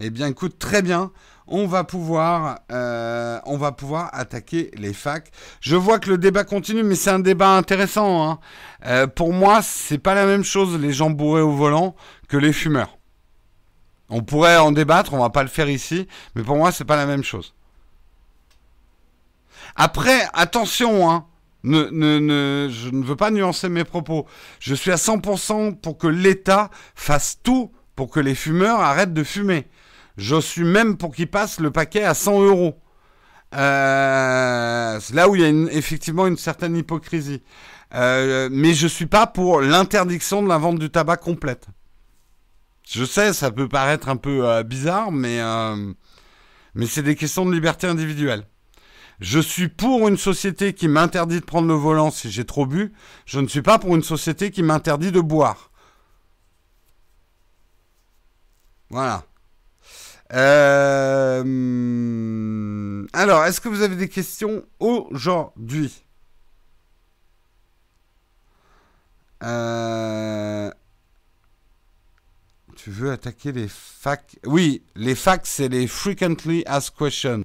Eh 0.00 0.10
bien, 0.10 0.26
écoute, 0.26 0.58
très 0.58 0.82
bien. 0.82 1.12
On 1.46 1.66
va 1.66 1.84
pouvoir, 1.84 2.60
euh, 2.70 3.38
on 3.46 3.56
va 3.56 3.72
pouvoir 3.72 4.10
attaquer 4.12 4.70
les 4.74 4.92
facs. 4.92 5.30
Je 5.60 5.76
vois 5.76 5.98
que 5.98 6.10
le 6.10 6.18
débat 6.18 6.44
continue, 6.44 6.82
mais 6.82 6.94
c'est 6.94 7.10
un 7.10 7.18
débat 7.18 7.56
intéressant. 7.56 8.28
Hein. 8.28 8.38
Euh, 8.86 9.06
pour 9.06 9.32
moi, 9.32 9.60
c'est 9.62 9.98
pas 9.98 10.14
la 10.14 10.26
même 10.26 10.44
chose 10.44 10.78
les 10.78 10.92
gens 10.92 11.10
bourrés 11.10 11.42
au 11.42 11.52
volant 11.52 11.94
que 12.28 12.36
les 12.36 12.52
fumeurs. 12.52 12.98
On 14.08 14.22
pourrait 14.22 14.58
en 14.58 14.72
débattre, 14.72 15.14
on 15.14 15.18
va 15.18 15.30
pas 15.30 15.42
le 15.42 15.48
faire 15.48 15.68
ici, 15.68 16.06
mais 16.34 16.42
pour 16.42 16.56
moi, 16.56 16.70
c'est 16.70 16.84
pas 16.84 16.96
la 16.96 17.06
même 17.06 17.24
chose. 17.24 17.54
Après, 19.74 20.28
attention, 20.34 21.10
hein, 21.10 21.26
ne, 21.64 21.84
ne, 21.84 22.68
je 22.70 22.90
ne 22.90 23.04
veux 23.04 23.16
pas 23.16 23.30
nuancer 23.30 23.68
mes 23.68 23.84
propos. 23.84 24.26
Je 24.60 24.74
suis 24.74 24.90
à 24.90 24.96
100% 24.96 25.76
pour 25.76 25.98
que 25.98 26.06
l'État 26.06 26.70
fasse 26.94 27.38
tout 27.42 27.72
pour 27.96 28.10
que 28.10 28.20
les 28.20 28.34
fumeurs 28.34 28.80
arrêtent 28.80 29.14
de 29.14 29.24
fumer. 29.24 29.66
Je 30.16 30.40
suis 30.40 30.64
même 30.64 30.96
pour 30.96 31.14
qu'ils 31.14 31.30
passent 31.30 31.60
le 31.60 31.70
paquet 31.70 32.04
à 32.04 32.14
100 32.14 32.42
euros. 32.42 32.78
Euh, 33.54 34.98
c'est 35.00 35.14
là 35.14 35.28
où 35.28 35.36
il 35.36 35.42
y 35.42 35.44
a 35.44 35.72
effectivement 35.72 36.26
une 36.26 36.36
certaine 36.36 36.76
hypocrisie. 36.76 37.42
Euh, 37.94 38.48
mais 38.50 38.72
je 38.72 38.86
suis 38.86 39.06
pas 39.06 39.26
pour 39.26 39.60
l'interdiction 39.60 40.42
de 40.42 40.48
la 40.48 40.58
vente 40.58 40.78
du 40.78 40.90
tabac 40.90 41.18
complète. 41.18 41.66
Je 42.88 43.04
sais, 43.04 43.32
ça 43.32 43.50
peut 43.50 43.68
paraître 43.68 44.08
un 44.08 44.16
peu 44.16 44.48
euh, 44.48 44.62
bizarre, 44.62 45.12
mais, 45.12 45.40
mais 46.74 46.86
c'est 46.86 47.02
des 47.02 47.14
questions 47.14 47.46
de 47.46 47.52
liberté 47.52 47.86
individuelle. 47.86 48.44
Je 49.22 49.38
suis 49.38 49.68
pour 49.68 50.08
une 50.08 50.16
société 50.16 50.74
qui 50.74 50.88
m'interdit 50.88 51.38
de 51.38 51.44
prendre 51.44 51.68
le 51.68 51.74
volant 51.74 52.10
si 52.10 52.28
j'ai 52.28 52.44
trop 52.44 52.66
bu. 52.66 52.92
Je 53.24 53.38
ne 53.38 53.46
suis 53.46 53.62
pas 53.62 53.78
pour 53.78 53.94
une 53.94 54.02
société 54.02 54.50
qui 54.50 54.64
m'interdit 54.64 55.12
de 55.12 55.20
boire. 55.20 55.70
Voilà. 58.90 59.24
Euh, 60.32 61.44
alors, 63.12 63.44
est-ce 63.44 63.60
que 63.60 63.68
vous 63.68 63.82
avez 63.82 63.94
des 63.94 64.08
questions 64.08 64.64
aujourd'hui? 64.80 66.04
Euh, 69.44 70.68
Tu 72.74 72.90
veux 72.90 73.12
attaquer 73.12 73.52
les 73.52 73.68
facs? 73.68 74.36
Oui, 74.44 74.82
les 74.96 75.14
facs, 75.14 75.46
c'est 75.46 75.68
les 75.68 75.86
frequently 75.86 76.64
asked 76.66 76.96
questions. 76.96 77.44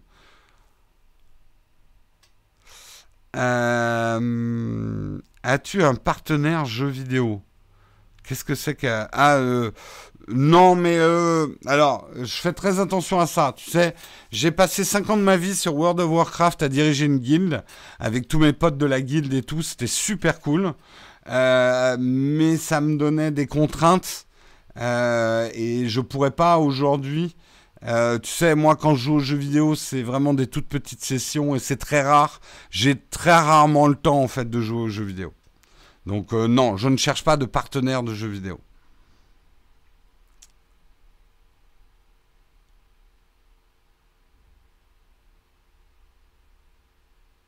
Euh, 3.38 5.20
as-tu 5.44 5.84
un 5.84 5.96
partenaire 5.96 6.66
jeu 6.66 6.88
vidéo? 6.88 7.42
Qu'est-ce 8.24 8.44
que 8.44 8.56
c'est 8.56 8.76
que... 8.76 8.88
Ah, 9.12 9.36
euh, 9.36 9.72
non, 10.28 10.76
mais 10.76 10.98
euh, 10.98 11.48
alors, 11.66 12.10
je 12.16 12.26
fais 12.26 12.52
très 12.52 12.80
attention 12.80 13.20
à 13.20 13.28
ça. 13.28 13.54
Tu 13.56 13.70
sais, 13.70 13.96
j'ai 14.32 14.52
passé 14.52 14.84
5 14.84 15.10
ans 15.12 15.18
de 15.18 15.22
ma 15.22 15.38
vie 15.38 15.56
sur 15.56 15.76
World 15.76 16.00
of 16.00 16.10
Warcraft 16.10 16.64
à 16.64 16.70
diriger 16.70 17.06
une 17.06 17.20
guilde 17.20 17.64
avec 18.00 18.28
tous 18.28 18.40
mes 18.40 18.54
potes 18.54 18.78
de 18.78 18.86
la 18.86 19.02
guilde 19.02 19.34
et 19.34 19.44
tout. 19.44 19.62
C'était 19.62 19.88
super 19.88 20.40
cool. 20.40 20.74
mais 21.28 22.58
ça 22.58 22.82
me 22.82 22.98
donnait 22.98 23.32
des 23.32 23.48
contraintes 23.48 24.26
et 24.76 25.86
je 25.88 26.02
pourrais 26.02 26.32
pas 26.32 26.58
aujourd'hui 26.58 27.36
euh, 27.86 28.20
tu 28.20 28.32
sais, 28.32 28.56
moi, 28.56 28.76
quand 28.76 28.96
je 28.96 29.04
joue 29.04 29.14
aux 29.16 29.20
jeux 29.20 29.38
vidéo, 29.38 29.76
c'est 29.76 30.02
vraiment 30.02 30.34
des 30.34 30.48
toutes 30.48 30.68
petites 30.68 31.04
sessions 31.04 31.56
et 31.56 31.60
c'est 31.60 31.78
très 31.78 32.02
rare. 32.02 32.40
J'ai 32.72 32.96
très 33.00 33.32
rarement 33.32 33.88
le 33.88 33.96
temps, 33.96 34.22
en 34.22 34.28
fait, 34.28 34.50
de 34.50 34.62
jouer 34.62 34.82
aux 34.82 34.90
jeux 34.90 35.04
vidéo. 35.06 35.34
Donc, 36.06 36.34
euh, 36.34 36.48
non, 36.48 36.78
je 36.78 36.90
ne 36.90 36.98
cherche 36.98 37.24
pas 37.24 37.38
de 37.38 37.46
partenaire 37.46 38.04
de 38.04 38.14
jeux 38.14 38.30
vidéo. 38.30 38.60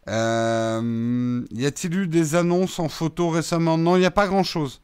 Euh, 0.10 1.46
y 1.52 1.66
a-t-il 1.66 1.96
eu 1.96 2.08
des 2.08 2.36
annonces 2.36 2.80
en 2.80 2.90
photo 2.90 3.30
récemment? 3.30 3.78
Non, 3.78 3.96
il 3.96 4.00
n'y 4.00 4.06
a 4.06 4.12
pas 4.12 4.28
grand-chose. 4.28 4.82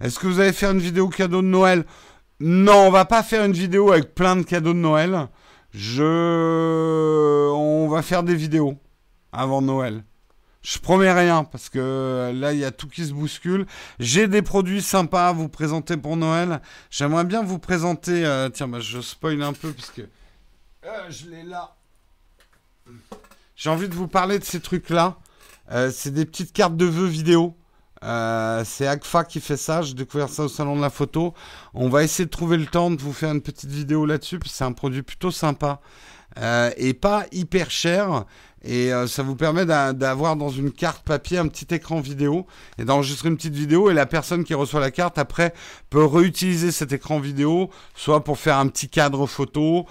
Est-ce 0.00 0.18
que 0.18 0.26
vous 0.26 0.40
allez 0.40 0.52
faire 0.52 0.70
une 0.70 0.78
vidéo 0.78 1.08
cadeau 1.08 1.42
de 1.42 1.46
Noël? 1.48 1.84
Non, 2.40 2.86
on 2.86 2.90
va 2.90 3.04
pas 3.04 3.22
faire 3.22 3.44
une 3.44 3.52
vidéo 3.52 3.92
avec 3.92 4.14
plein 4.14 4.36
de 4.36 4.42
cadeaux 4.42 4.74
de 4.74 4.78
Noël. 4.78 5.28
Je, 5.72 7.50
on 7.50 7.88
va 7.88 8.02
faire 8.02 8.22
des 8.22 8.34
vidéos 8.34 8.78
avant 9.32 9.62
Noël. 9.62 10.04
Je 10.62 10.78
promets 10.78 11.12
rien 11.12 11.44
parce 11.44 11.68
que 11.68 12.32
là 12.34 12.52
il 12.52 12.58
y 12.58 12.64
a 12.64 12.72
tout 12.72 12.88
qui 12.88 13.06
se 13.06 13.12
bouscule. 13.12 13.66
J'ai 14.00 14.26
des 14.26 14.42
produits 14.42 14.82
sympas 14.82 15.28
à 15.28 15.32
vous 15.32 15.48
présenter 15.48 15.96
pour 15.96 16.16
Noël. 16.16 16.60
J'aimerais 16.90 17.24
bien 17.24 17.42
vous 17.42 17.60
présenter. 17.60 18.26
Euh, 18.26 18.48
tiens, 18.48 18.66
bah, 18.66 18.80
je 18.80 19.00
spoil 19.00 19.40
un 19.42 19.52
peu 19.52 19.72
parce 19.72 19.90
que 19.90 20.02
euh, 20.02 21.10
je 21.10 21.30
l'ai 21.30 21.44
là. 21.44 21.76
J'ai 23.54 23.70
envie 23.70 23.88
de 23.88 23.94
vous 23.94 24.08
parler 24.08 24.38
de 24.40 24.44
ces 24.44 24.60
trucs 24.60 24.90
là. 24.90 25.18
Euh, 25.70 25.90
c'est 25.92 26.10
des 26.10 26.26
petites 26.26 26.52
cartes 26.52 26.76
de 26.76 26.84
vœux 26.84 27.06
vidéo. 27.06 27.56
Euh, 28.06 28.62
c'est 28.64 28.86
Agfa 28.86 29.24
qui 29.24 29.40
fait 29.40 29.56
ça. 29.56 29.82
J'ai 29.82 29.94
découvert 29.94 30.28
ça 30.28 30.44
au 30.44 30.48
salon 30.48 30.76
de 30.76 30.80
la 30.80 30.90
photo. 30.90 31.34
On 31.74 31.88
va 31.88 32.04
essayer 32.04 32.24
de 32.24 32.30
trouver 32.30 32.56
le 32.56 32.66
temps 32.66 32.90
de 32.90 33.00
vous 33.02 33.12
faire 33.12 33.32
une 33.32 33.42
petite 33.42 33.70
vidéo 33.70 34.06
là-dessus. 34.06 34.38
C'est 34.46 34.64
un 34.64 34.72
produit 34.72 35.02
plutôt 35.02 35.30
sympa 35.30 35.80
euh, 36.38 36.70
et 36.76 36.94
pas 36.94 37.24
hyper 37.32 37.70
cher. 37.70 38.24
Et 38.68 38.92
euh, 38.92 39.06
ça 39.06 39.22
vous 39.22 39.36
permet 39.36 39.64
d'avoir 39.64 40.34
dans 40.34 40.48
une 40.48 40.72
carte 40.72 41.04
papier 41.04 41.38
un 41.38 41.46
petit 41.46 41.72
écran 41.72 42.00
vidéo 42.00 42.46
et 42.78 42.84
d'enregistrer 42.84 43.28
une 43.28 43.36
petite 43.36 43.54
vidéo. 43.54 43.90
Et 43.90 43.94
la 43.94 44.06
personne 44.06 44.44
qui 44.44 44.54
reçoit 44.54 44.80
la 44.80 44.90
carte 44.90 45.18
après 45.18 45.52
peut 45.90 46.04
réutiliser 46.04 46.72
cet 46.72 46.92
écran 46.92 47.20
vidéo, 47.20 47.70
soit 47.94 48.24
pour 48.24 48.38
faire 48.38 48.58
un 48.58 48.68
petit 48.68 48.88
cadre 48.88 49.26
photo, 49.26 49.86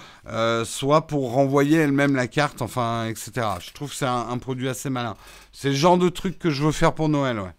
soit 0.66 1.08
pour 1.08 1.32
renvoyer 1.32 1.78
elle-même 1.78 2.16
la 2.16 2.28
carte, 2.28 2.62
enfin, 2.62 3.08
etc. 3.08 3.48
Je 3.62 3.72
trouve 3.72 3.90
que 3.90 3.96
c'est 3.96 4.06
un, 4.06 4.28
un 4.30 4.38
produit 4.40 4.68
assez 4.68 4.90
malin. 4.90 5.16
C'est 5.54 5.70
le 5.70 5.76
genre 5.76 5.98
de 5.98 6.10
truc 6.10 6.38
que 6.38 6.50
je 6.50 6.64
veux 6.64 6.74
faire 6.74 6.94
pour 6.94 7.08
Noël, 7.08 7.40
ouais. 7.40 7.54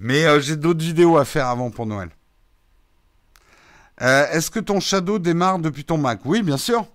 Mais 0.00 0.24
euh, 0.24 0.40
j'ai 0.40 0.56
d'autres 0.56 0.82
vidéos 0.82 1.16
à 1.18 1.24
faire 1.24 1.48
avant 1.48 1.70
pour 1.70 1.86
Noël. 1.86 2.10
Euh, 4.00 4.30
est-ce 4.30 4.50
que 4.50 4.60
ton 4.60 4.78
Shadow 4.80 5.18
démarre 5.18 5.58
depuis 5.58 5.84
ton 5.84 5.98
Mac? 5.98 6.20
Oui, 6.24 6.42
bien 6.42 6.56
sûr. 6.56 6.86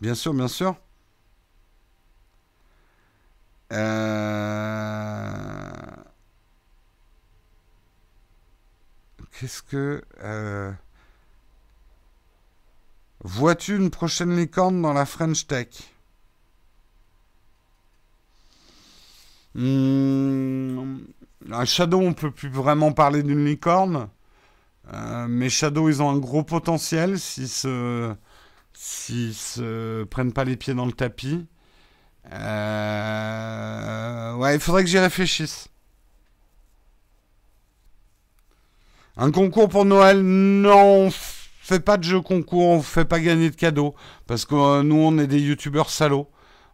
Bien 0.00 0.14
sûr, 0.14 0.34
bien 0.34 0.48
sûr. 0.48 0.74
Euh, 3.72 5.70
qu'est-ce 9.38 9.62
que... 9.62 10.02
Vois-tu 13.22 13.76
une 13.76 13.90
prochaine 13.90 14.34
licorne 14.34 14.80
dans 14.80 14.94
la 14.94 15.04
French 15.04 15.46
Tech? 15.46 15.68
Hmm, 19.54 21.00
un 21.50 21.64
Shadow, 21.64 22.00
on 22.00 22.12
peut 22.12 22.30
plus 22.30 22.50
vraiment 22.50 22.92
parler 22.92 23.22
d'une 23.22 23.44
licorne. 23.44 24.08
Euh, 24.92 25.26
mais 25.28 25.48
Shadow, 25.48 25.88
ils 25.88 26.02
ont 26.02 26.10
un 26.10 26.18
gros 26.18 26.42
potentiel 26.42 27.18
s'ils 27.18 27.48
se, 27.48 28.14
se 28.74 30.04
prennent 30.04 30.32
pas 30.32 30.44
les 30.44 30.56
pieds 30.56 30.74
dans 30.74 30.86
le 30.86 30.92
tapis. 30.92 31.46
Euh, 32.32 34.34
ouais, 34.34 34.54
il 34.54 34.60
faudrait 34.60 34.84
que 34.84 34.90
j'y 34.90 34.98
réfléchisse. 34.98 35.68
Un 39.16 39.30
concours 39.30 39.68
pour 39.68 39.84
Noël 39.84 40.22
Non, 40.22 41.06
on 41.06 41.10
fait 41.10 41.80
pas 41.80 41.96
de 41.96 42.04
jeu 42.04 42.20
concours, 42.20 42.68
on 42.68 42.82
fait 42.82 43.04
pas 43.04 43.20
gagner 43.20 43.50
de 43.50 43.56
cadeaux. 43.56 43.94
Parce 44.26 44.44
que 44.44 44.54
euh, 44.54 44.82
nous, 44.82 44.96
on 44.96 45.18
est 45.18 45.26
des 45.26 45.40
youtubeurs 45.40 45.90
salauds. 45.90 46.28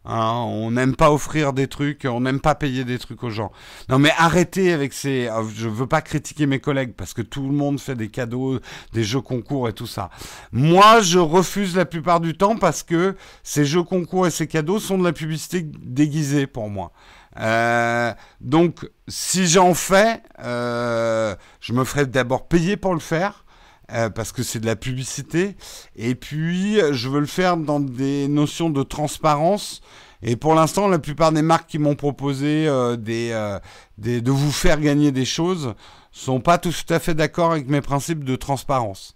Hein, 0.09 0.45
on 0.47 0.71
n'aime 0.71 0.95
pas 0.95 1.11
offrir 1.11 1.53
des 1.53 1.67
trucs, 1.67 2.07
on 2.09 2.21
n'aime 2.21 2.41
pas 2.41 2.55
payer 2.55 2.85
des 2.85 2.99
trucs 2.99 3.25
aux 3.25 3.31
gens. 3.31 3.51
Non 3.89 3.99
mais 3.99 4.13
arrêtez 4.17 4.73
avec 4.73 4.93
ces... 4.93 5.27
Euh, 5.27 5.43
je 5.55 5.69
veux 5.69 5.89
pas 5.89 6.01
critiquer 6.01 6.47
mes 6.47 6.61
collègues 6.61 6.95
parce 6.97 7.13
que 7.13 7.23
tout 7.23 7.43
le 7.43 7.55
monde 7.55 7.81
fait 7.81 7.97
des 7.97 8.09
cadeaux, 8.09 8.61
des 8.93 9.03
jeux 9.03 9.21
concours 9.21 9.69
et 9.69 9.73
tout 9.73 9.87
ça. 9.87 10.11
Moi, 10.53 11.01
je 11.01 11.19
refuse 11.19 11.75
la 11.75 11.87
plupart 11.87 12.21
du 12.21 12.37
temps 12.37 12.57
parce 12.57 12.85
que 12.85 13.17
ces 13.43 13.65
jeux 13.65 13.83
concours 13.83 14.29
et 14.29 14.31
ces 14.31 14.47
cadeaux 14.47 14.79
sont 14.79 14.97
de 14.97 15.05
la 15.05 15.13
publicité 15.13 15.63
déguisée 15.63 16.47
pour 16.47 16.71
moi. 16.71 16.93
Euh, 17.41 18.13
donc, 18.41 18.89
si 19.09 19.47
j'en 19.47 19.75
fais, 19.75 20.23
euh, 20.39 21.35
je 21.61 21.73
me 21.73 21.85
ferai 21.85 22.07
d'abord 22.07 22.47
payer 22.47 22.77
pour 22.77 22.95
le 22.95 23.01
faire. 23.01 23.45
Parce 23.89 24.33
que 24.33 24.43
c'est 24.43 24.61
de 24.61 24.67
la 24.67 24.77
publicité. 24.77 25.57
Et 25.95 26.15
puis, 26.15 26.79
je 26.93 27.09
veux 27.09 27.21
le 27.21 27.27
faire 27.27 27.57
dans 27.57 27.81
des 27.81 28.29
notions 28.29 28.71
de 28.71 28.83
transparence 28.83 29.81
et 30.23 30.37
pour 30.37 30.55
l'instant, 30.55 30.89
la 30.89 30.99
plupart 30.99 31.33
des 31.33 31.43
marques 31.43 31.69
qui 31.69 31.79
m'ont 31.79 31.95
proposé 31.95 32.67
euh, 32.67 32.97
euh, 33.09 33.61
des, 33.99 34.21
de 34.21 34.31
vous 34.31 34.53
faire 34.53 34.81
gagner 34.81 35.13
des 35.13 35.25
choses 35.25 35.75
sont 36.11 36.41
pas 36.41 36.59
tout 36.59 36.73
à 36.89 36.99
fait 36.99 37.15
d'accord 37.15 37.53
avec 37.53 37.69
mes 37.69 37.83
principes 37.83 38.25
de 38.25 38.37
transparence. 38.37 39.15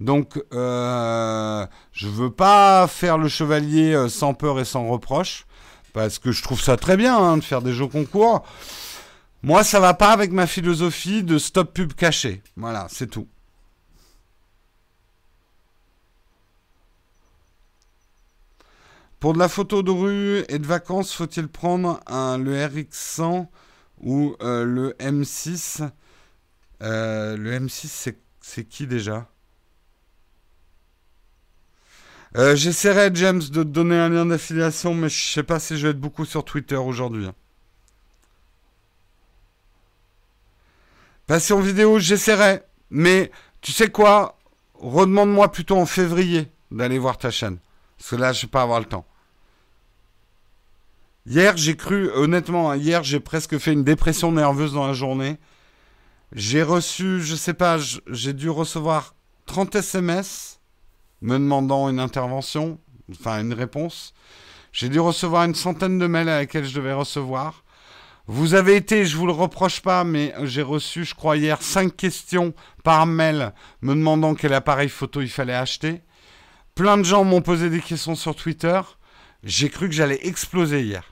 Donc, 0.00 0.42
euh, 0.52 1.66
je 1.92 2.08
veux 2.08 2.30
pas 2.30 2.86
faire 2.86 3.18
le 3.18 3.28
chevalier 3.28 3.94
euh, 3.94 4.08
sans 4.08 4.34
peur 4.34 4.60
et 4.60 4.64
sans 4.64 4.88
reproche, 4.88 5.46
parce 5.92 6.18
que 6.18 6.32
je 6.32 6.42
trouve 6.42 6.60
ça 6.60 6.76
très 6.76 6.96
bien 6.96 7.16
hein, 7.16 7.36
de 7.38 7.42
faire 7.42 7.62
des 7.62 7.72
jeux 7.72 7.86
concours. 7.86 8.44
Moi, 9.42 9.64
ça 9.64 9.80
va 9.80 9.94
pas 9.94 10.10
avec 10.10 10.32
ma 10.32 10.46
philosophie 10.46 11.22
de 11.22 11.38
stop 11.38 11.72
pub 11.72 11.94
caché. 11.94 12.42
Voilà, 12.56 12.86
c'est 12.90 13.08
tout. 13.08 13.26
Pour 19.22 19.34
de 19.34 19.38
la 19.38 19.48
photo 19.48 19.84
de 19.84 19.90
rue 19.92 20.44
et 20.48 20.58
de 20.58 20.66
vacances, 20.66 21.14
faut-il 21.14 21.46
prendre 21.46 22.00
un, 22.08 22.38
le 22.38 22.56
RX100 22.56 23.46
ou 24.00 24.34
euh, 24.42 24.64
le 24.64 24.96
M6 24.98 25.88
euh, 26.82 27.36
Le 27.36 27.56
M6, 27.56 28.14
c'est 28.40 28.64
qui 28.64 28.88
déjà? 28.88 29.28
Euh, 32.36 32.56
J'essaierai, 32.56 33.12
James, 33.14 33.38
de 33.38 33.62
te 33.62 33.68
donner 33.68 33.94
un 33.94 34.08
lien 34.08 34.26
d'affiliation, 34.26 34.92
mais 34.92 35.08
je 35.08 35.32
sais 35.34 35.44
pas 35.44 35.60
si 35.60 35.78
je 35.78 35.86
vais 35.86 35.90
être 35.92 36.00
beaucoup 36.00 36.24
sur 36.24 36.44
Twitter 36.44 36.74
aujourd'hui. 36.74 37.28
Passer 41.28 41.54
en 41.54 41.60
vidéo, 41.60 42.00
j'essaierai. 42.00 42.62
Mais 42.90 43.30
tu 43.60 43.70
sais 43.70 43.88
quoi? 43.88 44.36
Redemande-moi 44.80 45.52
plutôt 45.52 45.76
en 45.76 45.86
février 45.86 46.50
d'aller 46.72 46.98
voir 46.98 47.18
ta 47.18 47.30
chaîne. 47.30 47.58
Parce 47.98 48.10
que 48.10 48.16
là, 48.16 48.32
je 48.32 48.42
vais 48.42 48.50
pas 48.50 48.62
avoir 48.62 48.80
le 48.80 48.86
temps. 48.86 49.06
Hier, 51.24 51.56
j'ai 51.56 51.76
cru, 51.76 52.10
honnêtement, 52.10 52.72
hein, 52.72 52.76
hier, 52.76 53.04
j'ai 53.04 53.20
presque 53.20 53.56
fait 53.58 53.72
une 53.72 53.84
dépression 53.84 54.32
nerveuse 54.32 54.72
dans 54.72 54.88
la 54.88 54.92
journée. 54.92 55.38
J'ai 56.32 56.64
reçu, 56.64 57.20
je 57.20 57.36
sais 57.36 57.54
pas, 57.54 57.78
j'ai 57.78 58.32
dû 58.32 58.50
recevoir 58.50 59.14
30 59.46 59.76
SMS 59.76 60.60
me 61.20 61.34
demandant 61.34 61.88
une 61.88 62.00
intervention, 62.00 62.80
enfin 63.12 63.40
une 63.40 63.52
réponse. 63.52 64.14
J'ai 64.72 64.88
dû 64.88 64.98
recevoir 64.98 65.44
une 65.44 65.54
centaine 65.54 65.98
de 66.00 66.06
mails 66.08 66.28
à 66.28 66.38
laquelle 66.38 66.64
je 66.64 66.74
devais 66.74 66.92
recevoir. 66.92 67.62
Vous 68.26 68.54
avez 68.54 68.74
été, 68.74 69.04
je 69.04 69.16
vous 69.16 69.26
le 69.26 69.32
reproche 69.32 69.80
pas, 69.80 70.02
mais 70.02 70.34
j'ai 70.42 70.62
reçu, 70.62 71.04
je 71.04 71.14
crois, 71.14 71.36
hier, 71.36 71.62
cinq 71.62 71.96
questions 71.96 72.52
par 72.82 73.06
mail 73.06 73.52
me 73.80 73.94
demandant 73.94 74.34
quel 74.34 74.54
appareil 74.54 74.88
photo 74.88 75.20
il 75.20 75.30
fallait 75.30 75.54
acheter. 75.54 76.02
Plein 76.74 76.98
de 76.98 77.04
gens 77.04 77.22
m'ont 77.22 77.42
posé 77.42 77.70
des 77.70 77.80
questions 77.80 78.16
sur 78.16 78.34
Twitter. 78.34 78.80
J'ai 79.44 79.68
cru 79.68 79.88
que 79.88 79.94
j'allais 79.94 80.26
exploser 80.26 80.82
hier. 80.82 81.11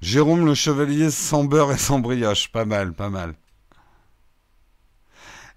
Jérôme 0.00 0.46
le 0.46 0.54
chevalier 0.54 1.10
sans 1.10 1.44
beurre 1.44 1.72
et 1.72 1.78
sans 1.78 1.98
brioche. 1.98 2.50
Pas 2.52 2.64
mal, 2.64 2.92
pas 2.92 3.10
mal. 3.10 3.34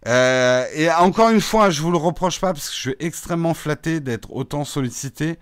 Euh, 0.08 0.66
et 0.74 0.90
encore 0.90 1.30
une 1.30 1.42
fois, 1.42 1.70
je 1.70 1.82
vous 1.82 1.92
le 1.92 1.98
reproche 1.98 2.40
pas 2.40 2.54
parce 2.54 2.70
que 2.70 2.76
je 2.76 2.80
suis 2.80 2.96
extrêmement 3.00 3.54
flatté 3.54 4.00
d'être 4.00 4.34
autant 4.34 4.66
sollicité, 4.66 5.38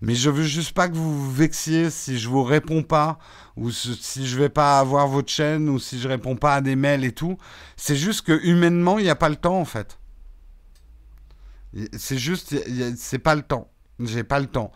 mais 0.00 0.14
je 0.14 0.30
veux 0.30 0.44
juste 0.44 0.72
pas 0.72 0.88
que 0.88 0.94
vous 0.94 1.20
vous 1.20 1.32
vexiez 1.32 1.90
si 1.90 2.18
je 2.18 2.28
vous 2.28 2.44
réponds 2.44 2.84
pas 2.84 3.18
ou 3.56 3.72
si 3.72 4.26
je 4.26 4.38
vais 4.38 4.48
pas 4.48 4.78
avoir 4.78 5.08
votre 5.08 5.30
chaîne 5.30 5.68
ou 5.68 5.80
si 5.80 6.00
je 6.00 6.06
réponds 6.06 6.36
pas 6.36 6.54
à 6.54 6.60
des 6.60 6.76
mails 6.76 7.04
et 7.04 7.12
tout. 7.12 7.38
C'est 7.76 7.96
juste 7.96 8.22
que 8.22 8.38
humainement, 8.44 8.98
il 8.98 9.04
n'y 9.04 9.10
a 9.10 9.16
pas 9.16 9.28
le 9.28 9.36
temps 9.36 9.58
en 9.58 9.64
fait. 9.64 9.98
C'est 11.96 12.18
juste, 12.18 12.54
c'est 12.96 13.18
pas 13.18 13.34
le 13.34 13.42
temps. 13.42 13.68
J'ai 14.00 14.24
pas 14.24 14.40
le 14.40 14.46
temps. 14.46 14.72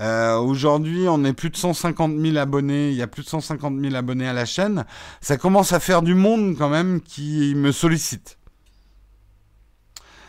Euh, 0.00 0.38
Aujourd'hui, 0.38 1.06
on 1.08 1.24
est 1.24 1.34
plus 1.34 1.50
de 1.50 1.56
150 1.56 2.18
000 2.18 2.36
abonnés. 2.36 2.90
Il 2.90 2.96
y 2.96 3.02
a 3.02 3.06
plus 3.06 3.22
de 3.22 3.28
150 3.28 3.78
000 3.80 3.94
abonnés 3.94 4.28
à 4.28 4.32
la 4.32 4.46
chaîne. 4.46 4.86
Ça 5.20 5.36
commence 5.36 5.72
à 5.72 5.80
faire 5.80 6.02
du 6.02 6.14
monde 6.14 6.56
quand 6.56 6.70
même 6.70 7.00
qui 7.00 7.54
me 7.54 7.72
sollicite. 7.72 8.38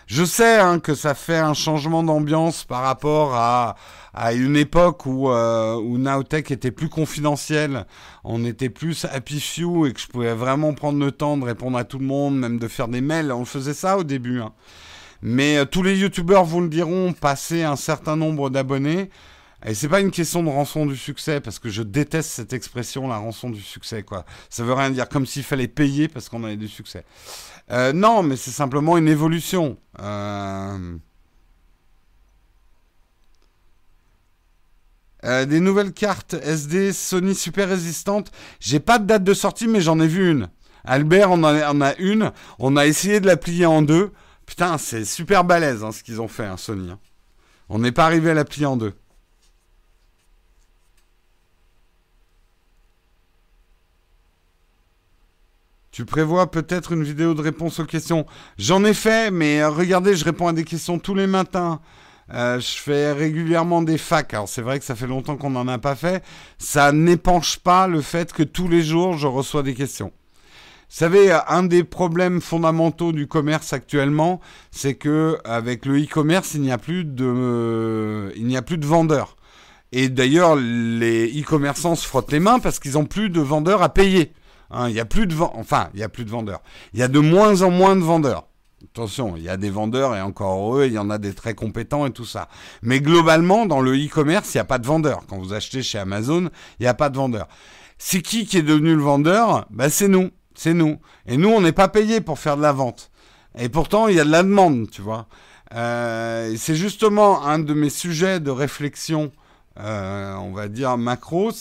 Je 0.05 0.25
sais 0.25 0.59
hein, 0.59 0.79
que 0.79 0.95
ça 0.95 1.13
fait 1.15 1.37
un 1.37 1.53
changement 1.53 2.03
d'ambiance 2.03 2.65
par 2.65 2.81
rapport 2.81 3.35
à, 3.35 3.75
à 4.13 4.33
une 4.33 4.57
époque 4.57 5.05
où, 5.05 5.29
euh, 5.29 5.75
où 5.75 5.97
Nowtech 5.97 6.51
était 6.51 6.71
plus 6.71 6.89
confidentiel, 6.89 7.85
on 8.25 8.43
était 8.43 8.69
plus 8.69 9.05
happy 9.05 9.39
few 9.39 9.85
et 9.87 9.93
que 9.93 10.01
je 10.01 10.07
pouvais 10.07 10.33
vraiment 10.33 10.73
prendre 10.73 10.99
le 10.99 11.11
temps 11.13 11.37
de 11.37 11.45
répondre 11.45 11.77
à 11.77 11.85
tout 11.85 11.99
le 11.99 12.05
monde, 12.05 12.37
même 12.37 12.59
de 12.59 12.67
faire 12.67 12.89
des 12.89 12.99
mails. 12.99 13.31
On 13.31 13.45
faisait 13.45 13.73
ça 13.73 13.97
au 13.97 14.03
début. 14.03 14.41
Hein. 14.41 14.51
Mais 15.25 15.57
euh, 15.57 15.65
tous 15.65 15.83
les 15.83 15.97
youtubeurs 15.97 16.43
vous 16.43 16.59
le 16.59 16.67
diront, 16.67 17.13
passer 17.13 17.63
un 17.63 17.77
certain 17.77 18.17
nombre 18.17 18.49
d'abonnés, 18.49 19.09
et 19.65 19.73
c'est 19.73 19.87
pas 19.87 20.01
une 20.01 20.11
question 20.11 20.43
de 20.43 20.49
rançon 20.49 20.85
du 20.85 20.97
succès, 20.97 21.39
parce 21.39 21.59
que 21.59 21.69
je 21.69 21.81
déteste 21.81 22.29
cette 22.29 22.51
expression, 22.51 23.07
la 23.07 23.15
rançon 23.17 23.49
du 23.49 23.61
succès, 23.61 24.03
quoi. 24.03 24.25
Ça 24.49 24.65
veut 24.65 24.73
rien 24.73 24.89
dire, 24.89 25.07
comme 25.07 25.25
s'il 25.25 25.43
fallait 25.43 25.69
payer 25.69 26.09
parce 26.09 26.27
qu'on 26.27 26.43
avait 26.43 26.57
du 26.57 26.67
succès. 26.67 27.05
Euh, 27.71 27.93
non, 27.93 28.21
mais 28.21 28.35
c'est 28.35 28.51
simplement 28.51 28.97
une 28.97 29.07
évolution. 29.07 29.77
Euh, 30.01 30.97
des 35.23 35.61
nouvelles 35.61 35.93
cartes 35.93 36.33
SD 36.33 36.91
Sony 36.91 37.33
super 37.33 37.69
résistantes. 37.69 38.29
J'ai 38.59 38.81
pas 38.81 38.99
de 38.99 39.05
date 39.05 39.23
de 39.23 39.33
sortie, 39.33 39.69
mais 39.69 39.79
j'en 39.79 40.01
ai 40.01 40.07
vu 40.07 40.29
une. 40.29 40.49
Albert 40.83 41.31
on 41.31 41.41
en 41.43 41.81
a, 41.81 41.95
une. 41.97 42.33
On 42.59 42.75
a 42.75 42.85
essayé 42.85 43.21
de 43.21 43.27
la 43.27 43.37
plier 43.37 43.65
en 43.65 43.81
deux. 43.81 44.11
Putain, 44.45 44.77
c'est 44.77 45.05
super 45.05 45.43
balèze 45.43 45.83
hein, 45.83 45.91
ce 45.91 46.03
qu'ils 46.03 46.21
ont 46.21 46.27
fait, 46.27 46.45
hein, 46.45 46.57
Sony. 46.57 46.91
Hein. 46.91 46.99
On 47.69 47.79
n'est 47.79 47.91
pas 47.91 48.05
arrivé 48.05 48.31
à 48.31 48.33
la 48.33 48.45
plier 48.45 48.65
en 48.65 48.77
deux. 48.77 48.93
Tu 55.91 56.05
prévois 56.05 56.49
peut-être 56.49 56.91
une 56.91 57.03
vidéo 57.03 57.35
de 57.35 57.41
réponse 57.41 57.79
aux 57.79 57.85
questions? 57.85 58.25
J'en 58.57 58.83
ai 58.83 58.95
fait, 58.95 59.29
mais 59.29 59.61
euh, 59.61 59.69
regardez, 59.69 60.15
je 60.15 60.25
réponds 60.25 60.47
à 60.47 60.53
des 60.53 60.63
questions 60.63 60.97
tous 60.97 61.13
les 61.13 61.27
matins. 61.27 61.81
Euh, 62.33 62.59
je 62.59 62.77
fais 62.79 63.11
régulièrement 63.11 63.83
des 63.83 63.99
facs. 63.99 64.33
Alors 64.33 64.49
c'est 64.49 64.63
vrai 64.63 64.79
que 64.79 64.85
ça 64.85 64.95
fait 64.95 65.05
longtemps 65.05 65.37
qu'on 65.37 65.51
n'en 65.51 65.67
a 65.67 65.77
pas 65.77 65.95
fait. 65.95 66.23
Ça 66.57 66.91
n'épanche 66.91 67.59
pas 67.59 67.87
le 67.87 68.01
fait 68.01 68.33
que 68.33 68.41
tous 68.41 68.67
les 68.67 68.81
jours 68.81 69.17
je 69.17 69.27
reçois 69.27 69.61
des 69.61 69.75
questions. 69.75 70.11
Savez, 70.95 71.35
un 71.47 71.63
des 71.63 71.83
problèmes 71.83 72.39
fondamentaux 72.39 73.13
du 73.13 73.25
commerce 73.25 73.73
actuellement, 73.73 74.39
c'est 74.69 74.93
que 74.93 75.39
avec 75.43 75.87
le 75.87 75.99
e-commerce, 75.99 76.53
il 76.53 76.61
n'y 76.61 76.71
a 76.71 76.77
plus 76.77 77.03
de, 77.03 78.31
il 78.35 78.45
n'y 78.45 78.55
a 78.55 78.61
plus 78.61 78.77
de 78.77 78.85
vendeurs. 78.85 79.35
Et 79.91 80.07
d'ailleurs, 80.07 80.55
les 80.55 81.31
e-commerçants 81.41 81.95
se 81.95 82.05
frottent 82.05 82.31
les 82.31 82.39
mains 82.39 82.59
parce 82.59 82.77
qu'ils 82.77 82.91
n'ont 82.91 83.07
plus 83.07 83.31
de 83.31 83.41
vendeurs 83.41 83.81
à 83.81 83.89
payer. 83.89 84.33
Hein, 84.69 84.87
il 84.87 84.93
y 84.93 84.99
a 84.99 85.05
plus 85.05 85.25
de 85.25 85.35
enfin, 85.55 85.89
il 85.95 85.99
y 85.99 86.03
a 86.03 86.09
plus 86.09 86.25
de 86.25 86.29
vendeurs. 86.29 86.61
Il 86.93 86.99
y 86.99 87.03
a 87.03 87.07
de 87.07 87.17
moins 87.17 87.63
en 87.63 87.71
moins 87.71 87.95
de 87.95 88.03
vendeurs. 88.03 88.45
Attention, 88.83 89.35
il 89.35 89.41
y 89.41 89.49
a 89.49 89.57
des 89.57 89.71
vendeurs 89.71 90.15
et 90.15 90.21
encore 90.21 90.59
heureux, 90.59 90.85
il 90.85 90.93
y 90.93 90.99
en 90.99 91.09
a 91.09 91.17
des 91.17 91.33
très 91.33 91.55
compétents 91.55 92.05
et 92.05 92.11
tout 92.11 92.25
ça. 92.25 92.49
Mais 92.83 92.99
globalement, 93.01 93.65
dans 93.65 93.81
le 93.81 93.95
e-commerce, 93.95 94.53
il 94.53 94.57
n'y 94.57 94.61
a 94.61 94.65
pas 94.65 94.77
de 94.77 94.85
vendeurs. 94.85 95.21
Quand 95.27 95.39
vous 95.39 95.53
achetez 95.53 95.81
chez 95.81 95.97
Amazon, 95.97 96.51
il 96.79 96.83
n'y 96.83 96.87
a 96.87 96.93
pas 96.93 97.09
de 97.09 97.17
vendeurs. 97.17 97.47
C'est 97.97 98.21
qui 98.21 98.45
qui 98.45 98.59
est 98.59 98.61
devenu 98.61 98.93
le 98.93 99.01
vendeur? 99.01 99.65
Bah, 99.71 99.89
C'est 99.89 100.07
nous. 100.07 100.29
C'est 100.55 100.73
nous. 100.73 100.99
Et 101.25 101.37
nous, 101.37 101.49
on 101.49 101.61
n'est 101.61 101.71
pas 101.71 101.87
payé 101.87 102.21
pour 102.21 102.39
faire 102.39 102.57
de 102.57 102.61
la 102.61 102.71
vente. 102.71 103.11
Et 103.57 103.69
pourtant, 103.69 104.07
il 104.07 104.15
y 104.15 104.19
a 104.19 104.25
de 104.25 104.31
la 104.31 104.43
demande, 104.43 104.89
tu 104.89 105.01
vois. 105.01 105.27
Euh, 105.73 106.55
c'est 106.57 106.75
justement 106.75 107.45
un 107.45 107.59
de 107.59 107.73
mes 107.73 107.89
sujets 107.89 108.39
de 108.39 108.51
réflexion, 108.51 109.31
euh, 109.79 110.35
on 110.35 110.51
va 110.51 110.67
dire 110.67 110.97
macro, 110.97 111.51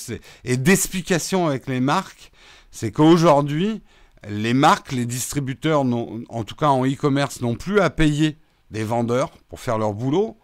et 0.44 0.56
d'explication 0.56 1.46
avec 1.46 1.66
les 1.66 1.80
marques 1.80 2.32
c'est 2.72 2.90
qu'aujourd'hui, 2.90 3.82
les 4.28 4.54
marques, 4.54 4.92
les 4.92 5.04
distributeurs, 5.04 5.82
en 5.82 6.44
tout 6.44 6.56
cas 6.56 6.68
en 6.68 6.84
e-commerce, 6.84 7.40
n'ont 7.42 7.54
plus 7.54 7.80
à 7.80 7.90
payer 7.90 8.38
des 8.70 8.82
vendeurs 8.82 9.30
pour 9.48 9.60
faire 9.60 9.78
leur 9.78 9.92
boulot. 9.92 10.38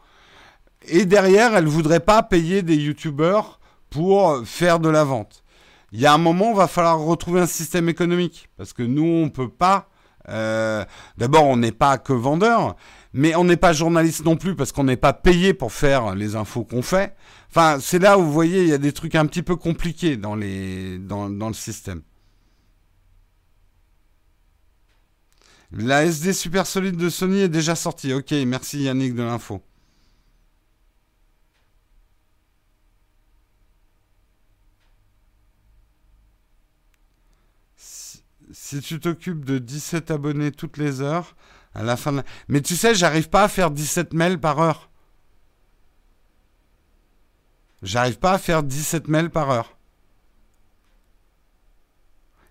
Et 0.87 1.07
derrière, 1.07 1.57
elles 1.57 1.65
ne 1.65 1.71
voudraient 1.71 2.01
pas 2.01 2.23
payer 2.23 2.63
des 2.63 2.77
youtubeurs 2.77 3.59
pour 3.89 4.47
faire 4.47 4.79
de 4.79 4.91
la 4.91 5.05
vente. 5.05 5.43
Il 5.93 6.01
y 6.01 6.07
a 6.07 6.13
un 6.13 6.19
moment, 6.19 6.51
il 6.51 6.57
va 6.57 6.69
falloir 6.69 6.99
retrouver 6.99 7.41
un 7.41 7.47
système 7.47 7.89
économique. 7.89 8.49
Parce 8.57 8.73
que 8.73 8.83
nous, 8.83 9.05
on 9.05 9.25
ne 9.25 9.31
peut 9.31 9.49
pas... 9.49 9.89
Euh, 10.29 10.85
d'abord, 11.17 11.45
on 11.45 11.57
n'est 11.57 11.73
pas 11.73 11.97
que 11.97 12.13
vendeur, 12.13 12.77
mais 13.15 13.35
on 13.35 13.45
n'est 13.45 13.57
pas 13.57 13.73
journaliste 13.73 14.27
non 14.27 14.37
plus 14.37 14.55
parce 14.55 14.73
qu'on 14.73 14.85
n'est 14.85 14.99
pas 14.99 15.15
payé 15.15 15.55
pour 15.55 15.73
faire 15.73 16.15
les 16.15 16.37
infos 16.37 16.65
qu'on 16.65 16.83
fait. 16.83 17.17
Enfin, 17.49 17.79
c'est 17.81 17.99
là 17.99 18.19
où 18.19 18.25
vous 18.25 18.33
voyez, 18.33 18.63
il 18.63 18.69
y 18.69 18.75
a 18.75 18.79
des 18.79 18.93
trucs 18.93 19.15
un 19.15 19.25
petit 19.25 19.43
peu 19.43 19.57
compliqués 19.57 20.19
dans, 20.19 20.35
les, 20.35 20.99
dans 20.99 21.29
le 21.29 21.55
système. 21.55 22.03
La 25.71 26.05
SD 26.05 26.33
super 26.33 26.67
solide 26.67 26.97
de 26.97 27.11
Sony 27.11 27.41
est 27.41 27.49
déjà 27.49 27.75
sortie. 27.75 28.13
Ok, 28.15 28.33
merci 28.47 28.85
Yannick 28.85 29.15
de 29.15 29.23
l'info. 29.23 29.63
Si, 38.69 38.83
tu 38.83 39.01
t'occupes 39.01 39.47
de 39.47 39.57
17 39.57 40.11
abonnés 40.11 40.53
toutes 40.53 40.77
les 40.77 41.01
heures, 41.01 41.35
à 41.75 41.83
la 41.83 41.97
fin 41.97 42.13
de 42.13 42.23
Mais 42.49 42.61
tu 42.61 42.77
sais, 42.77 42.95
j'arrive 42.95 43.31
pas 43.31 43.45
à 43.45 43.49
faire 43.49 43.71
17 43.71 44.13
mails 44.13 44.39
par 44.39 44.61
heure. 44.61 44.91
J'arrive 47.83 48.19
pas 48.19 48.33
à 48.33 48.39
faire 48.39 48.63
17 48.63 49.09
mails 49.09 49.31
par 49.31 49.49
heure. 49.49 49.79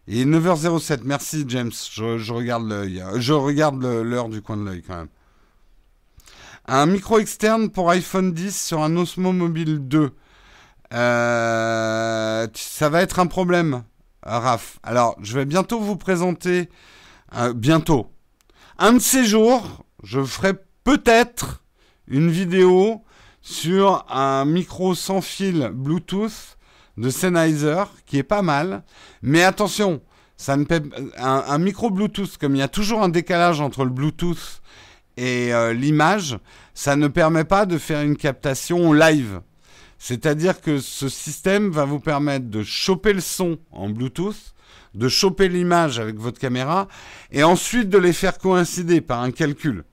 Et 0.07 0.25
9h07, 0.25 1.01
merci 1.03 1.45
James. 1.49 1.71
Je, 1.91 2.33
regarde 2.33 2.67
l'œil. 2.67 3.03
Je 3.17 3.33
regarde 3.33 3.83
l'heure 3.83 4.29
du 4.29 4.41
coin 4.41 4.57
de 4.57 4.63
l'œil 4.63 4.81
quand 4.81 4.97
même. 4.97 5.09
Un 6.65 6.87
micro 6.87 7.19
externe 7.19 7.69
pour 7.69 7.91
iPhone 7.91 8.33
10 8.33 8.59
sur 8.59 8.81
un 8.81 8.97
Osmo 8.97 9.33
Mobile 9.33 9.87
2. 9.87 10.09
Euh, 10.93 12.47
ça 12.55 12.89
va 12.89 13.03
être 13.03 13.19
un 13.19 13.27
problème, 13.27 13.83
Raph. 14.27 14.79
Alors, 14.83 15.17
je 15.21 15.33
vais 15.33 15.45
bientôt 15.45 15.79
vous 15.79 15.95
présenter. 15.95 16.69
Euh, 17.35 17.53
bientôt. 17.53 18.11
Un 18.77 18.93
de 18.93 18.99
ces 18.99 19.25
jours, 19.25 19.85
je 20.03 20.23
ferai 20.23 20.53
peut-être 20.83 21.63
une 22.07 22.29
vidéo 22.29 23.03
sur 23.41 24.05
un 24.09 24.45
micro 24.45 24.95
sans 24.95 25.21
fil 25.21 25.71
Bluetooth 25.73 26.57
de 26.97 27.09
Sennheiser 27.09 27.83
qui 28.05 28.17
est 28.17 28.23
pas 28.23 28.41
mal. 28.41 28.83
Mais 29.21 29.43
attention, 29.43 30.01
ça 30.35 30.55
ne 30.57 30.65
un, 31.17 31.57
micro 31.57 31.89
Bluetooth, 31.89 32.37
comme 32.37 32.55
il 32.55 32.59
y 32.59 32.63
a 32.63 32.67
toujours 32.67 33.01
un 33.01 33.09
décalage 33.09 33.61
entre 33.61 33.83
le 33.83 33.89
Bluetooth 33.89 34.61
et 35.17 35.53
euh, 35.53 35.73
l'image, 35.73 36.37
ça 36.73 36.95
ne 36.95 37.07
permet 37.07 37.43
pas 37.43 37.65
de 37.65 37.77
faire 37.77 38.01
une 38.01 38.15
captation 38.15 38.93
live. 38.93 39.41
C'est-à-dire 39.99 40.61
que 40.61 40.79
ce 40.79 41.09
système 41.09 41.71
va 41.71 41.85
vous 41.85 41.99
permettre 41.99 42.47
de 42.47 42.63
choper 42.63 43.13
le 43.13 43.21
son 43.21 43.57
en 43.71 43.89
Bluetooth, 43.89 44.53
de 44.93 45.09
choper 45.09 45.49
l'image 45.49 45.99
avec 45.99 46.17
votre 46.17 46.39
caméra, 46.39 46.87
et 47.31 47.43
ensuite 47.43 47.89
de 47.89 47.97
les 47.97 48.13
faire 48.13 48.37
coïncider 48.37 49.01
par 49.01 49.21
un 49.21 49.31
calcul. 49.31 49.83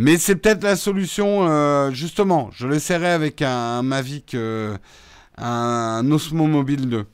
Mais 0.00 0.16
c'est 0.16 0.36
peut-être 0.36 0.62
la 0.62 0.76
solution, 0.76 1.48
euh, 1.48 1.90
justement. 1.90 2.50
Je 2.52 2.68
l'essaierai 2.68 3.08
avec 3.08 3.42
un, 3.42 3.82
Mavic, 3.82 4.34
euh, 4.34 4.78
un, 5.36 6.08
Osmo 6.12 6.46
Mobile 6.46 6.88
2. 6.88 7.06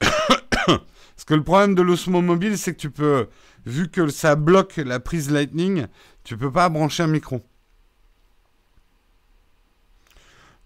Parce 0.00 1.24
que 1.26 1.34
le 1.34 1.42
problème 1.42 1.74
de 1.74 1.82
l'Osmo 1.82 2.20
Mobile, 2.20 2.56
c'est 2.56 2.72
que 2.72 2.80
tu 2.80 2.90
peux, 2.90 3.26
vu 3.66 3.88
que 3.88 4.08
ça 4.08 4.36
bloque 4.36 4.76
la 4.76 5.00
prise 5.00 5.30
Lightning, 5.30 5.86
tu 6.22 6.36
peux 6.36 6.52
pas 6.52 6.68
brancher 6.68 7.02
un 7.02 7.08
micro. 7.08 7.42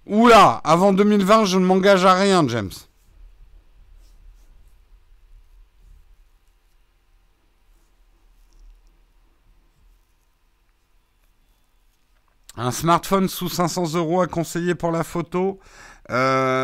Oula, 0.08 0.60
avant 0.64 0.94
2020, 0.94 1.44
je 1.44 1.58
ne 1.58 1.66
m'engage 1.66 2.06
à 2.06 2.14
rien, 2.14 2.46
James. 2.48 2.70
Un 12.56 12.70
smartphone 12.70 13.28
sous 13.28 13.50
500 13.50 13.94
euros 13.94 14.22
à 14.22 14.26
conseiller 14.26 14.74
pour 14.74 14.90
la 14.90 15.04
photo. 15.04 15.60
Euh, 16.10 16.62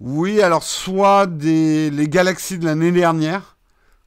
oui, 0.00 0.42
alors 0.42 0.64
soit 0.64 1.26
des... 1.26 1.90
les 1.90 2.08
galaxies 2.08 2.58
de 2.58 2.64
l'année 2.66 2.90
dernière, 2.90 3.56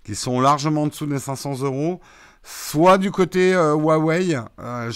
qui 0.03 0.13
sont 0.13 0.41
largement 0.41 0.83
en 0.83 0.87
dessous 0.87 1.05
des 1.05 1.19
500 1.19 1.61
euros, 1.61 2.01
soit 2.43 2.97
du 2.97 3.11
côté 3.11 3.53
euh, 3.55 3.75
Huawei. 3.75 4.37
Euh, 4.59 4.91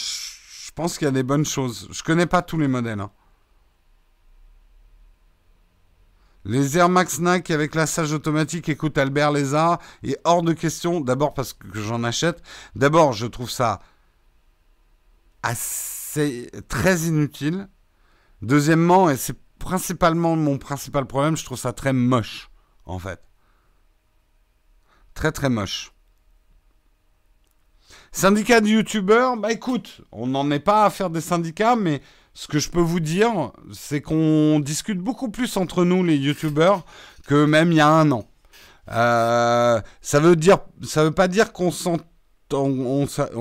pense 0.75 0.97
qu'il 0.97 1.05
y 1.05 1.09
a 1.09 1.11
des 1.11 1.23
bonnes 1.23 1.45
choses. 1.45 1.87
Je 1.91 2.03
connais 2.03 2.25
pas 2.25 2.41
tous 2.41 2.57
les 2.57 2.67
modèles. 2.67 2.99
Hein. 2.99 3.11
Les 6.45 6.77
Air 6.77 6.89
Max 6.89 7.19
Nike 7.19 7.51
avec 7.51 7.73
l'assage 7.73 8.11
automatique, 8.11 8.67
écoute 8.67 8.97
Albert 8.97 9.31
Lézard, 9.31 9.79
est 10.03 10.19
hors 10.25 10.41
de 10.41 10.51
question. 10.51 10.99
D'abord 10.99 11.33
parce 11.33 11.53
que 11.53 11.81
j'en 11.81 12.03
achète. 12.03 12.41
D'abord, 12.75 13.13
je 13.13 13.27
trouve 13.27 13.49
ça 13.49 13.79
assez 15.41 16.51
très 16.67 17.01
inutile. 17.01 17.69
Deuxièmement, 18.41 19.09
et 19.09 19.15
c'est 19.15 19.37
principalement 19.57 20.35
mon 20.35 20.57
principal 20.57 21.05
problème, 21.05 21.37
je 21.37 21.45
trouve 21.45 21.57
ça 21.57 21.71
très 21.71 21.93
moche, 21.93 22.49
en 22.85 22.99
fait. 22.99 23.21
Très 25.13 25.31
très 25.31 25.49
moche. 25.49 25.92
Syndicat 28.15 28.61
de 28.61 28.67
youtubeurs, 28.67 29.37
bah 29.37 29.51
écoute, 29.51 30.01
on 30.11 30.27
n'en 30.27 30.51
est 30.51 30.59
pas 30.59 30.85
à 30.85 30.91
faire 30.91 31.09
des 31.09 31.19
syndicats, 31.19 31.75
mais 31.75 31.99
ce 32.35 32.47
que 32.47 32.59
je 32.59 32.69
peux 32.69 32.79
vous 32.79 32.99
dire, 32.99 33.51
c'est 33.73 34.01
qu'on 34.01 34.59
discute 34.59 34.99
beaucoup 34.99 35.29
plus 35.29 35.57
entre 35.57 35.83
nous, 35.83 36.03
les 36.03 36.15
youtubeurs, 36.15 36.85
que 37.25 37.45
même 37.45 37.71
il 37.71 37.77
y 37.77 37.81
a 37.81 37.87
un 37.87 38.11
an. 38.11 38.25
Euh, 38.91 39.81
ça 40.01 40.19
veut 40.19 40.35
dire, 40.35 40.59
ça 40.83 41.03
veut 41.03 41.11
pas 41.11 41.27
dire 41.27 41.53
qu'on 41.53 41.71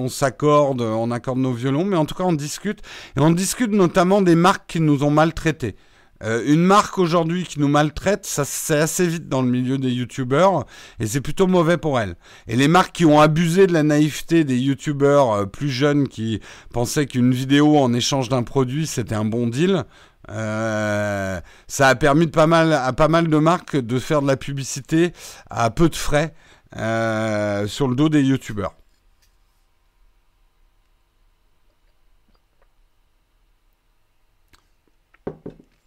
s'accorde, 0.08 0.80
on 0.80 1.10
accorde 1.10 1.38
nos 1.38 1.52
violons, 1.52 1.84
mais 1.84 1.96
en 1.96 2.06
tout 2.06 2.14
cas 2.14 2.24
on 2.24 2.32
discute. 2.32 2.80
Et 3.16 3.20
on 3.20 3.30
discute 3.30 3.72
notamment 3.72 4.22
des 4.22 4.36
marques 4.36 4.70
qui 4.70 4.80
nous 4.80 5.04
ont 5.04 5.10
maltraités. 5.10 5.76
Euh, 6.22 6.42
une 6.46 6.62
marque 6.62 6.98
aujourd'hui 6.98 7.44
qui 7.44 7.58
nous 7.58 7.68
maltraite, 7.68 8.26
ça 8.26 8.44
c'est 8.44 8.78
assez 8.78 9.06
vite 9.06 9.28
dans 9.28 9.42
le 9.42 9.48
milieu 9.48 9.78
des 9.78 9.90
youtubeurs 9.90 10.66
et 11.00 11.06
c'est 11.06 11.20
plutôt 11.20 11.46
mauvais 11.46 11.78
pour 11.78 11.98
elle. 11.98 12.14
Et 12.46 12.56
les 12.56 12.68
marques 12.68 12.92
qui 12.92 13.04
ont 13.04 13.20
abusé 13.20 13.66
de 13.66 13.72
la 13.72 13.82
naïveté 13.82 14.44
des 14.44 14.58
youtubeurs 14.58 15.32
euh, 15.32 15.46
plus 15.46 15.68
jeunes 15.68 16.06
qui 16.08 16.40
pensaient 16.72 17.06
qu'une 17.06 17.32
vidéo 17.32 17.76
en 17.78 17.92
échange 17.92 18.28
d'un 18.28 18.44
produit 18.44 18.86
c'était 18.86 19.16
un 19.16 19.24
bon 19.24 19.48
deal, 19.48 19.84
euh, 20.30 21.40
ça 21.66 21.88
a 21.88 21.94
permis 21.96 22.26
de 22.26 22.30
pas 22.30 22.46
mal, 22.46 22.72
à 22.72 22.92
pas 22.92 23.08
mal 23.08 23.28
de 23.28 23.38
marques 23.38 23.76
de 23.76 23.98
faire 23.98 24.22
de 24.22 24.28
la 24.28 24.36
publicité 24.36 25.12
à 25.50 25.70
peu 25.70 25.88
de 25.88 25.96
frais 25.96 26.34
sur 26.72 27.88
le 27.88 27.94
dos 27.94 28.08
des 28.08 28.22
youtubeurs. 28.22 28.74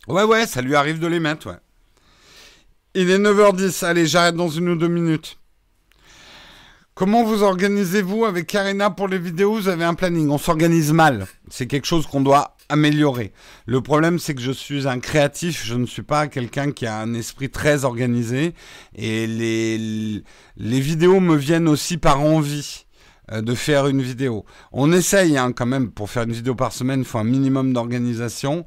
Ouais, 0.07 0.23
ouais, 0.23 0.45
ça 0.45 0.61
lui 0.61 0.75
arrive 0.75 0.99
de 0.99 1.07
les 1.07 1.19
mettre, 1.19 1.47
ouais. 1.47 1.57
Il 2.93 3.09
est 3.09 3.19
9h10, 3.19 3.83
allez, 3.83 4.05
j'arrête 4.05 4.35
dans 4.35 4.47
une 4.49 4.69
ou 4.69 4.75
deux 4.75 4.87
minutes. 4.87 5.37
Comment 6.93 7.25
vous 7.25 7.43
organisez-vous 7.43 8.23
avec 8.23 8.47
Karina 8.47 8.89
pour 8.89 9.09
les 9.09 9.19
vidéos? 9.19 9.55
Vous 9.55 9.67
avez 9.67 9.83
un 9.83 9.95
planning. 9.95 10.29
On 10.29 10.37
s'organise 10.37 10.93
mal. 10.93 11.27
C'est 11.49 11.67
quelque 11.67 11.87
chose 11.87 12.07
qu'on 12.07 12.21
doit 12.21 12.55
améliorer. 12.69 13.33
Le 13.65 13.81
problème, 13.81 14.17
c'est 14.17 14.33
que 14.33 14.39
je 14.39 14.53
suis 14.53 14.87
un 14.87 15.01
créatif. 15.01 15.65
Je 15.65 15.75
ne 15.75 15.85
suis 15.85 16.03
pas 16.03 16.27
quelqu'un 16.27 16.71
qui 16.71 16.85
a 16.85 16.97
un 16.97 17.13
esprit 17.13 17.49
très 17.49 17.83
organisé. 17.83 18.53
Et 18.95 19.27
les, 19.27 20.23
les 20.55 20.79
vidéos 20.79 21.19
me 21.19 21.35
viennent 21.35 21.67
aussi 21.67 21.97
par 21.97 22.21
envie 22.21 22.84
de 23.31 23.55
faire 23.55 23.87
une 23.87 24.01
vidéo. 24.01 24.45
On 24.71 24.91
essaye 24.91 25.37
hein, 25.37 25.51
quand 25.51 25.65
même, 25.65 25.91
pour 25.91 26.09
faire 26.09 26.23
une 26.23 26.33
vidéo 26.33 26.55
par 26.55 26.73
semaine, 26.73 26.99
il 26.99 27.05
faut 27.05 27.17
un 27.17 27.23
minimum 27.23 27.73
d'organisation. 27.73 28.65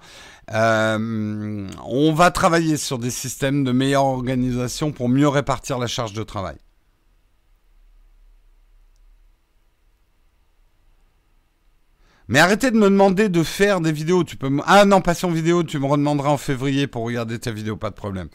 Euh, 0.53 1.69
on 1.85 2.13
va 2.13 2.31
travailler 2.31 2.77
sur 2.77 2.99
des 2.99 3.11
systèmes 3.11 3.65
de 3.65 3.73
meilleure 3.73 4.07
organisation 4.07 4.93
pour 4.93 5.09
mieux 5.09 5.29
répartir 5.29 5.79
la 5.79 5.87
charge 5.87 6.13
de 6.13 6.23
travail. 6.23 6.57
Mais 12.29 12.41
arrêtez 12.41 12.71
de 12.71 12.77
me 12.77 12.91
demander 12.91 13.31
de 13.31 13.43
faire 13.43 13.81
des 13.81 13.93
vidéos. 13.93 14.23
Tu 14.23 14.37
peux 14.37 14.51
Ah 14.67 14.85
non, 14.85 15.01
passion 15.01 15.31
vidéo, 15.31 15.63
tu 15.63 15.79
me 15.79 15.87
redemanderas 15.87 16.29
en 16.29 16.37
février 16.37 16.87
pour 16.87 17.05
regarder 17.05 17.39
ta 17.39 17.51
vidéo, 17.51 17.77
pas 17.77 17.91
de 17.91 17.95
problème. 17.95 18.29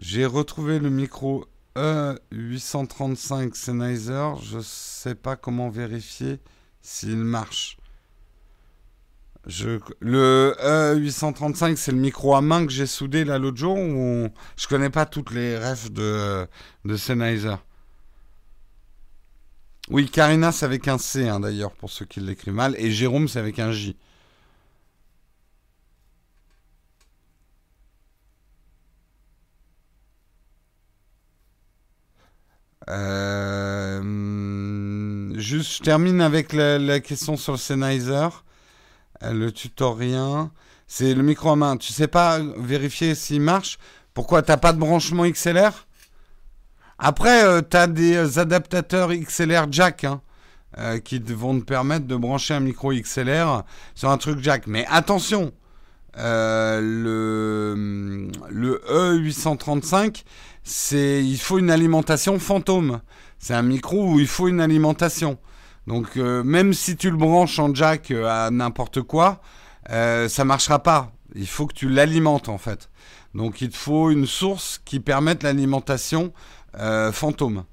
J'ai 0.00 0.24
retrouvé 0.24 0.78
le 0.78 0.88
micro 0.88 1.44
E835 1.76 3.54
Sennheiser, 3.54 4.30
je 4.42 4.58
sais 4.60 5.14
pas 5.14 5.36
comment 5.36 5.68
vérifier 5.68 6.40
s'il 6.80 7.18
marche. 7.18 7.76
Je, 9.46 9.78
le 10.00 10.56
E835, 10.58 11.76
c'est 11.76 11.92
le 11.92 11.98
micro 11.98 12.34
à 12.34 12.40
main 12.40 12.64
que 12.64 12.72
j'ai 12.72 12.86
soudé 12.86 13.24
là 13.24 13.38
l'autre 13.38 13.58
jour. 13.58 13.76
Ou 13.76 14.28
je 14.56 14.66
connais 14.68 14.88
pas 14.88 15.04
toutes 15.04 15.32
les 15.32 15.58
refs 15.58 15.90
de, 15.90 16.46
de 16.86 16.96
Sennheiser. 16.96 17.56
Oui, 19.90 20.08
Karina, 20.08 20.50
c'est 20.50 20.64
avec 20.64 20.88
un 20.88 20.96
C 20.96 21.28
hein, 21.28 21.40
d'ailleurs, 21.40 21.72
pour 21.72 21.90
ceux 21.90 22.06
qui 22.06 22.20
l'écrivent 22.20 22.54
mal. 22.54 22.74
Et 22.78 22.90
Jérôme, 22.90 23.28
c'est 23.28 23.38
avec 23.38 23.58
un 23.58 23.72
J. 23.72 23.96
Euh, 32.90 34.02
juste, 35.38 35.78
je 35.78 35.82
termine 35.82 36.20
avec 36.20 36.52
la, 36.52 37.00
question 37.00 37.36
sur 37.36 37.52
le 37.52 37.58
Sennheiser. 37.58 38.28
Euh, 39.22 39.32
le 39.32 39.52
tutoriel, 39.52 40.48
c'est 40.86 41.14
le 41.14 41.22
micro 41.22 41.50
à 41.50 41.56
main. 41.56 41.76
Tu 41.76 41.92
sais 41.92 42.08
pas 42.08 42.40
vérifier 42.56 43.14
s'il 43.14 43.42
marche? 43.42 43.78
Pourquoi 44.12 44.42
t'as 44.42 44.56
pas 44.56 44.72
de 44.72 44.78
branchement 44.78 45.28
XLR 45.28 45.86
Après, 46.98 47.44
euh, 47.44 47.62
tu 47.68 47.76
as 47.76 47.86
des 47.86 48.38
adaptateurs 48.38 49.10
XLR 49.14 49.70
jack 49.70 50.04
hein, 50.04 50.20
qui 51.04 51.18
vont 51.20 51.60
te 51.60 51.64
permettre 51.64 52.06
de 52.06 52.16
brancher 52.16 52.54
un 52.54 52.60
micro 52.60 52.92
XLR 52.92 53.62
sur 53.94 54.10
un 54.10 54.18
truc 54.18 54.40
jack. 54.40 54.66
Mais 54.66 54.84
attention, 54.88 55.52
le, 56.16 57.74
le 58.48 58.82
E835 58.88 60.24
c'est 60.62 61.24
il 61.24 61.38
faut 61.38 61.58
une 61.58 61.70
alimentation 61.70 62.38
fantôme. 62.38 63.00
C'est 63.38 63.54
un 63.54 63.62
micro 63.62 64.12
où 64.12 64.20
il 64.20 64.26
faut 64.26 64.48
une 64.48 64.60
alimentation. 64.60 65.38
Donc 65.86 66.16
euh, 66.16 66.42
même 66.44 66.74
si 66.74 66.96
tu 66.96 67.10
le 67.10 67.16
branches 67.16 67.58
en 67.58 67.74
jack 67.74 68.10
euh, 68.10 68.26
à 68.28 68.50
n'importe 68.50 69.02
quoi, 69.02 69.40
euh, 69.90 70.28
ça 70.28 70.44
marchera 70.44 70.82
pas. 70.82 71.12
Il 71.34 71.46
faut 71.46 71.66
que 71.66 71.74
tu 71.74 71.88
l'alimentes 71.88 72.48
en 72.48 72.58
fait. 72.58 72.90
Donc 73.34 73.60
il 73.60 73.70
te 73.70 73.76
faut 73.76 74.10
une 74.10 74.26
source 74.26 74.80
qui 74.84 75.00
permette 75.00 75.42
l'alimentation 75.42 76.32
fantôme. 77.12 77.64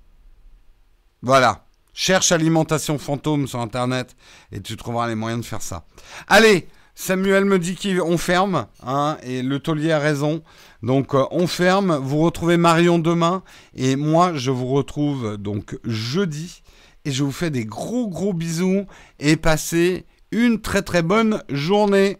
Voilà. 1.22 1.65
Cherche 1.93 2.31
alimentation 2.31 2.97
fantôme 2.97 3.47
sur 3.47 3.59
internet 3.59 4.15
et 4.51 4.59
tu 4.59 4.76
trouveras 4.76 5.07
les 5.07 5.15
moyens 5.15 5.41
de 5.41 5.45
faire 5.45 5.61
ça. 5.61 5.85
Allez, 6.27 6.68
Samuel 6.99 7.45
me 7.45 7.60
dit 7.60 7.76
qu'on 7.76 8.18
ferme, 8.18 8.65
hein, 8.82 9.19
et 9.22 9.44
le 9.44 9.60
taulier 9.60 9.91
a 9.91 9.99
raison. 9.99 10.41
Donc 10.82 11.14
euh, 11.14 11.26
on 11.30 11.45
ferme, 11.45 11.95
vous 11.95 12.18
retrouvez 12.18 12.57
Marion 12.57 12.98
demain, 12.98 13.44
et 13.76 13.95
moi 13.95 14.32
je 14.34 14.49
vous 14.49 14.65
retrouve 14.65 15.38
donc 15.38 15.78
jeudi, 15.84 16.64
et 17.06 17.11
je 17.11 17.24
vous 17.24 17.32
fais 17.32 17.52
des 17.52 17.65
gros 17.65 18.07
gros 18.07 18.34
bisous, 18.34 18.88
et 19.19 19.36
passez 19.36 20.07
une 20.32 20.60
très 20.60 20.82
très 20.82 21.03
bonne 21.03 21.44
journée. 21.49 22.18